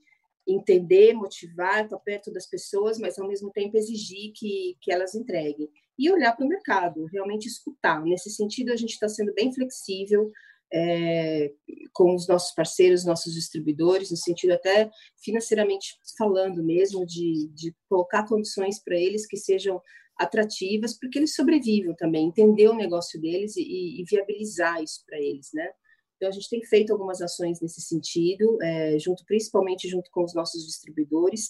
entender, 0.47 1.13
motivar, 1.13 1.84
estar 1.84 1.97
perto 1.99 2.32
das 2.32 2.45
pessoas, 2.45 2.97
mas 2.97 3.17
ao 3.17 3.28
mesmo 3.28 3.52
tempo 3.52 3.78
exigir 3.78 4.32
que, 4.34 4.75
que 4.82 4.91
elas 4.91 5.15
entreguem. 5.15 5.69
E 5.97 6.12
olhar 6.12 6.36
para 6.36 6.45
o 6.45 6.49
mercado, 6.49 7.06
realmente 7.06 7.47
escutar. 7.47 8.04
Nesse 8.04 8.30
sentido, 8.30 8.71
a 8.71 8.75
gente 8.75 8.91
está 8.91 9.08
sendo 9.08 9.34
bem 9.34 9.54
flexível 9.54 10.32
é, 10.71 11.52
com 11.93 12.15
os 12.15 12.28
nossos 12.28 12.54
parceiros, 12.54 13.06
nossos 13.06 13.34
distribuidores, 13.34 14.12
no 14.12 14.17
sentido 14.17 14.52
até 14.52 14.89
financeiramente 15.17 15.97
falando 16.17 16.63
mesmo, 16.63 17.06
de, 17.06 17.49
de 17.54 17.75
colocar 17.89 18.28
condições 18.28 18.80
para 18.80 18.95
eles 18.95 19.25
que 19.25 19.38
sejam 19.38 19.82
atrativas, 20.19 20.93
porque 20.99 21.17
eles 21.17 21.34
sobrevivem 21.34 21.95
também, 21.95 22.27
entender 22.27 22.67
o 22.67 22.75
negócio 22.75 23.19
deles 23.19 23.55
e, 23.55 24.01
e 24.01 24.03
viabilizar 24.03 24.84
isso 24.84 25.03
para 25.05 25.17
eles, 25.17 25.49
né? 25.53 25.69
Então, 26.17 26.27
a 26.27 26.32
gente 26.34 26.49
tem 26.49 26.62
feito 26.65 26.91
algumas 26.91 27.21
ações 27.21 27.62
nesse 27.62 27.79
sentido, 27.79 28.62
é, 28.62 28.99
junto 28.99 29.23
principalmente 29.25 29.88
junto 29.88 30.12
com 30.12 30.25
os 30.25 30.36
nossos 30.36 30.65
distribuidores, 30.65 31.49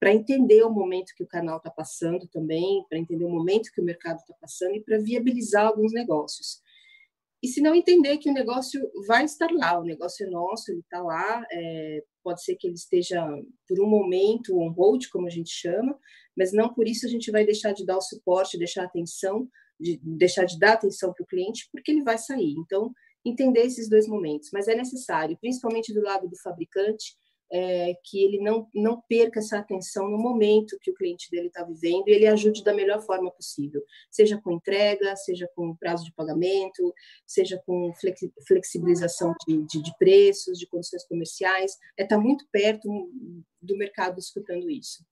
para 0.00 0.12
entender 0.12 0.64
o 0.64 0.70
momento 0.70 1.14
que 1.16 1.22
o 1.22 1.28
canal 1.28 1.58
está 1.58 1.70
passando 1.70 2.26
também, 2.26 2.84
para 2.88 2.98
entender 2.98 3.24
o 3.24 3.30
momento 3.30 3.70
que 3.72 3.80
o 3.80 3.84
mercado 3.84 4.18
está 4.18 4.34
passando 4.40 4.74
e 4.74 4.82
para 4.82 4.98
viabilizar 4.98 5.66
alguns 5.66 5.92
negócios. 5.92 6.60
E 7.40 7.46
se 7.46 7.60
não 7.60 7.74
entender 7.74 8.18
que 8.18 8.28
o 8.28 8.34
negócio 8.34 8.80
vai 9.06 9.24
estar 9.24 9.50
lá, 9.52 9.78
o 9.78 9.84
negócio 9.84 10.26
é 10.26 10.30
nosso, 10.30 10.72
ele 10.72 10.80
está 10.80 11.00
lá, 11.00 11.46
é, 11.52 12.04
pode 12.28 12.44
ser 12.44 12.56
que 12.56 12.66
ele 12.66 12.74
esteja 12.74 13.26
por 13.66 13.80
um 13.80 13.88
momento 13.88 14.58
on 14.58 14.70
hold, 14.70 15.06
como 15.10 15.26
a 15.26 15.30
gente 15.30 15.48
chama, 15.48 15.98
mas 16.36 16.52
não 16.52 16.74
por 16.74 16.86
isso 16.86 17.06
a 17.06 17.08
gente 17.08 17.30
vai 17.30 17.42
deixar 17.42 17.72
de 17.72 17.86
dar 17.86 17.96
o 17.96 18.02
suporte, 18.02 18.58
deixar 18.58 18.84
atenção, 18.84 19.48
de 19.80 19.98
deixar 20.02 20.44
de 20.44 20.58
dar 20.58 20.74
atenção 20.74 21.10
para 21.14 21.24
o 21.24 21.26
cliente, 21.26 21.66
porque 21.72 21.90
ele 21.90 22.02
vai 22.02 22.18
sair. 22.18 22.52
Então, 22.58 22.92
entender 23.24 23.60
esses 23.60 23.88
dois 23.88 24.06
momentos, 24.06 24.50
mas 24.52 24.68
é 24.68 24.74
necessário, 24.74 25.38
principalmente 25.40 25.94
do 25.94 26.02
lado 26.02 26.28
do 26.28 26.38
fabricante, 26.42 27.16
é, 27.50 27.94
que 28.04 28.22
ele 28.22 28.38
não, 28.38 28.68
não 28.74 29.00
perca 29.08 29.40
essa 29.40 29.58
atenção 29.58 30.08
no 30.08 30.18
momento 30.18 30.78
que 30.80 30.90
o 30.90 30.94
cliente 30.94 31.30
dele 31.30 31.48
está 31.48 31.64
vivendo 31.64 32.08
e 32.08 32.12
ele 32.12 32.26
ajude 32.26 32.62
da 32.62 32.74
melhor 32.74 33.00
forma 33.00 33.30
possível, 33.30 33.82
seja 34.10 34.40
com 34.40 34.52
entrega, 34.52 35.16
seja 35.16 35.48
com 35.54 35.76
prazo 35.76 36.04
de 36.04 36.12
pagamento, 36.12 36.94
seja 37.26 37.60
com 37.66 37.92
flexibilização 38.46 39.34
de, 39.46 39.62
de, 39.66 39.82
de 39.82 39.96
preços, 39.98 40.58
de 40.58 40.66
condições 40.66 41.06
comerciais, 41.06 41.76
é 41.96 42.02
estar 42.02 42.16
tá 42.16 42.22
muito 42.22 42.46
perto 42.50 42.88
do 43.60 43.76
mercado 43.76 44.18
escutando 44.18 44.70
isso. 44.70 45.04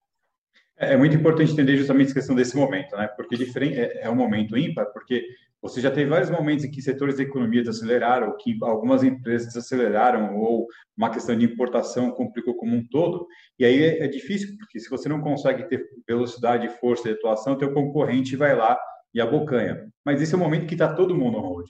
É, 0.78 0.94
é 0.94 0.96
muito 0.96 1.16
importante 1.16 1.52
entender 1.52 1.76
justamente 1.76 2.10
a 2.10 2.14
questão 2.14 2.34
desse 2.34 2.56
momento, 2.56 2.96
né? 2.96 3.08
Porque 3.08 3.36
diferente, 3.36 3.78
é, 3.78 4.02
é 4.02 4.10
um 4.10 4.14
momento 4.14 4.56
ímpar, 4.56 4.86
porque 4.86 5.24
você 5.60 5.80
já 5.80 5.90
teve 5.90 6.08
vários 6.08 6.30
momentos 6.30 6.64
em 6.64 6.70
que 6.70 6.82
setores 6.82 7.16
da 7.16 7.22
economia 7.22 7.62
desaceleraram, 7.62 8.36
que 8.36 8.56
algumas 8.62 9.02
empresas 9.02 9.48
desaceleraram, 9.48 10.36
ou 10.36 10.66
uma 10.96 11.10
questão 11.10 11.36
de 11.36 11.44
importação 11.44 12.10
complicou 12.12 12.54
como 12.54 12.76
um 12.76 12.86
todo. 12.86 13.26
E 13.58 13.64
aí 13.64 13.82
é, 13.82 14.04
é 14.04 14.08
difícil, 14.08 14.56
porque 14.58 14.78
se 14.78 14.88
você 14.88 15.08
não 15.08 15.20
consegue 15.20 15.64
ter 15.64 15.84
velocidade, 16.06 16.68
força 16.78 17.04
de 17.04 17.14
atuação, 17.14 17.56
teu 17.56 17.72
concorrente 17.72 18.36
vai 18.36 18.54
lá 18.54 18.78
e 19.14 19.20
abocanha. 19.20 19.88
Mas 20.04 20.20
esse 20.20 20.34
é 20.34 20.36
o 20.36 20.40
momento 20.40 20.66
que 20.66 20.74
está 20.74 20.94
todo 20.94 21.16
mundo 21.16 21.38
on 21.38 21.42
hold. 21.42 21.66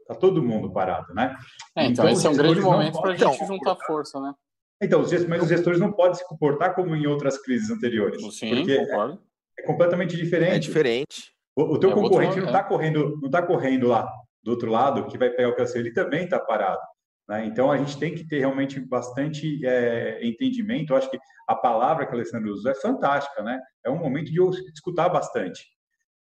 Está 0.00 0.14
todo 0.14 0.42
mundo 0.42 0.72
parado, 0.72 1.14
né? 1.14 1.34
É, 1.76 1.86
então, 1.86 2.04
então, 2.04 2.08
esse 2.08 2.26
é 2.26 2.30
um 2.30 2.36
grande 2.36 2.60
momento 2.60 3.00
para 3.00 3.12
a 3.12 3.16
gente 3.16 3.46
juntar 3.46 3.76
força, 3.86 4.20
né? 4.20 4.34
Então, 4.82 5.00
os 5.00 5.10
gestores, 5.10 5.28
mas 5.28 5.42
os 5.42 5.48
gestores 5.48 5.78
não 5.78 5.92
podem 5.92 6.14
se 6.14 6.26
comportar 6.26 6.74
como 6.74 6.96
em 6.96 7.06
outras 7.06 7.38
crises 7.38 7.70
anteriores. 7.70 8.22
Sim, 8.34 8.56
porque 8.56 8.76
concordo. 8.78 9.20
É, 9.58 9.62
é 9.62 9.66
completamente 9.66 10.16
diferente. 10.16 10.54
É 10.54 10.58
diferente. 10.58 11.32
O, 11.54 11.74
o 11.74 11.78
teu 11.78 11.90
é 11.90 11.94
concorrente 11.94 12.38
outro, 12.38 12.42
não 12.42 12.48
está 12.48 12.60
é. 12.60 12.62
correndo, 12.68 13.18
não 13.20 13.30
tá 13.30 13.42
correndo 13.42 13.88
lá 13.88 14.10
do 14.42 14.52
outro 14.52 14.70
lado, 14.70 15.06
que 15.06 15.18
vai 15.18 15.28
pegar 15.28 15.50
o 15.50 15.56
canceiro, 15.56 15.86
ele 15.86 15.94
também 15.94 16.24
está 16.24 16.38
parado. 16.38 16.80
Né? 17.28 17.44
Então, 17.46 17.70
a 17.70 17.76
gente 17.76 17.98
tem 17.98 18.14
que 18.14 18.26
ter 18.26 18.38
realmente 18.38 18.80
bastante 18.80 19.64
é, 19.64 20.18
entendimento. 20.26 20.92
Eu 20.92 20.96
acho 20.96 21.10
que 21.10 21.18
a 21.46 21.54
palavra 21.54 22.06
que 22.06 22.12
a 22.12 22.14
Alessandra 22.14 22.50
usou 22.50 22.70
é 22.70 22.74
fantástica, 22.74 23.42
né? 23.42 23.60
É 23.84 23.90
um 23.90 23.98
momento 23.98 24.32
de 24.32 24.38
eu 24.38 24.50
escutar 24.50 25.08
bastante. 25.08 25.64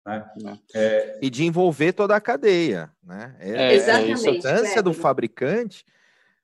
Né? 0.07 0.59
É... 0.74 1.18
E 1.20 1.30
de 1.30 1.45
envolver 1.45 1.93
toda 1.93 2.16
a 2.16 2.20
cadeia. 2.20 2.91
Né? 3.03 3.36
É, 3.38 3.51
é 3.51 3.74
Exatamente. 3.74 4.12
A 4.12 4.30
importância 4.30 4.82
do 4.82 4.93
fabricante. 4.93 5.84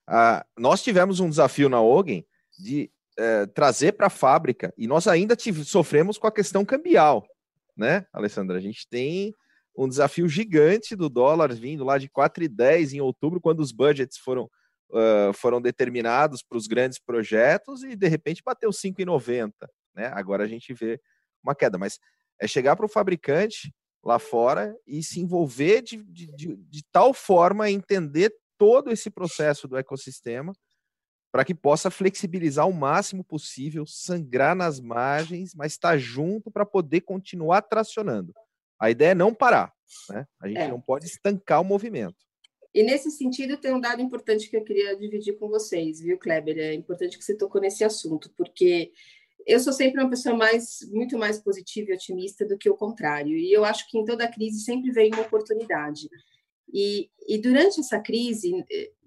Ah, 0.07 0.45
nós 0.57 0.83
tivemos 0.83 1.21
um 1.21 1.29
desafio 1.29 1.69
na 1.69 1.81
Ogen 1.81 2.25
de 2.59 2.91
é, 3.19 3.47
trazer 3.47 3.93
para 3.93 4.07
a 4.07 4.11
fábrica, 4.11 4.73
e 4.77 4.87
nós 4.87 5.09
ainda 5.09 5.37
sofremos 5.65 6.19
com 6.19 6.27
a 6.27 6.33
questão 6.33 6.65
cambial, 6.65 7.27
né, 7.77 8.07
Alessandra? 8.13 8.59
A 8.59 8.61
gente 8.61 8.87
tem 8.89 9.35
um 9.77 9.89
desafio 9.89 10.29
gigante 10.29 10.95
do 10.95 11.09
dólar 11.09 11.53
vindo 11.55 11.85
lá 11.85 11.99
de 11.99 12.09
4,10 12.09 12.95
em 12.95 13.01
outubro, 13.01 13.41
quando 13.41 13.61
os 13.61 13.73
budgets 13.73 14.17
foram, 14.19 14.45
uh, 14.91 15.33
foram 15.35 15.61
determinados 15.61 16.43
para 16.43 16.57
os 16.57 16.67
grandes 16.67 16.99
projetos, 16.99 17.83
e 17.83 17.97
de 17.97 18.09
repente 18.09 18.43
bateu 18.45 18.71
5,90. 18.71 19.53
Né? 19.95 20.11
Agora 20.15 20.45
a 20.45 20.49
gente 20.49 20.73
vê 20.73 21.01
uma 21.43 21.55
queda, 21.55 21.79
mas 21.79 21.99
é 22.41 22.47
chegar 22.47 22.77
para 22.77 22.87
o 22.87 22.89
fabricante 22.89 23.75
lá 24.03 24.19
fora 24.19 24.75
e 24.87 25.03
se 25.03 25.21
envolver 25.21 25.83
de, 25.83 25.97
de, 26.05 26.27
de, 26.33 26.57
de 26.57 26.85
tal 26.93 27.13
forma 27.13 27.71
entender 27.71 28.33
todo 28.59 28.91
esse 28.91 29.11
processo 29.11 29.67
do 29.69 29.77
ecossistema 29.77 30.53
para 31.33 31.45
que 31.45 31.55
possa 31.55 31.91
flexibilizar 31.91 32.67
o 32.67 32.73
máximo 32.73 33.23
possível, 33.23 33.85
sangrar 33.87 34.55
nas 34.57 34.81
margens, 34.81 35.55
mas 35.55 35.73
estar 35.73 35.91
tá 35.91 35.99
junto 35.99 36.51
para 36.51 36.65
poder 36.65 37.03
continuar 37.03 37.63
tracionando. 37.63 38.33
A 38.79 38.91
ideia 38.91 39.11
é 39.11 39.15
não 39.15 39.35
parar, 39.35 39.73
né? 40.11 40.27
A 40.41 40.49
gente 40.49 40.61
é. 40.61 40.69
não 40.69 40.81
pode 40.81 41.07
estancar 41.07 41.61
o 41.61 41.65
movimento. 41.65 42.17
E 42.75 42.83
nesse 42.83 43.11
sentido, 43.11 43.57
tem 43.57 43.73
um 43.73 43.81
dado 43.81 44.03
importante 44.03 44.51
que 44.51 44.57
eu 44.57 44.63
queria 44.63 44.97
dividir 44.97 45.39
com 45.39 45.49
vocês, 45.49 46.01
viu, 46.01 46.19
Kleber? 46.19 46.59
É 46.59 46.75
importante 46.75 47.17
que 47.17 47.25
você 47.25 47.35
tocou 47.35 47.61
nesse 47.61 47.83
assunto, 47.83 48.31
porque 48.37 48.93
eu 49.47 49.61
sou 49.61 49.73
sempre 49.73 50.03
uma 50.03 50.11
pessoa 50.11 50.37
mais, 50.37 50.81
muito 50.91 51.17
mais 51.17 51.39
positiva 51.39 51.91
e 51.91 51.95
otimista 51.95 52.45
do 52.45 52.59
que 52.59 52.69
o 52.69 52.77
contrário. 52.77 53.37
E 53.37 53.53
eu 53.53 53.65
acho 53.65 53.89
que 53.91 53.97
em 53.97 54.05
toda 54.05 54.31
crise 54.31 54.61
sempre 54.61 54.91
vem 54.91 55.11
uma 55.13 55.23
oportunidade. 55.23 56.09
E, 56.79 57.11
e 57.27 57.39
durante 57.39 57.81
essa 57.81 57.99
crise, 57.99 58.53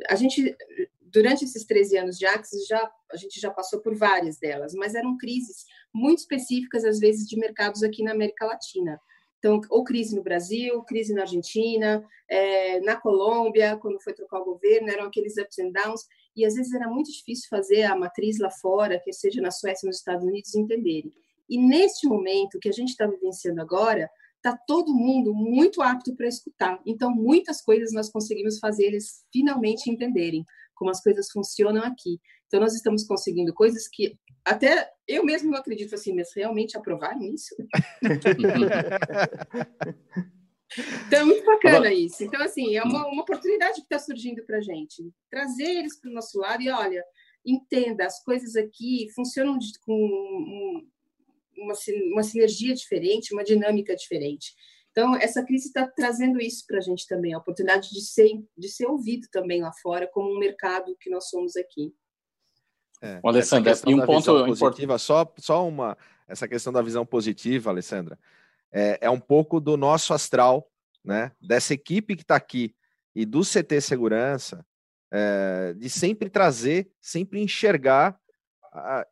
a 0.09 0.15
gente, 0.15 0.57
durante 1.01 1.45
esses 1.45 1.63
13 1.65 1.97
anos 1.99 2.17
de 2.17 2.25
Axis, 2.25 2.65
já, 2.65 2.91
a 3.11 3.15
gente 3.15 3.39
já 3.39 3.51
passou 3.51 3.79
por 3.79 3.95
várias 3.95 4.39
delas, 4.39 4.73
mas 4.73 4.95
eram 4.95 5.15
crises 5.19 5.65
muito 5.93 6.17
específicas, 6.17 6.83
às 6.83 6.97
vezes, 6.97 7.27
de 7.27 7.37
mercados 7.37 7.83
aqui 7.83 8.01
na 8.01 8.13
América 8.13 8.47
Latina. 8.47 8.99
Então, 9.37 9.61
ou 9.69 9.83
crise 9.83 10.15
no 10.15 10.23
Brasil, 10.23 10.81
crise 10.81 11.13
na 11.13 11.21
Argentina, 11.21 12.03
é, 12.27 12.81
na 12.81 12.95
Colômbia, 12.95 13.77
quando 13.77 14.01
foi 14.01 14.13
trocar 14.13 14.39
o 14.39 14.45
governo, 14.45 14.89
eram 14.89 15.05
aqueles 15.05 15.37
ups 15.37 15.59
and 15.59 15.71
downs 15.71 16.01
e 16.35 16.43
às 16.45 16.55
vezes 16.55 16.73
era 16.73 16.87
muito 16.89 17.11
difícil 17.11 17.47
fazer 17.49 17.83
a 17.83 17.95
matriz 17.95 18.39
lá 18.39 18.49
fora, 18.49 18.99
que 18.99 19.13
seja 19.13 19.41
na 19.41 19.51
Suécia, 19.51 19.85
nos 19.85 19.97
Estados 19.97 20.25
Unidos, 20.25 20.55
entenderem. 20.55 21.13
E 21.47 21.57
neste 21.59 22.07
momento 22.07 22.59
que 22.59 22.69
a 22.69 22.73
gente 22.73 22.89
está 22.89 23.05
vivenciando 23.05 23.61
agora, 23.61 24.09
está 24.43 24.57
todo 24.65 24.93
mundo 24.93 25.33
muito 25.33 25.81
apto 25.81 26.15
para 26.15 26.27
escutar. 26.27 26.79
Então, 26.85 27.11
muitas 27.11 27.61
coisas 27.61 27.93
nós 27.93 28.09
conseguimos 28.09 28.57
fazer 28.59 28.85
eles 28.85 29.23
finalmente 29.31 29.89
entenderem 29.89 30.43
como 30.73 30.89
as 30.89 31.01
coisas 31.01 31.29
funcionam 31.29 31.83
aqui. 31.83 32.19
Então, 32.47 32.59
nós 32.59 32.73
estamos 32.73 33.05
conseguindo 33.05 33.53
coisas 33.53 33.87
que 33.87 34.17
até 34.45 34.89
eu 35.07 35.23
mesmo 35.23 35.51
não 35.51 35.59
acredito 35.59 35.93
assim, 35.93 36.15
mas 36.15 36.29
realmente 36.35 36.77
aprovaram 36.77 37.21
isso? 37.21 37.55
Então 41.07 41.21
é 41.21 41.23
muito 41.23 41.43
bacana 41.45 41.91
isso. 41.91 42.23
Então, 42.23 42.39
assim, 42.43 42.75
é 42.75 42.83
uma, 42.83 43.07
uma 43.07 43.23
oportunidade 43.23 43.77
que 43.77 43.87
está 43.91 43.97
surgindo 43.97 44.45
para 44.45 44.57
a 44.57 44.61
gente. 44.61 45.11
Trazer 45.29 45.63
eles 45.63 45.99
para 45.99 46.11
o 46.11 46.13
nosso 46.13 46.37
lado 46.37 46.61
e, 46.61 46.69
olha, 46.69 47.03
entenda, 47.43 48.05
as 48.05 48.23
coisas 48.23 48.55
aqui 48.55 49.07
funcionam 49.15 49.57
de, 49.57 49.67
com 49.81 50.85
uma, 51.61 51.73
uma 52.11 52.23
sinergia 52.23 52.73
diferente, 52.73 53.33
uma 53.33 53.43
dinâmica 53.43 53.95
diferente. 53.95 54.53
Então, 54.91 55.15
essa 55.15 55.43
crise 55.43 55.67
está 55.67 55.87
trazendo 55.87 56.41
isso 56.41 56.65
para 56.67 56.79
a 56.79 56.81
gente 56.81 57.07
também, 57.07 57.33
a 57.33 57.37
oportunidade 57.37 57.89
de 57.91 58.01
ser, 58.01 58.43
de 58.57 58.67
ser 58.69 58.87
ouvido 58.87 59.27
também 59.31 59.61
lá 59.61 59.71
fora, 59.71 60.07
como 60.11 60.35
um 60.35 60.39
mercado 60.39 60.95
que 60.99 61.09
nós 61.09 61.29
somos 61.29 61.55
aqui. 61.55 61.93
É, 63.01 63.19
Alessandra, 63.23 63.73
e 63.87 63.93
um 63.93 64.05
ponto 64.05 64.45
positiva, 64.45 64.97
só, 64.97 65.31
só 65.37 65.65
uma, 65.65 65.97
essa 66.27 66.47
questão 66.47 66.73
da 66.73 66.81
visão 66.81 67.05
positiva, 67.05 67.69
Alessandra, 67.69 68.19
é, 68.71 68.97
é 69.01 69.09
um 69.09 69.19
pouco 69.19 69.59
do 69.59 69.77
nosso 69.77 70.13
astral, 70.13 70.69
né? 71.03 71.31
Dessa 71.39 71.73
equipe 71.73 72.15
que 72.15 72.23
está 72.23 72.35
aqui 72.35 72.75
e 73.15 73.25
do 73.25 73.41
CT 73.41 73.79
Segurança, 73.81 74.65
é, 75.11 75.73
de 75.77 75.89
sempre 75.89 76.29
trazer, 76.29 76.91
sempre 77.01 77.41
enxergar 77.41 78.19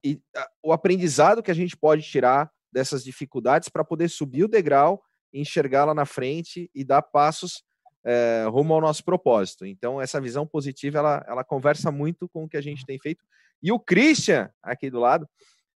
e, 0.04 0.22
a, 0.36 0.50
o 0.64 0.72
aprendizado 0.72 1.44
que 1.44 1.52
a 1.52 1.56
gente 1.56 1.76
pode 1.76 2.04
tirar 2.04 2.52
dessas 2.72 3.04
dificuldades 3.04 3.70
para 3.70 3.84
poder 3.84 4.10
subir 4.10 4.44
o 4.44 4.48
degrau, 4.48 5.02
enxergar 5.34 5.86
lá 5.86 5.94
na 5.94 6.06
frente 6.06 6.70
e 6.74 6.84
dar 6.84 7.02
passos 7.02 7.64
é, 8.06 8.46
rumo 8.50 8.74
ao 8.74 8.82
nosso 8.82 9.04
propósito. 9.04 9.66
Então, 9.66 10.02
essa 10.02 10.22
visão 10.22 10.48
positiva, 10.48 11.00
ela, 11.00 11.26
ela 11.28 11.44
conversa 11.44 11.92
muito 11.92 12.30
com 12.30 12.44
o 12.44 12.50
que 12.50 12.58
a 12.58 12.62
gente 12.62 12.86
tem 12.86 13.00
feito. 13.00 13.24
E 13.62 13.72
o 13.72 13.80
Christian, 13.80 14.50
aqui 14.62 14.90
do 14.90 15.00
lado, 15.00 15.28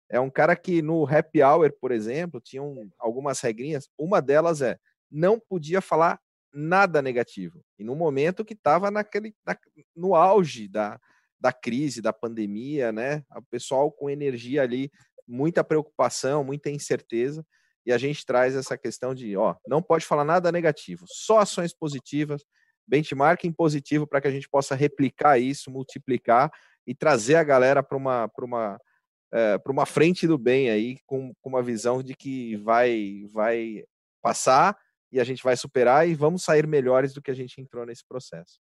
é 0.09 0.19
um 0.19 0.29
cara 0.29 0.55
que 0.55 0.81
no 0.81 1.07
happy 1.07 1.41
hour, 1.41 1.71
por 1.79 1.91
exemplo, 1.91 2.41
tinha 2.41 2.61
algumas 2.97 3.39
regrinhas. 3.39 3.89
Uma 3.97 4.21
delas 4.21 4.61
é 4.61 4.77
não 5.09 5.39
podia 5.39 5.81
falar 5.81 6.19
nada 6.53 7.01
negativo. 7.01 7.63
E 7.77 7.83
no 7.83 7.95
momento 7.95 8.45
que 8.45 8.53
estava 8.53 8.91
naquele 8.91 9.35
na, 9.45 9.57
no 9.95 10.15
auge 10.15 10.67
da, 10.67 10.99
da 11.39 11.53
crise, 11.53 12.01
da 12.01 12.11
pandemia, 12.11 12.91
né? 12.91 13.23
O 13.35 13.41
pessoal 13.43 13.91
com 13.91 14.09
energia 14.09 14.61
ali, 14.61 14.91
muita 15.27 15.63
preocupação, 15.63 16.43
muita 16.43 16.69
incerteza. 16.69 17.45
E 17.85 17.91
a 17.91 17.97
gente 17.97 18.25
traz 18.25 18.55
essa 18.55 18.77
questão 18.77 19.15
de, 19.15 19.35
ó, 19.37 19.55
não 19.67 19.81
pode 19.81 20.05
falar 20.05 20.23
nada 20.23 20.51
negativo, 20.51 21.05
só 21.07 21.39
ações 21.39 21.73
positivas, 21.73 22.43
benchmarking 22.87 23.51
positivo 23.51 24.05
para 24.05 24.19
que 24.21 24.27
a 24.27 24.31
gente 24.31 24.49
possa 24.49 24.75
replicar 24.75 25.39
isso, 25.39 25.71
multiplicar 25.71 26.51
e 26.85 26.93
trazer 26.93 27.35
a 27.35 27.43
galera 27.43 27.81
para 27.81 27.97
uma, 27.97 28.29
uma 28.39 28.79
é, 29.31 29.57
uma 29.67 29.85
frente 29.85 30.27
do 30.27 30.37
bem 30.37 30.69
aí, 30.69 30.97
com, 31.05 31.33
com 31.41 31.49
uma 31.49 31.61
visão 31.61 32.01
de 32.01 32.15
que 32.15 32.57
vai, 32.57 33.25
vai 33.31 33.83
passar 34.21 34.77
e 35.11 35.19
a 35.19 35.23
gente 35.23 35.43
vai 35.43 35.55
superar 35.55 36.07
e 36.07 36.15
vamos 36.15 36.43
sair 36.43 36.67
melhores 36.67 37.13
do 37.13 37.21
que 37.21 37.31
a 37.31 37.35
gente 37.35 37.61
entrou 37.61 37.85
nesse 37.85 38.05
processo. 38.07 38.59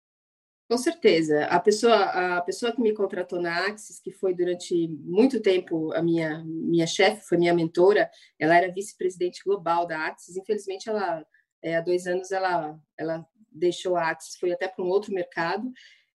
Com 0.69 0.77
certeza. 0.77 1.47
A 1.47 1.59
pessoa, 1.59 1.97
a 2.37 2.43
pessoa 2.43 2.71
que 2.71 2.81
me 2.83 2.93
contratou 2.93 3.41
na 3.41 3.67
Axis, 3.67 3.99
que 3.99 4.13
foi 4.13 4.35
durante 4.35 4.87
muito 5.01 5.41
tempo 5.41 5.95
a 5.95 6.03
minha, 6.03 6.45
minha 6.45 6.87
chefe, 6.87 7.27
foi 7.27 7.39
minha 7.39 7.55
mentora, 7.55 8.11
ela 8.39 8.55
era 8.55 8.71
vice-presidente 8.71 9.43
global 9.43 9.87
da 9.87 10.07
Axis. 10.07 10.37
Infelizmente, 10.37 10.87
ela, 10.87 11.25
é, 11.63 11.77
há 11.77 11.81
dois 11.81 12.07
anos, 12.07 12.31
ela, 12.31 12.79
ela 12.99 13.27
deixou 13.51 13.97
a 13.97 14.11
Axis, 14.11 14.37
foi 14.39 14.53
até 14.53 14.69
para 14.69 14.85
um 14.85 14.89
outro 14.89 15.11
mercado. 15.11 15.73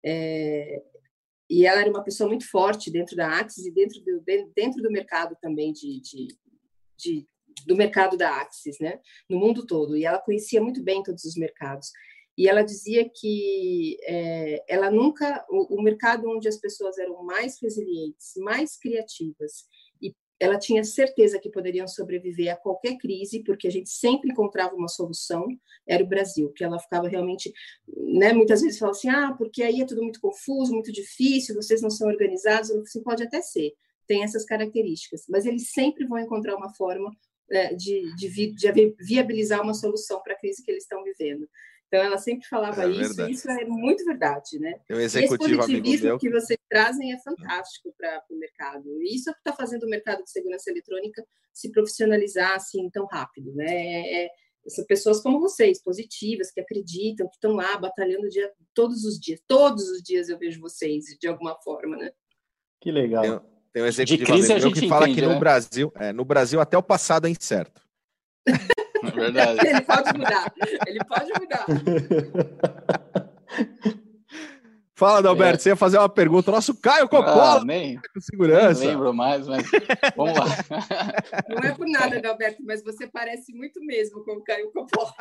É, 0.05 0.83
e 1.49 1.65
ela 1.65 1.79
era 1.79 1.89
uma 1.89 2.03
pessoa 2.03 2.27
muito 2.27 2.49
forte 2.49 2.91
dentro 2.91 3.15
da 3.15 3.39
Axis 3.39 3.65
e 3.65 3.71
dentro 3.71 4.01
do, 4.01 4.21
dentro 4.53 4.81
do 4.81 4.91
mercado 4.91 5.33
também 5.41 5.71
de, 5.71 6.01
de, 6.01 6.27
de, 6.97 7.27
do 7.65 7.75
mercado 7.77 8.17
da 8.17 8.41
Axis, 8.41 8.77
né? 8.81 8.99
No 9.29 9.39
mundo 9.39 9.65
todo. 9.65 9.95
E 9.95 10.03
ela 10.03 10.19
conhecia 10.19 10.61
muito 10.61 10.83
bem 10.83 11.01
todos 11.03 11.23
os 11.23 11.35
mercados. 11.35 11.89
E 12.37 12.47
ela 12.47 12.63
dizia 12.63 13.09
que 13.09 13.97
é, 14.03 14.63
ela 14.67 14.89
nunca, 14.89 15.45
o, 15.49 15.79
o 15.79 15.81
mercado 15.83 16.29
onde 16.29 16.47
as 16.47 16.57
pessoas 16.57 16.97
eram 16.97 17.23
mais 17.23 17.57
resilientes, 17.61 18.33
mais 18.37 18.77
criativas 18.77 19.65
ela 20.41 20.57
tinha 20.57 20.83
certeza 20.83 21.39
que 21.39 21.51
poderiam 21.51 21.87
sobreviver 21.87 22.51
a 22.51 22.57
qualquer 22.57 22.97
crise, 22.97 23.43
porque 23.43 23.67
a 23.67 23.71
gente 23.71 23.91
sempre 23.91 24.31
encontrava 24.31 24.73
uma 24.73 24.87
solução, 24.87 25.45
era 25.87 26.03
o 26.03 26.07
Brasil, 26.07 26.51
que 26.51 26.63
ela 26.63 26.79
ficava 26.79 27.07
realmente, 27.07 27.53
né, 27.87 28.33
muitas 28.33 28.61
vezes 28.61 28.79
falava 28.79 28.97
assim, 28.97 29.09
ah, 29.09 29.35
porque 29.37 29.61
aí 29.61 29.81
é 29.81 29.85
tudo 29.85 30.01
muito 30.01 30.19
confuso, 30.19 30.73
muito 30.73 30.91
difícil, 30.91 31.53
vocês 31.53 31.79
não 31.79 31.91
são 31.91 32.07
organizados, 32.07 32.71
assim, 32.71 33.03
pode 33.03 33.21
até 33.21 33.39
ser, 33.39 33.71
tem 34.07 34.23
essas 34.23 34.43
características, 34.43 35.25
mas 35.29 35.45
eles 35.45 35.69
sempre 35.69 36.07
vão 36.07 36.17
encontrar 36.17 36.55
uma 36.55 36.73
forma 36.73 37.15
é, 37.51 37.75
de, 37.75 38.15
de, 38.15 38.27
vi, 38.27 38.51
de 38.51 38.95
viabilizar 38.99 39.61
uma 39.61 39.75
solução 39.75 40.23
para 40.23 40.33
a 40.33 40.39
crise 40.39 40.63
que 40.63 40.71
eles 40.71 40.85
estão 40.85 41.03
vivendo. 41.03 41.47
Então, 41.91 42.05
ela 42.05 42.17
sempre 42.17 42.47
falava 42.47 42.85
é 42.85 42.89
isso, 42.89 43.21
e 43.21 43.31
isso 43.31 43.51
é 43.51 43.65
muito 43.65 44.05
verdade, 44.05 44.57
né? 44.57 44.79
Um 44.89 44.95
executivo 44.95 45.43
e 45.43 45.51
esse 45.51 45.57
positivismo 45.57 46.17
que 46.17 46.29
vocês 46.29 46.59
trazem 46.69 47.11
é 47.11 47.19
fantástico 47.19 47.93
para 47.97 48.23
o 48.29 48.37
mercado. 48.37 49.01
E 49.01 49.13
isso 49.13 49.29
é 49.29 49.33
o 49.33 49.35
que 49.35 49.41
está 49.41 49.51
fazendo 49.51 49.83
o 49.83 49.89
mercado 49.89 50.23
de 50.23 50.31
segurança 50.31 50.71
eletrônica 50.71 51.21
se 51.53 51.69
profissionalizar 51.69 52.53
assim 52.53 52.89
tão 52.89 53.05
rápido, 53.07 53.53
né? 53.53 53.65
É, 53.67 54.23
é, 54.23 54.29
são 54.67 54.85
pessoas 54.85 55.19
como 55.19 55.41
vocês, 55.41 55.83
positivas, 55.83 56.49
que 56.49 56.61
acreditam, 56.61 57.27
que 57.27 57.33
estão 57.33 57.55
lá 57.55 57.77
batalhando 57.77 58.29
dia, 58.29 58.49
todos 58.73 59.03
os 59.03 59.19
dias. 59.19 59.41
Todos 59.45 59.89
os 59.89 60.01
dias 60.01 60.29
eu 60.29 60.39
vejo 60.39 60.61
vocês, 60.61 61.03
de 61.19 61.27
alguma 61.27 61.57
forma, 61.61 61.97
né? 61.97 62.09
Que 62.79 62.89
legal. 62.89 63.21
Tem, 63.21 63.49
tem 63.73 63.83
um 63.83 63.87
executivo 63.87 64.25
de 64.25 64.31
crise, 64.31 64.71
que 64.71 64.87
fala 64.87 65.09
entende, 65.09 65.19
que 65.19 65.27
no 65.27 65.33
né? 65.33 65.39
Brasil, 65.39 65.91
é, 65.97 66.13
no 66.13 66.23
Brasil 66.23 66.61
até 66.61 66.77
o 66.77 66.83
passado 66.83 67.27
é 67.27 67.29
incerto. 67.29 67.81
É 69.03 69.11
verdade. 69.11 69.59
Ele 69.67 69.81
pode 69.81 70.17
mudar. 70.17 70.53
Ele 70.87 70.99
pode 71.05 71.31
mudar. 71.39 71.65
Fala, 75.01 75.17
Adalberto, 75.17 75.55
é. 75.55 75.59
você 75.59 75.69
ia 75.69 75.75
fazer 75.75 75.97
uma 75.97 76.07
pergunta. 76.07 76.51
Nosso 76.51 76.79
Caio 76.79 77.09
Coppola. 77.09 77.61
Ah, 77.61 77.65
nem, 77.65 77.95
com 77.95 78.21
segurança. 78.21 78.81
Nem 78.81 78.89
lembro 78.89 79.11
mais, 79.11 79.47
mas 79.47 79.65
vamos 80.15 80.37
lá. 80.37 80.45
Não 81.49 81.67
é 81.67 81.73
por 81.73 81.89
nada, 81.89 82.19
Adalberto, 82.19 82.61
mas 82.63 82.83
você 82.83 83.07
parece 83.07 83.51
muito 83.51 83.83
mesmo 83.83 84.23
com 84.23 84.33
o 84.33 84.43
Caio 84.43 84.71
Coppola. 84.71 85.11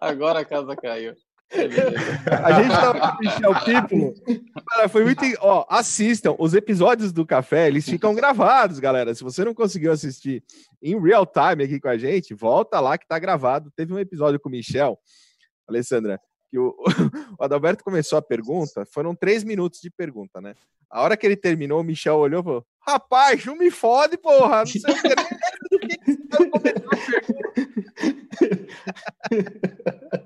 Agora 0.00 0.40
a 0.40 0.44
casa 0.44 0.74
caiu. 0.74 1.14
A 2.44 2.52
gente 2.60 2.70
tava 2.70 3.00
com 3.00 3.06
o 3.06 3.18
Michel 3.20 3.54
Pípolo. 3.64 4.14
foi 4.88 5.04
muito. 5.04 5.22
Ó, 5.40 5.64
assistam. 5.68 6.34
Os 6.38 6.54
episódios 6.54 7.12
do 7.12 7.24
café, 7.24 7.68
eles 7.68 7.84
ficam 7.84 8.14
gravados, 8.14 8.78
galera. 8.78 9.14
Se 9.14 9.22
você 9.22 9.44
não 9.44 9.54
conseguiu 9.54 9.92
assistir 9.92 10.42
em 10.82 11.00
real 11.00 11.26
time 11.26 11.64
aqui 11.64 11.80
com 11.80 11.88
a 11.88 11.96
gente, 11.96 12.34
volta 12.34 12.80
lá 12.80 12.98
que 12.98 13.06
tá 13.06 13.18
gravado. 13.18 13.72
Teve 13.76 13.92
um 13.92 13.98
episódio 13.98 14.40
com 14.40 14.48
o 14.48 14.52
Michel, 14.52 14.98
Alessandra, 15.68 16.20
que 16.50 16.58
o, 16.58 16.74
o 17.38 17.44
Adalberto 17.44 17.84
começou 17.84 18.18
a 18.18 18.22
pergunta, 18.22 18.84
foram 18.86 19.14
três 19.14 19.44
minutos 19.44 19.80
de 19.80 19.90
pergunta, 19.90 20.40
né? 20.40 20.54
A 20.90 21.02
hora 21.02 21.16
que 21.16 21.26
ele 21.26 21.36
terminou, 21.36 21.80
o 21.80 21.84
Michel 21.84 22.16
olhou 22.16 22.40
e 22.40 22.44
falou: 22.44 22.66
Rapaz, 22.80 23.44
não 23.44 23.56
me 23.56 23.70
fode, 23.70 24.16
porra! 24.16 24.58
Não 24.58 24.66
sei 24.66 24.80
o 24.80 25.02
que, 25.02 25.14
do 25.70 25.78
que, 25.78 25.98
que 25.98 26.12
você 26.12 26.16
pergunta. 26.28 26.74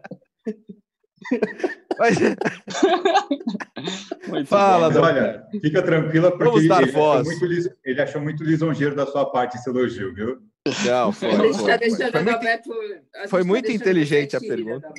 Mas... 1.98 2.18
Fala, 4.46 4.88
olha, 5.00 5.46
fica 5.60 5.82
tranquila, 5.82 6.36
porque 6.36 6.58
ele, 6.58 6.72
achou 6.72 7.24
muito, 7.24 7.44
ele, 7.84 8.02
achou 8.02 8.20
muito, 8.20 8.44
lisonjeiro 8.44 8.94
da 8.94 9.06
sua 9.06 9.30
parte 9.30 9.56
esse 9.56 9.68
elogio, 9.68 10.14
viu? 10.14 10.38
Não, 10.86 11.12
foi. 11.12 11.34
Foi, 11.34 11.54
foi, 11.54 11.78
foi, 11.78 12.10
foi 12.10 12.22
muito, 12.22 12.70
foi 13.28 13.44
muito 13.44 13.72
inteligente 13.72 14.36
a 14.36 14.40
pergunta. 14.40 14.92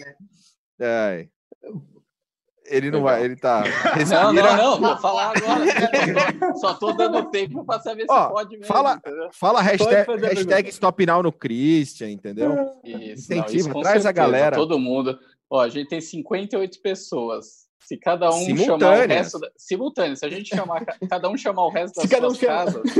É. 0.79 1.27
Ele 2.69 2.91
não 2.91 3.01
vai, 3.01 3.23
ele 3.23 3.35
tá. 3.35 3.63
Respira. 3.63 4.21
Não, 4.29 4.33
não, 4.33 4.57
não, 4.57 4.79
vou 4.79 4.97
falar 4.97 5.33
agora. 5.35 6.53
Só 6.57 6.75
tô 6.75 6.91
dando 6.91 7.29
tempo 7.31 7.65
para 7.65 7.79
saber 7.79 8.03
se 8.03 8.11
Ó, 8.11 8.29
pode 8.29 8.57
mesmo. 8.57 8.65
Fala, 8.65 9.01
fala 9.31 9.61
hashtag, 9.61 10.07
hashtag 10.21 10.69
Stop 10.69 11.05
Now 11.05 11.23
no 11.23 11.31
Christian, 11.31 12.09
entendeu? 12.09 12.79
Isso, 12.83 13.33
Incentiva, 13.33 13.43
não, 13.43 13.55
isso 13.55 13.69
traz 13.69 13.85
certeza, 13.85 14.09
a 14.09 14.11
galera. 14.11 14.55
Todo 14.55 14.77
mundo. 14.77 15.17
Ó, 15.49 15.59
a 15.59 15.69
gente 15.69 15.89
tem 15.89 15.99
58 15.99 16.81
pessoas. 16.81 17.69
Se 17.89 17.97
cada 17.97 18.29
um 18.29 18.55
chamar 18.55 19.03
o 19.03 19.07
resto. 19.07 19.39
Da... 19.39 19.51
Simultâneo. 19.57 20.15
Se 20.15 20.25
a 20.25 20.29
gente 20.29 20.55
chamar, 20.55 20.85
cada 21.09 21.27
um 21.27 21.35
chamar 21.35 21.65
o 21.65 21.69
resto 21.69 21.95
das 21.97 22.09
Se 22.09 22.17
suas 22.17 22.37
um 22.37 22.45
casas. 22.45 22.83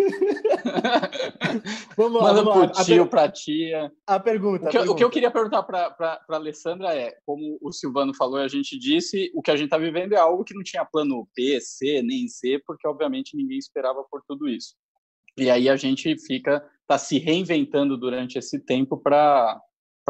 vamos 1.96 2.22
lá, 2.22 2.30
Manda 2.30 2.44
vamos 2.44 2.72
pro 2.72 2.84
tio, 2.84 3.04
per... 3.04 3.10
pra 3.10 3.30
tia. 3.30 3.92
A 4.08 4.20
pergunta. 4.20 4.66
O 4.66 4.68
que, 4.68 4.72
pergunta. 4.72 4.92
o 4.92 4.96
que 4.96 5.04
eu 5.04 5.10
queria 5.10 5.30
perguntar 5.30 5.62
para 5.62 6.20
a 6.28 6.36
Alessandra 6.36 6.96
é: 6.96 7.16
como 7.24 7.60
o 7.62 7.72
Silvano 7.72 8.16
falou 8.16 8.40
e 8.40 8.46
a 8.46 8.48
gente 8.48 8.80
disse, 8.80 9.32
o 9.36 9.44
que 9.44 9.52
a 9.52 9.56
gente 9.56 9.66
está 9.66 9.78
vivendo 9.78 10.14
é 10.14 10.18
algo 10.18 10.44
que 10.44 10.56
não 10.56 10.64
tinha 10.64 10.84
plano 10.84 11.30
B, 11.36 11.62
C, 11.62 12.02
nem 12.02 12.28
C, 12.28 12.60
porque 12.66 12.88
obviamente 12.88 13.38
ninguém 13.38 13.60
esperava 13.60 14.04
por 14.10 14.24
tudo 14.28 14.50
isso. 14.50 14.74
E 15.38 15.52
aí 15.52 15.70
a 15.70 15.76
gente 15.76 16.18
fica, 16.18 16.68
tá 16.88 16.98
se 16.98 17.20
reinventando 17.20 17.96
durante 17.96 18.40
esse 18.40 18.60
tempo 18.60 18.98
para 18.98 19.62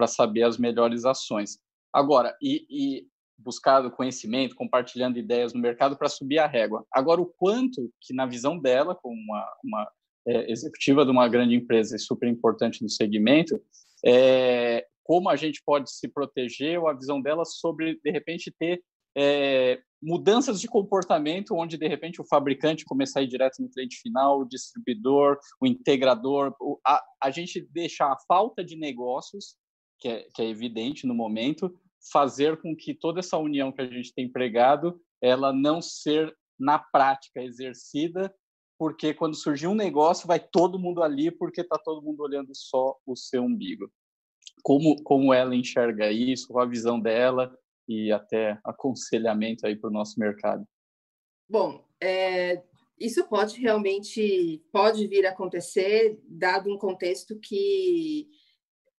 saber 0.08 0.44
as 0.44 0.58
melhores 0.58 1.04
ações. 1.04 1.60
Agora, 1.94 2.36
e, 2.42 2.66
e 2.70 3.08
buscado 3.38 3.92
conhecimento, 3.92 4.56
compartilhando 4.56 5.18
ideias 5.18 5.54
no 5.54 5.62
mercado 5.62 5.98
para 5.98 6.10
subir 6.10 6.40
a 6.40 6.48
régua. 6.48 6.86
Agora, 6.92 7.22
o 7.22 7.26
quanto 7.26 7.92
que, 8.02 8.14
na 8.14 8.26
visão 8.26 8.60
dela, 8.60 8.96
como 8.96 9.16
uma, 9.16 9.58
uma 9.64 9.92
é, 10.28 10.52
executiva 10.52 11.06
de 11.06 11.12
uma 11.12 11.28
grande 11.28 11.56
empresa 11.56 11.96
e 11.96 12.00
super 12.00 12.28
importante 12.28 12.84
no 12.84 12.90
segmento, 12.90 13.60
é, 14.06 14.86
como 15.04 15.30
a 15.30 15.36
gente 15.36 15.62
pode 15.66 15.92
se 15.92 16.08
proteger, 16.08 16.80
ou 16.80 16.88
a 16.88 16.94
visão 16.94 17.22
dela 17.22 17.46
sobre, 17.46 18.00
de 18.04 18.12
repente, 18.12 18.54
ter 18.58 18.84
é, 19.18 19.82
mudanças 20.02 20.62
de 20.62 20.68
comportamento, 20.68 21.56
onde, 21.56 21.78
de 21.78 21.88
repente, 21.88 22.22
o 22.22 22.28
fabricante 22.28 22.86
começar 22.86 23.22
a 23.22 23.24
ir 23.24 23.28
direto 23.28 23.62
no 23.62 23.70
cliente 23.70 23.98
final, 24.02 24.42
o 24.42 24.48
distribuidor, 24.48 25.40
o 25.60 25.66
integrador, 25.66 26.54
a, 26.86 27.04
a 27.24 27.32
gente 27.32 27.62
deixar 27.72 28.12
a 28.12 28.20
falta 28.28 28.64
de 28.64 28.78
negócios 28.78 29.56
que 30.00 30.08
é, 30.08 30.28
que 30.34 30.42
é 30.42 30.50
evidente 30.50 31.06
no 31.06 31.14
momento, 31.14 31.78
fazer 32.12 32.62
com 32.62 32.76
que 32.76 32.94
toda 32.94 33.20
essa 33.20 33.38
união 33.38 33.72
que 33.72 33.82
a 33.82 33.86
gente 33.86 34.14
tem 34.14 34.30
pregado, 34.30 35.00
ela 35.22 35.52
não 35.52 35.82
ser 35.82 36.36
na 36.58 36.80
prática 36.80 37.42
exercida, 37.42 38.34
porque 38.78 39.14
quando 39.14 39.36
surgir 39.36 39.68
um 39.68 39.76
negócio 39.76 40.28
vai 40.28 40.40
todo 40.40 40.80
mundo 40.80 41.04
ali 41.04 41.30
porque 41.30 41.62
está 41.62 41.78
todo 41.78 42.02
mundo 42.02 42.22
olhando 42.22 42.52
só 42.54 42.98
o 43.06 43.16
seu 43.16 43.44
umbigo. 43.44 43.92
Como 44.64 45.02
como 45.04 45.34
ela 45.34 45.56
enxerga 45.56 46.12
isso, 46.12 46.48
qual 46.48 46.66
a 46.66 46.70
visão 46.70 47.00
dela 47.00 47.54
e 47.88 48.12
até 48.12 48.60
aconselhamento 48.64 49.66
aí 49.66 49.76
para 49.76 49.90
o 49.90 49.94
nosso 49.94 50.20
mercado. 50.20 50.66
Bom, 51.50 51.84
é, 52.02 52.64
isso 53.00 53.28
pode 53.28 53.60
realmente 53.60 54.64
pode 54.72 55.08
vir 55.08 55.26
a 55.26 55.32
acontecer 55.32 56.20
dado 56.28 56.72
um 56.72 56.78
contexto 56.78 57.40
que 57.40 58.30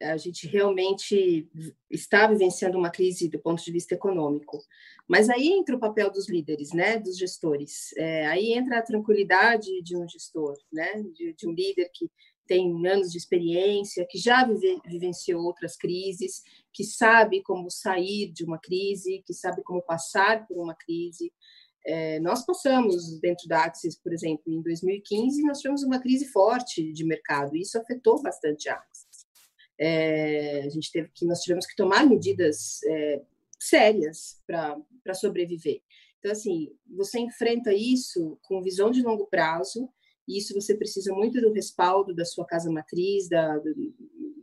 a 0.02 0.16
gente 0.16 0.46
realmente 0.46 1.48
está 1.90 2.26
vivenciando 2.26 2.78
uma 2.78 2.90
crise 2.90 3.28
do 3.28 3.38
ponto 3.38 3.62
de 3.62 3.70
vista 3.70 3.94
econômico. 3.94 4.58
Mas 5.06 5.28
aí 5.28 5.48
entra 5.48 5.76
o 5.76 5.80
papel 5.80 6.10
dos 6.10 6.28
líderes, 6.28 6.72
né, 6.72 6.98
dos 6.98 7.18
gestores. 7.18 7.92
É, 7.96 8.26
aí 8.26 8.52
entra 8.52 8.78
a 8.78 8.82
tranquilidade 8.82 9.82
de 9.82 9.96
um 9.96 10.08
gestor, 10.08 10.56
né, 10.72 11.02
de, 11.14 11.34
de, 11.34 11.46
um 11.46 11.52
líder 11.52 11.90
que 11.92 12.10
tem 12.46 12.70
anos 12.86 13.12
de 13.12 13.18
experiência, 13.18 14.06
que 14.08 14.18
já 14.18 14.44
vive, 14.44 14.80
vivenciou 14.86 15.44
outras 15.44 15.76
crises, 15.76 16.42
que 16.72 16.82
sabe 16.82 17.42
como 17.42 17.70
sair 17.70 18.32
de 18.32 18.44
uma 18.44 18.58
crise, 18.58 19.22
que 19.26 19.34
sabe 19.34 19.62
como 19.62 19.82
passar 19.82 20.46
por 20.46 20.58
uma 20.58 20.74
crise. 20.74 21.32
É, 21.86 22.18
nós 22.20 22.44
passamos 22.44 23.20
dentro 23.20 23.46
da 23.48 23.64
Axis, 23.64 23.96
por 23.96 24.12
exemplo, 24.12 24.44
em 24.46 24.62
2015, 24.62 25.42
nós 25.42 25.58
tivemos 25.58 25.82
uma 25.82 26.00
crise 26.00 26.26
forte 26.26 26.92
de 26.92 27.04
mercado, 27.04 27.56
e 27.56 27.62
isso 27.62 27.78
afetou 27.78 28.20
bastante 28.20 28.68
a 28.68 28.74
Axis 28.74 29.09
é, 29.80 30.62
a 30.66 30.68
gente 30.68 30.92
teve 30.92 31.08
que 31.14 31.24
nós 31.24 31.40
tivemos 31.40 31.66
que 31.66 31.74
tomar 31.74 32.06
medidas 32.06 32.82
é, 32.84 33.22
sérias 33.58 34.38
para 34.46 35.14
sobreviver. 35.14 35.80
Então, 36.18 36.32
assim, 36.32 36.70
você 36.86 37.18
enfrenta 37.18 37.72
isso 37.72 38.38
com 38.42 38.62
visão 38.62 38.90
de 38.90 39.02
longo 39.02 39.26
prazo, 39.26 39.88
e 40.28 40.36
isso 40.36 40.54
você 40.54 40.76
precisa 40.76 41.14
muito 41.14 41.40
do 41.40 41.52
respaldo 41.52 42.14
da 42.14 42.26
sua 42.26 42.44
casa 42.46 42.70
matriz, 42.70 43.26
da, 43.28 43.56
do, 43.56 43.74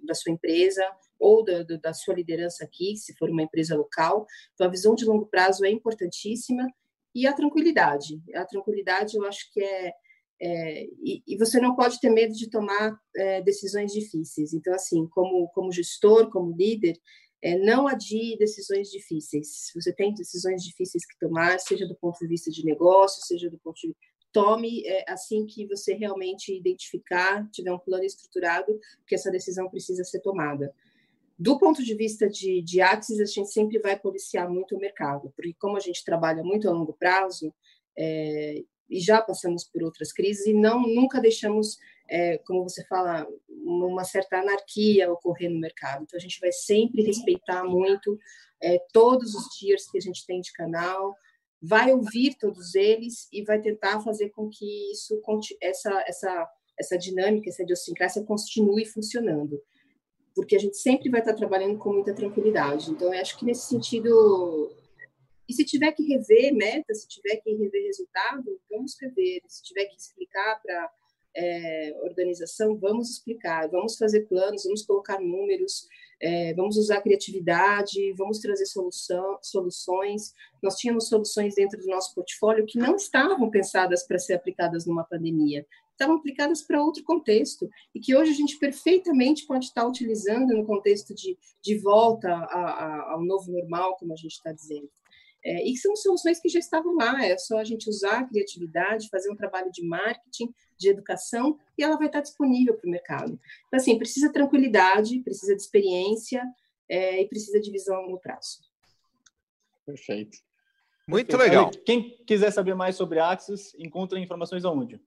da 0.03 0.15
sua 0.15 0.33
empresa, 0.33 0.83
ou 1.19 1.45
da, 1.45 1.63
da 1.63 1.93
sua 1.93 2.15
liderança 2.15 2.63
aqui, 2.63 2.97
se 2.97 3.15
for 3.15 3.29
uma 3.29 3.43
empresa 3.43 3.75
local. 3.75 4.25
Então, 4.53 4.65
a 4.65 4.71
visão 4.71 4.95
de 4.95 5.05
longo 5.05 5.27
prazo 5.27 5.63
é 5.63 5.69
importantíssima, 5.69 6.67
e 7.13 7.25
a 7.25 7.33
tranquilidade. 7.33 8.21
A 8.35 8.45
tranquilidade, 8.45 9.17
eu 9.17 9.25
acho 9.25 9.51
que 9.51 9.61
é, 9.61 9.93
é, 10.39 10.85
e, 11.01 11.23
e, 11.27 11.37
você 11.37 11.59
não 11.59 11.75
pode 11.75 11.99
ter 11.99 12.09
medo 12.09 12.33
de 12.33 12.49
tomar 12.49 12.95
é, 13.15 13.41
decisões 13.41 13.91
difíceis. 13.91 14.53
Então, 14.53 14.73
assim, 14.73 15.07
como, 15.07 15.47
como 15.49 15.71
gestor, 15.71 16.29
como 16.29 16.55
líder, 16.55 16.99
é, 17.41 17.57
não 17.57 17.87
adie 17.87 18.37
decisões 18.37 18.89
difíceis. 18.89 19.71
Você 19.73 19.91
tem 19.93 20.13
decisões 20.13 20.63
difíceis 20.63 21.05
que 21.05 21.17
tomar, 21.19 21.59
seja 21.59 21.87
do 21.87 21.95
ponto 21.95 22.19
de 22.19 22.27
vista 22.27 22.51
de 22.51 22.63
negócio, 22.63 23.25
seja 23.25 23.49
do 23.49 23.57
ponto 23.57 23.79
de 23.79 23.95
tome 24.31 24.85
é, 24.85 25.11
assim 25.11 25.45
que 25.45 25.65
você 25.65 25.93
realmente 25.93 26.55
identificar, 26.55 27.49
tiver 27.49 27.71
um 27.71 27.79
plano 27.79 28.03
estruturado 28.03 28.79
que 29.07 29.15
essa 29.15 29.31
decisão 29.31 29.69
precisa 29.69 30.03
ser 30.03 30.19
tomada. 30.19 30.73
Do 31.39 31.57
ponto 31.57 31.83
de 31.83 31.93
vista 31.95 32.27
de, 32.27 32.61
de 32.61 32.81
Axis, 32.81 33.19
a 33.19 33.25
gente 33.25 33.49
sempre 33.49 33.79
vai 33.79 33.97
policiar 33.97 34.49
muito 34.49 34.75
o 34.75 34.79
mercado, 34.79 35.31
porque 35.35 35.53
como 35.59 35.77
a 35.77 35.79
gente 35.79 36.03
trabalha 36.03 36.43
muito 36.43 36.67
a 36.67 36.73
longo 36.73 36.93
prazo, 36.93 37.53
é, 37.97 38.63
e 38.89 38.99
já 38.99 39.21
passamos 39.21 39.63
por 39.63 39.83
outras 39.83 40.11
crises 40.11 40.45
e 40.45 40.53
não 40.53 40.81
nunca 40.81 41.19
deixamos, 41.19 41.77
é, 42.09 42.37
como 42.39 42.63
você 42.63 42.85
fala, 42.85 43.27
uma 43.49 44.03
certa 44.03 44.39
anarquia 44.39 45.11
ocorrer 45.11 45.49
no 45.49 45.59
mercado. 45.59 46.03
Então 46.03 46.17
a 46.17 46.21
gente 46.21 46.39
vai 46.39 46.51
sempre 46.51 47.03
respeitar 47.03 47.63
muito 47.63 48.17
é, 48.61 48.79
todos 48.93 49.35
os 49.35 49.55
tiers 49.55 49.89
que 49.89 49.97
a 49.97 50.01
gente 50.01 50.25
tem 50.25 50.41
de 50.41 50.51
canal, 50.53 51.15
vai 51.61 51.91
ouvir 51.91 52.35
todos 52.39 52.75
eles 52.75 53.27
e 53.31 53.43
vai 53.43 53.59
tentar 53.59 53.99
fazer 54.01 54.29
com 54.29 54.49
que 54.49 54.91
isso 54.91 55.19
essa 55.61 56.03
essa 56.07 56.49
essa 56.79 56.97
dinâmica, 56.97 57.49
essa 57.49 57.63
idiosincrasia 57.63 58.23
continue 58.23 58.85
funcionando, 58.85 59.59
porque 60.35 60.55
a 60.55 60.59
gente 60.59 60.77
sempre 60.77 61.09
vai 61.09 61.21
estar 61.21 61.33
trabalhando 61.33 61.77
com 61.79 61.91
muita 61.91 62.13
tranquilidade. 62.13 62.91
Então 62.91 63.11
eu 63.11 63.19
acho 63.19 63.37
que 63.37 63.45
nesse 63.45 63.67
sentido 63.67 64.71
e 65.47 65.53
se 65.53 65.63
tiver 65.63 65.91
que 65.93 66.03
rever 66.03 66.53
meta, 66.53 66.93
se 66.93 67.07
tiver 67.07 67.37
que 67.37 67.53
rever 67.55 67.85
resultado, 67.85 68.59
vamos 68.69 68.97
rever. 68.99 69.41
Se 69.47 69.63
tiver 69.63 69.85
que 69.85 69.95
explicar 69.95 70.61
para 70.61 70.91
é, 71.35 71.95
organização, 72.03 72.77
vamos 72.77 73.11
explicar, 73.11 73.69
vamos 73.69 73.97
fazer 73.97 74.27
planos, 74.27 74.63
vamos 74.63 74.83
colocar 74.83 75.19
números. 75.19 75.87
é, 76.19 76.53
vamos 76.55 76.77
usar 76.77 77.01
criatividade, 77.01 78.11
vamos 78.13 78.39
trazer 78.39 78.65
solução, 78.65 79.37
soluções. 79.41 80.33
Nós 80.61 80.75
tínhamos 80.75 81.07
soluções 81.07 81.55
dentro 81.55 81.79
do 81.79 81.87
nosso 81.87 82.13
portfólio 82.15 82.65
que 82.65 82.79
não 82.79 82.95
estavam 82.95 83.49
pensadas 83.49 84.03
para 84.03 84.17
ser 84.17 84.33
aplicadas 84.33 84.85
numa 84.85 85.03
pandemia, 85.03 85.65
estavam 85.91 86.15
aplicadas 86.15 86.61
para 86.61 86.81
outro 86.81 87.03
contexto, 87.03 87.69
e 87.93 87.99
que 87.99 88.15
hoje 88.15 88.31
a 88.31 88.35
gente 88.35 88.57
perfeitamente 88.57 89.45
pode 89.45 89.65
estar 89.65 89.85
utilizando 89.87 90.55
no 90.55 90.65
contexto 90.65 91.13
de, 91.13 91.37
de 91.61 91.77
volta 91.77 92.29
a, 92.29 92.61
a, 92.61 93.11
ao 93.13 93.23
novo 93.23 93.51
normal, 93.51 93.95
como 93.97 94.13
a 94.13 94.15
gente 94.15 94.33
está 94.33 94.51
dizendo. 94.51 94.89
É, 95.43 95.63
e 95.63 95.77
são 95.77 95.95
soluções 95.95 96.39
que 96.39 96.49
já 96.49 96.59
estavam 96.59 96.95
lá, 96.95 97.23
é 97.23 97.37
só 97.37 97.57
a 97.57 97.63
gente 97.63 97.89
usar 97.89 98.19
a 98.19 98.23
criatividade, 98.25 99.09
fazer 99.09 99.31
um 99.31 99.35
trabalho 99.35 99.71
de 99.71 99.85
marketing, 99.85 100.53
de 100.77 100.89
educação, 100.89 101.57
e 101.77 101.83
ela 101.83 101.97
vai 101.97 102.07
estar 102.07 102.21
disponível 102.21 102.75
para 102.75 102.87
o 102.87 102.91
mercado. 102.91 103.39
Então, 103.67 103.79
assim, 103.79 103.97
precisa 103.97 104.31
tranquilidade, 104.31 105.21
precisa 105.21 105.55
de 105.55 105.61
experiência 105.61 106.43
é, 106.89 107.21
e 107.21 107.27
precisa 107.27 107.59
de 107.59 107.71
visão 107.71 107.95
a 107.95 108.01
longo 108.01 108.19
prazo. 108.19 108.59
Perfeito. 109.85 110.37
Muito 111.07 111.27
Perfeito. 111.27 111.49
legal. 111.49 111.71
Quem 111.85 112.17
quiser 112.25 112.51
saber 112.51 112.75
mais 112.75 112.95
sobre 112.95 113.19
Axis, 113.19 113.73
encontra 113.79 114.19
informações 114.19 114.65
aonde? 114.65 114.99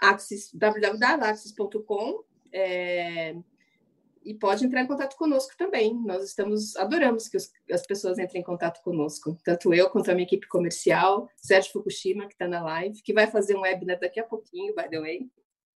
Axis, 0.00 0.50
www.axis.com. 0.52 2.24
É, 2.52 3.36
e 4.24 4.34
pode 4.34 4.64
entrar 4.64 4.82
em 4.82 4.86
contato 4.86 5.16
conosco 5.16 5.52
também. 5.56 5.94
Nós 6.04 6.24
estamos 6.24 6.76
adoramos 6.76 7.28
que 7.28 7.36
os, 7.36 7.50
as 7.70 7.86
pessoas 7.86 8.18
entrem 8.18 8.42
em 8.42 8.44
contato 8.44 8.82
conosco, 8.82 9.36
tanto 9.44 9.72
eu 9.74 9.90
quanto 9.90 10.10
a 10.10 10.14
minha 10.14 10.26
equipe 10.26 10.46
comercial, 10.48 11.28
Sérgio 11.36 11.72
Fukushima, 11.72 12.26
que 12.26 12.34
está 12.34 12.48
na 12.48 12.62
live, 12.62 13.02
que 13.02 13.12
vai 13.12 13.26
fazer 13.26 13.56
um 13.56 13.60
webinar 13.60 13.98
daqui 13.98 14.20
a 14.20 14.24
pouquinho, 14.24 14.74
by 14.74 14.88
the 14.88 15.00
way. 15.00 15.20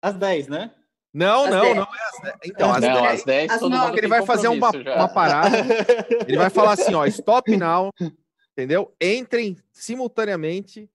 Às 0.02 0.16
10, 0.16 0.48
né? 0.48 0.72
Não, 1.14 1.46
às 1.46 1.50
não, 1.50 1.62
10. 1.62 1.76
não 1.76 1.84
é 1.84 1.88
às 1.88 2.22
10. 2.22 2.36
Então, 2.46 2.74
às, 2.74 2.82
não, 2.82 3.02
10, 3.02 3.06
às 3.06 3.24
10, 3.24 3.52
às 3.52 3.62
9. 3.62 3.98
Ele 3.98 4.08
vai 4.08 4.26
fazer 4.26 4.48
uma, 4.50 4.70
uma 4.70 5.08
parada. 5.08 5.58
ele 6.28 6.38
vai 6.38 6.50
falar 6.50 6.74
assim, 6.74 6.94
ó, 6.94 7.06
stop 7.06 7.56
now, 7.56 7.90
entendeu? 8.52 8.94
Entrem 9.02 9.58
simultaneamente 9.72 10.90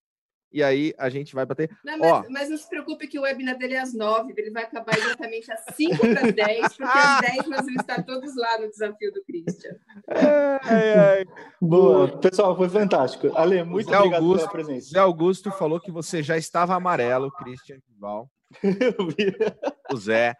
e 0.52 0.62
aí 0.62 0.92
a 0.98 1.08
gente 1.08 1.34
vai 1.34 1.46
bater. 1.46 1.70
Não, 1.84 1.98
mas, 1.98 2.12
Ó, 2.12 2.24
mas, 2.28 2.50
não 2.50 2.56
se 2.56 2.68
preocupe 2.68 3.06
que 3.06 3.18
o 3.18 3.22
webinar 3.22 3.56
dele 3.56 3.74
é 3.74 3.80
às 3.80 3.94
nove, 3.94 4.34
ele 4.36 4.50
vai 4.50 4.64
acabar 4.64 4.96
exatamente 4.96 5.50
às 5.52 5.64
cinco 5.74 5.98
para 5.98 6.30
dez, 6.30 6.76
porque 6.76 6.98
às 6.98 7.20
dez 7.22 7.48
nós 7.48 7.64
vamos 7.64 7.80
estar 7.80 8.02
todos 8.04 8.36
lá 8.36 8.58
no 8.58 8.68
desafio 8.68 9.12
do 9.12 9.22
Christian. 9.24 9.76
Ai, 10.08 10.92
ai. 10.98 11.24
Boa, 11.60 12.08
pessoal, 12.18 12.56
foi 12.56 12.68
fantástico. 12.68 13.30
Ale, 13.36 13.62
muito 13.62 13.90
Zé 13.90 13.96
obrigado 13.96 14.22
Augusto, 14.22 14.50
pela 14.50 14.52
presença. 14.52 14.90
Zé 14.90 14.98
Augusto 14.98 15.50
falou 15.52 15.80
que 15.80 15.90
você 15.90 16.22
já 16.22 16.36
estava 16.36 16.74
amarelo, 16.74 17.30
Christian 17.32 17.78
Val. 17.98 18.30
o 19.92 19.96
Zé. 19.96 20.34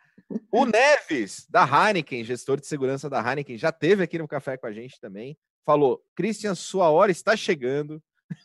O 0.51 0.65
Neves, 0.65 1.47
da 1.49 1.65
Heineken, 1.65 2.25
gestor 2.25 2.61
de 2.61 2.67
segurança 2.67 3.11
da 3.11 3.21
Heineken, 3.21 3.59
já 3.59 3.73
teve 3.73 4.05
aqui 4.05 4.19
no 4.19 4.29
café 4.29 4.57
com 4.57 4.67
a 4.67 4.73
gente 4.73 5.01
também. 5.01 5.37
Falou: 5.65 6.01
Christian, 6.15 6.55
sua 6.55 6.89
hora 6.91 7.11
está 7.11 7.37
chegando. 7.37 8.03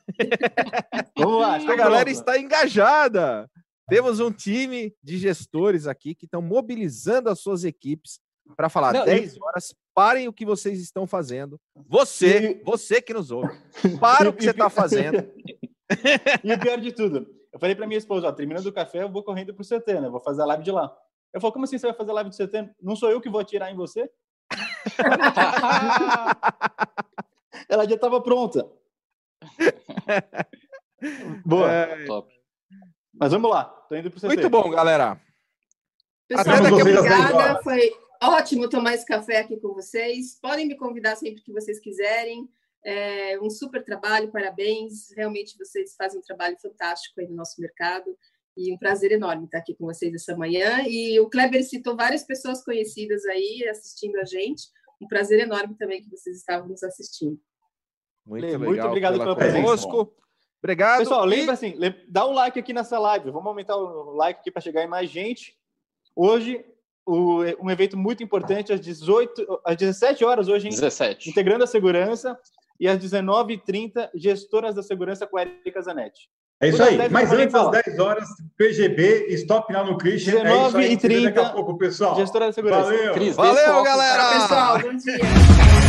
Vamos 1.18 1.42
lá, 1.42 1.56
a 1.56 1.76
galera 1.76 2.10
está 2.10 2.40
engajada. 2.40 3.50
Temos 3.88 4.20
um 4.20 4.32
time 4.32 4.94
de 5.04 5.18
gestores 5.18 5.86
aqui 5.86 6.16
que 6.16 6.26
estão 6.26 6.42
mobilizando 6.42 7.30
as 7.30 7.40
suas 7.40 7.64
equipes 7.64 8.20
para 8.56 8.70
falar 8.70 8.94
Não, 8.94 9.06
10 9.06 9.42
horas, 9.42 9.76
parem 9.94 10.28
o 10.28 10.34
que 10.34 10.46
vocês 10.46 10.80
estão 10.80 11.08
fazendo. 11.08 11.60
Você, 11.88 12.60
e... 12.60 12.64
você 12.64 13.02
que 13.02 13.14
nos 13.14 13.32
ouve, 13.32 13.54
para 14.00 14.30
o 14.30 14.34
que 14.34 14.44
você 14.44 14.52
está 14.52 14.70
fazendo. 14.70 15.18
e 16.44 16.54
o 16.54 16.60
pior 16.60 16.80
de 16.80 16.92
tudo, 16.92 17.28
eu 17.52 17.60
falei 17.60 17.76
para 17.76 17.88
minha 17.88 17.98
esposa, 17.98 18.28
ó, 18.28 18.32
terminando 18.32 18.66
o 18.66 18.74
café, 18.74 19.04
eu 19.04 19.12
vou 19.12 19.24
correndo 19.24 19.54
pro 19.54 19.66
CT, 19.66 20.02
né? 20.02 20.10
Vou 20.10 20.20
fazer 20.20 20.42
a 20.42 20.46
live 20.46 20.64
de 20.64 20.72
lá. 20.72 20.96
Eu 21.34 21.42
falei, 21.42 21.54
como 21.54 21.66
assim 21.66 21.78
você 21.78 21.88
vai 21.88 21.96
fazer 21.96 22.12
a 22.12 22.16
live 22.16 22.30
do 22.30 22.36
CT? 22.36 22.72
Não 22.82 22.96
sou 22.96 23.10
eu 23.10 23.22
que 23.22 23.30
vou 23.30 23.42
atirar 23.42 23.72
em 23.72 23.76
você? 23.76 24.10
Ela 27.68 27.88
já 27.88 27.96
estava 27.96 28.22
pronta. 28.22 28.66
Boa. 31.46 31.72
É... 31.72 32.06
Top. 32.06 32.34
Mas 33.14 33.32
vamos 33.32 33.50
lá. 33.50 33.66
Tô 33.66 33.96
indo 33.96 34.12
pro 34.12 34.28
Muito 34.28 34.50
bom, 34.50 34.70
galera. 34.70 35.20
Pessoal, 36.28 36.56
Até 36.58 36.74
obrigada. 36.74 37.62
Foi 37.64 37.92
ótimo 38.22 38.70
tomar 38.70 38.94
esse 38.94 39.06
café 39.06 39.40
aqui 39.40 39.58
com 39.58 39.74
vocês. 39.74 40.38
Podem 40.42 40.68
me 40.68 40.76
convidar 40.76 41.16
sempre 41.16 41.42
que 41.42 41.54
vocês 41.54 41.80
quiserem. 41.80 42.50
É 42.84 43.40
um 43.42 43.50
super 43.50 43.84
trabalho, 43.84 44.32
parabéns. 44.32 45.12
Realmente 45.16 45.58
vocês 45.58 45.96
fazem 45.96 46.20
um 46.20 46.24
trabalho 46.24 46.58
fantástico 46.62 47.20
aí 47.20 47.28
no 47.28 47.36
nosso 47.36 47.60
mercado. 47.60 48.16
E 48.58 48.74
um 48.74 48.78
prazer 48.78 49.12
enorme 49.12 49.46
estar 49.46 49.58
aqui 49.58 49.76
com 49.76 49.86
vocês 49.86 50.14
essa 50.14 50.36
manhã. 50.36 50.84
E 50.88 51.20
o 51.20 51.30
Kleber 51.30 51.64
citou 51.64 51.96
várias 51.96 52.24
pessoas 52.24 52.64
conhecidas 52.64 53.26
aí 53.26 53.68
assistindo 53.70 54.18
a 54.18 54.26
gente. 54.26 54.64
Um 55.02 55.08
prazer 55.08 55.40
enorme 55.40 55.76
também 55.76 56.02
que 56.02 56.10
vocês 56.10 56.38
estavam 56.38 56.68
nos 56.68 56.84
assistindo. 56.84 57.40
Muito, 58.26 58.42
Lê, 58.42 58.52
legal 58.52 58.68
muito 58.68 58.86
obrigado 58.86 59.14
pela, 59.14 59.24
pela 59.24 59.36
presença. 59.36 59.88
Obrigado. 60.64 61.00
Pessoal, 61.00 61.26
lembra 61.26 61.54
assim, 61.54 61.78
dá 62.08 62.28
um 62.28 62.34
like 62.34 62.58
aqui 62.58 62.74
nessa 62.74 62.98
live. 62.98 63.30
Vamos 63.30 63.48
aumentar 63.48 63.76
o 63.76 64.16
like 64.16 64.40
aqui 64.40 64.50
para 64.50 64.62
chegar 64.62 64.84
em 64.84 64.88
mais 64.88 65.10
gente. 65.10 65.56
Hoje, 66.16 66.66
o, 67.06 67.42
um 67.62 67.70
evento 67.70 67.96
muito 67.96 68.24
importante 68.24 68.74
às 68.74 68.82
18, 68.82 69.62
às 69.64 69.76
17 69.76 70.26
horas 70.26 70.48
hoje, 70.48 70.70
17. 70.70 71.30
integrando 71.30 71.64
a 71.64 71.68
segurança 71.68 72.38
e 72.80 72.88
às 72.88 72.98
19h30, 72.98 74.10
gestoras 74.16 74.74
da 74.74 74.82
segurança 74.82 75.28
com 75.28 75.38
a 75.38 75.44
Erika 75.44 75.82
Zanetti. 75.82 76.30
É 76.60 76.70
isso 76.70 76.82
aí. 76.82 76.98
Mas 77.10 77.32
antes 77.32 77.54
das 77.54 77.84
10 77.86 78.00
horas, 78.00 78.28
PGB, 78.58 79.28
Stop 79.36 79.72
Now 79.72 79.86
no 79.86 79.98
Christian. 79.98 80.42
19 80.42 80.84
é 80.84 80.88
isso 80.88 81.06
aí. 81.06 81.24
Daqui 81.26 81.40
a 81.40 81.50
pouco, 81.50 81.78
pessoal. 81.78 82.16
Gestora 82.16 82.48
da 82.48 82.54
segurança. 82.54 82.84
Valeu. 82.84 83.14
Cris, 83.14 83.36
Valeu, 83.36 83.84
galera. 83.84 84.42
pessoal. 84.42 84.80
Bom 84.80 84.96
dia. 84.96 85.85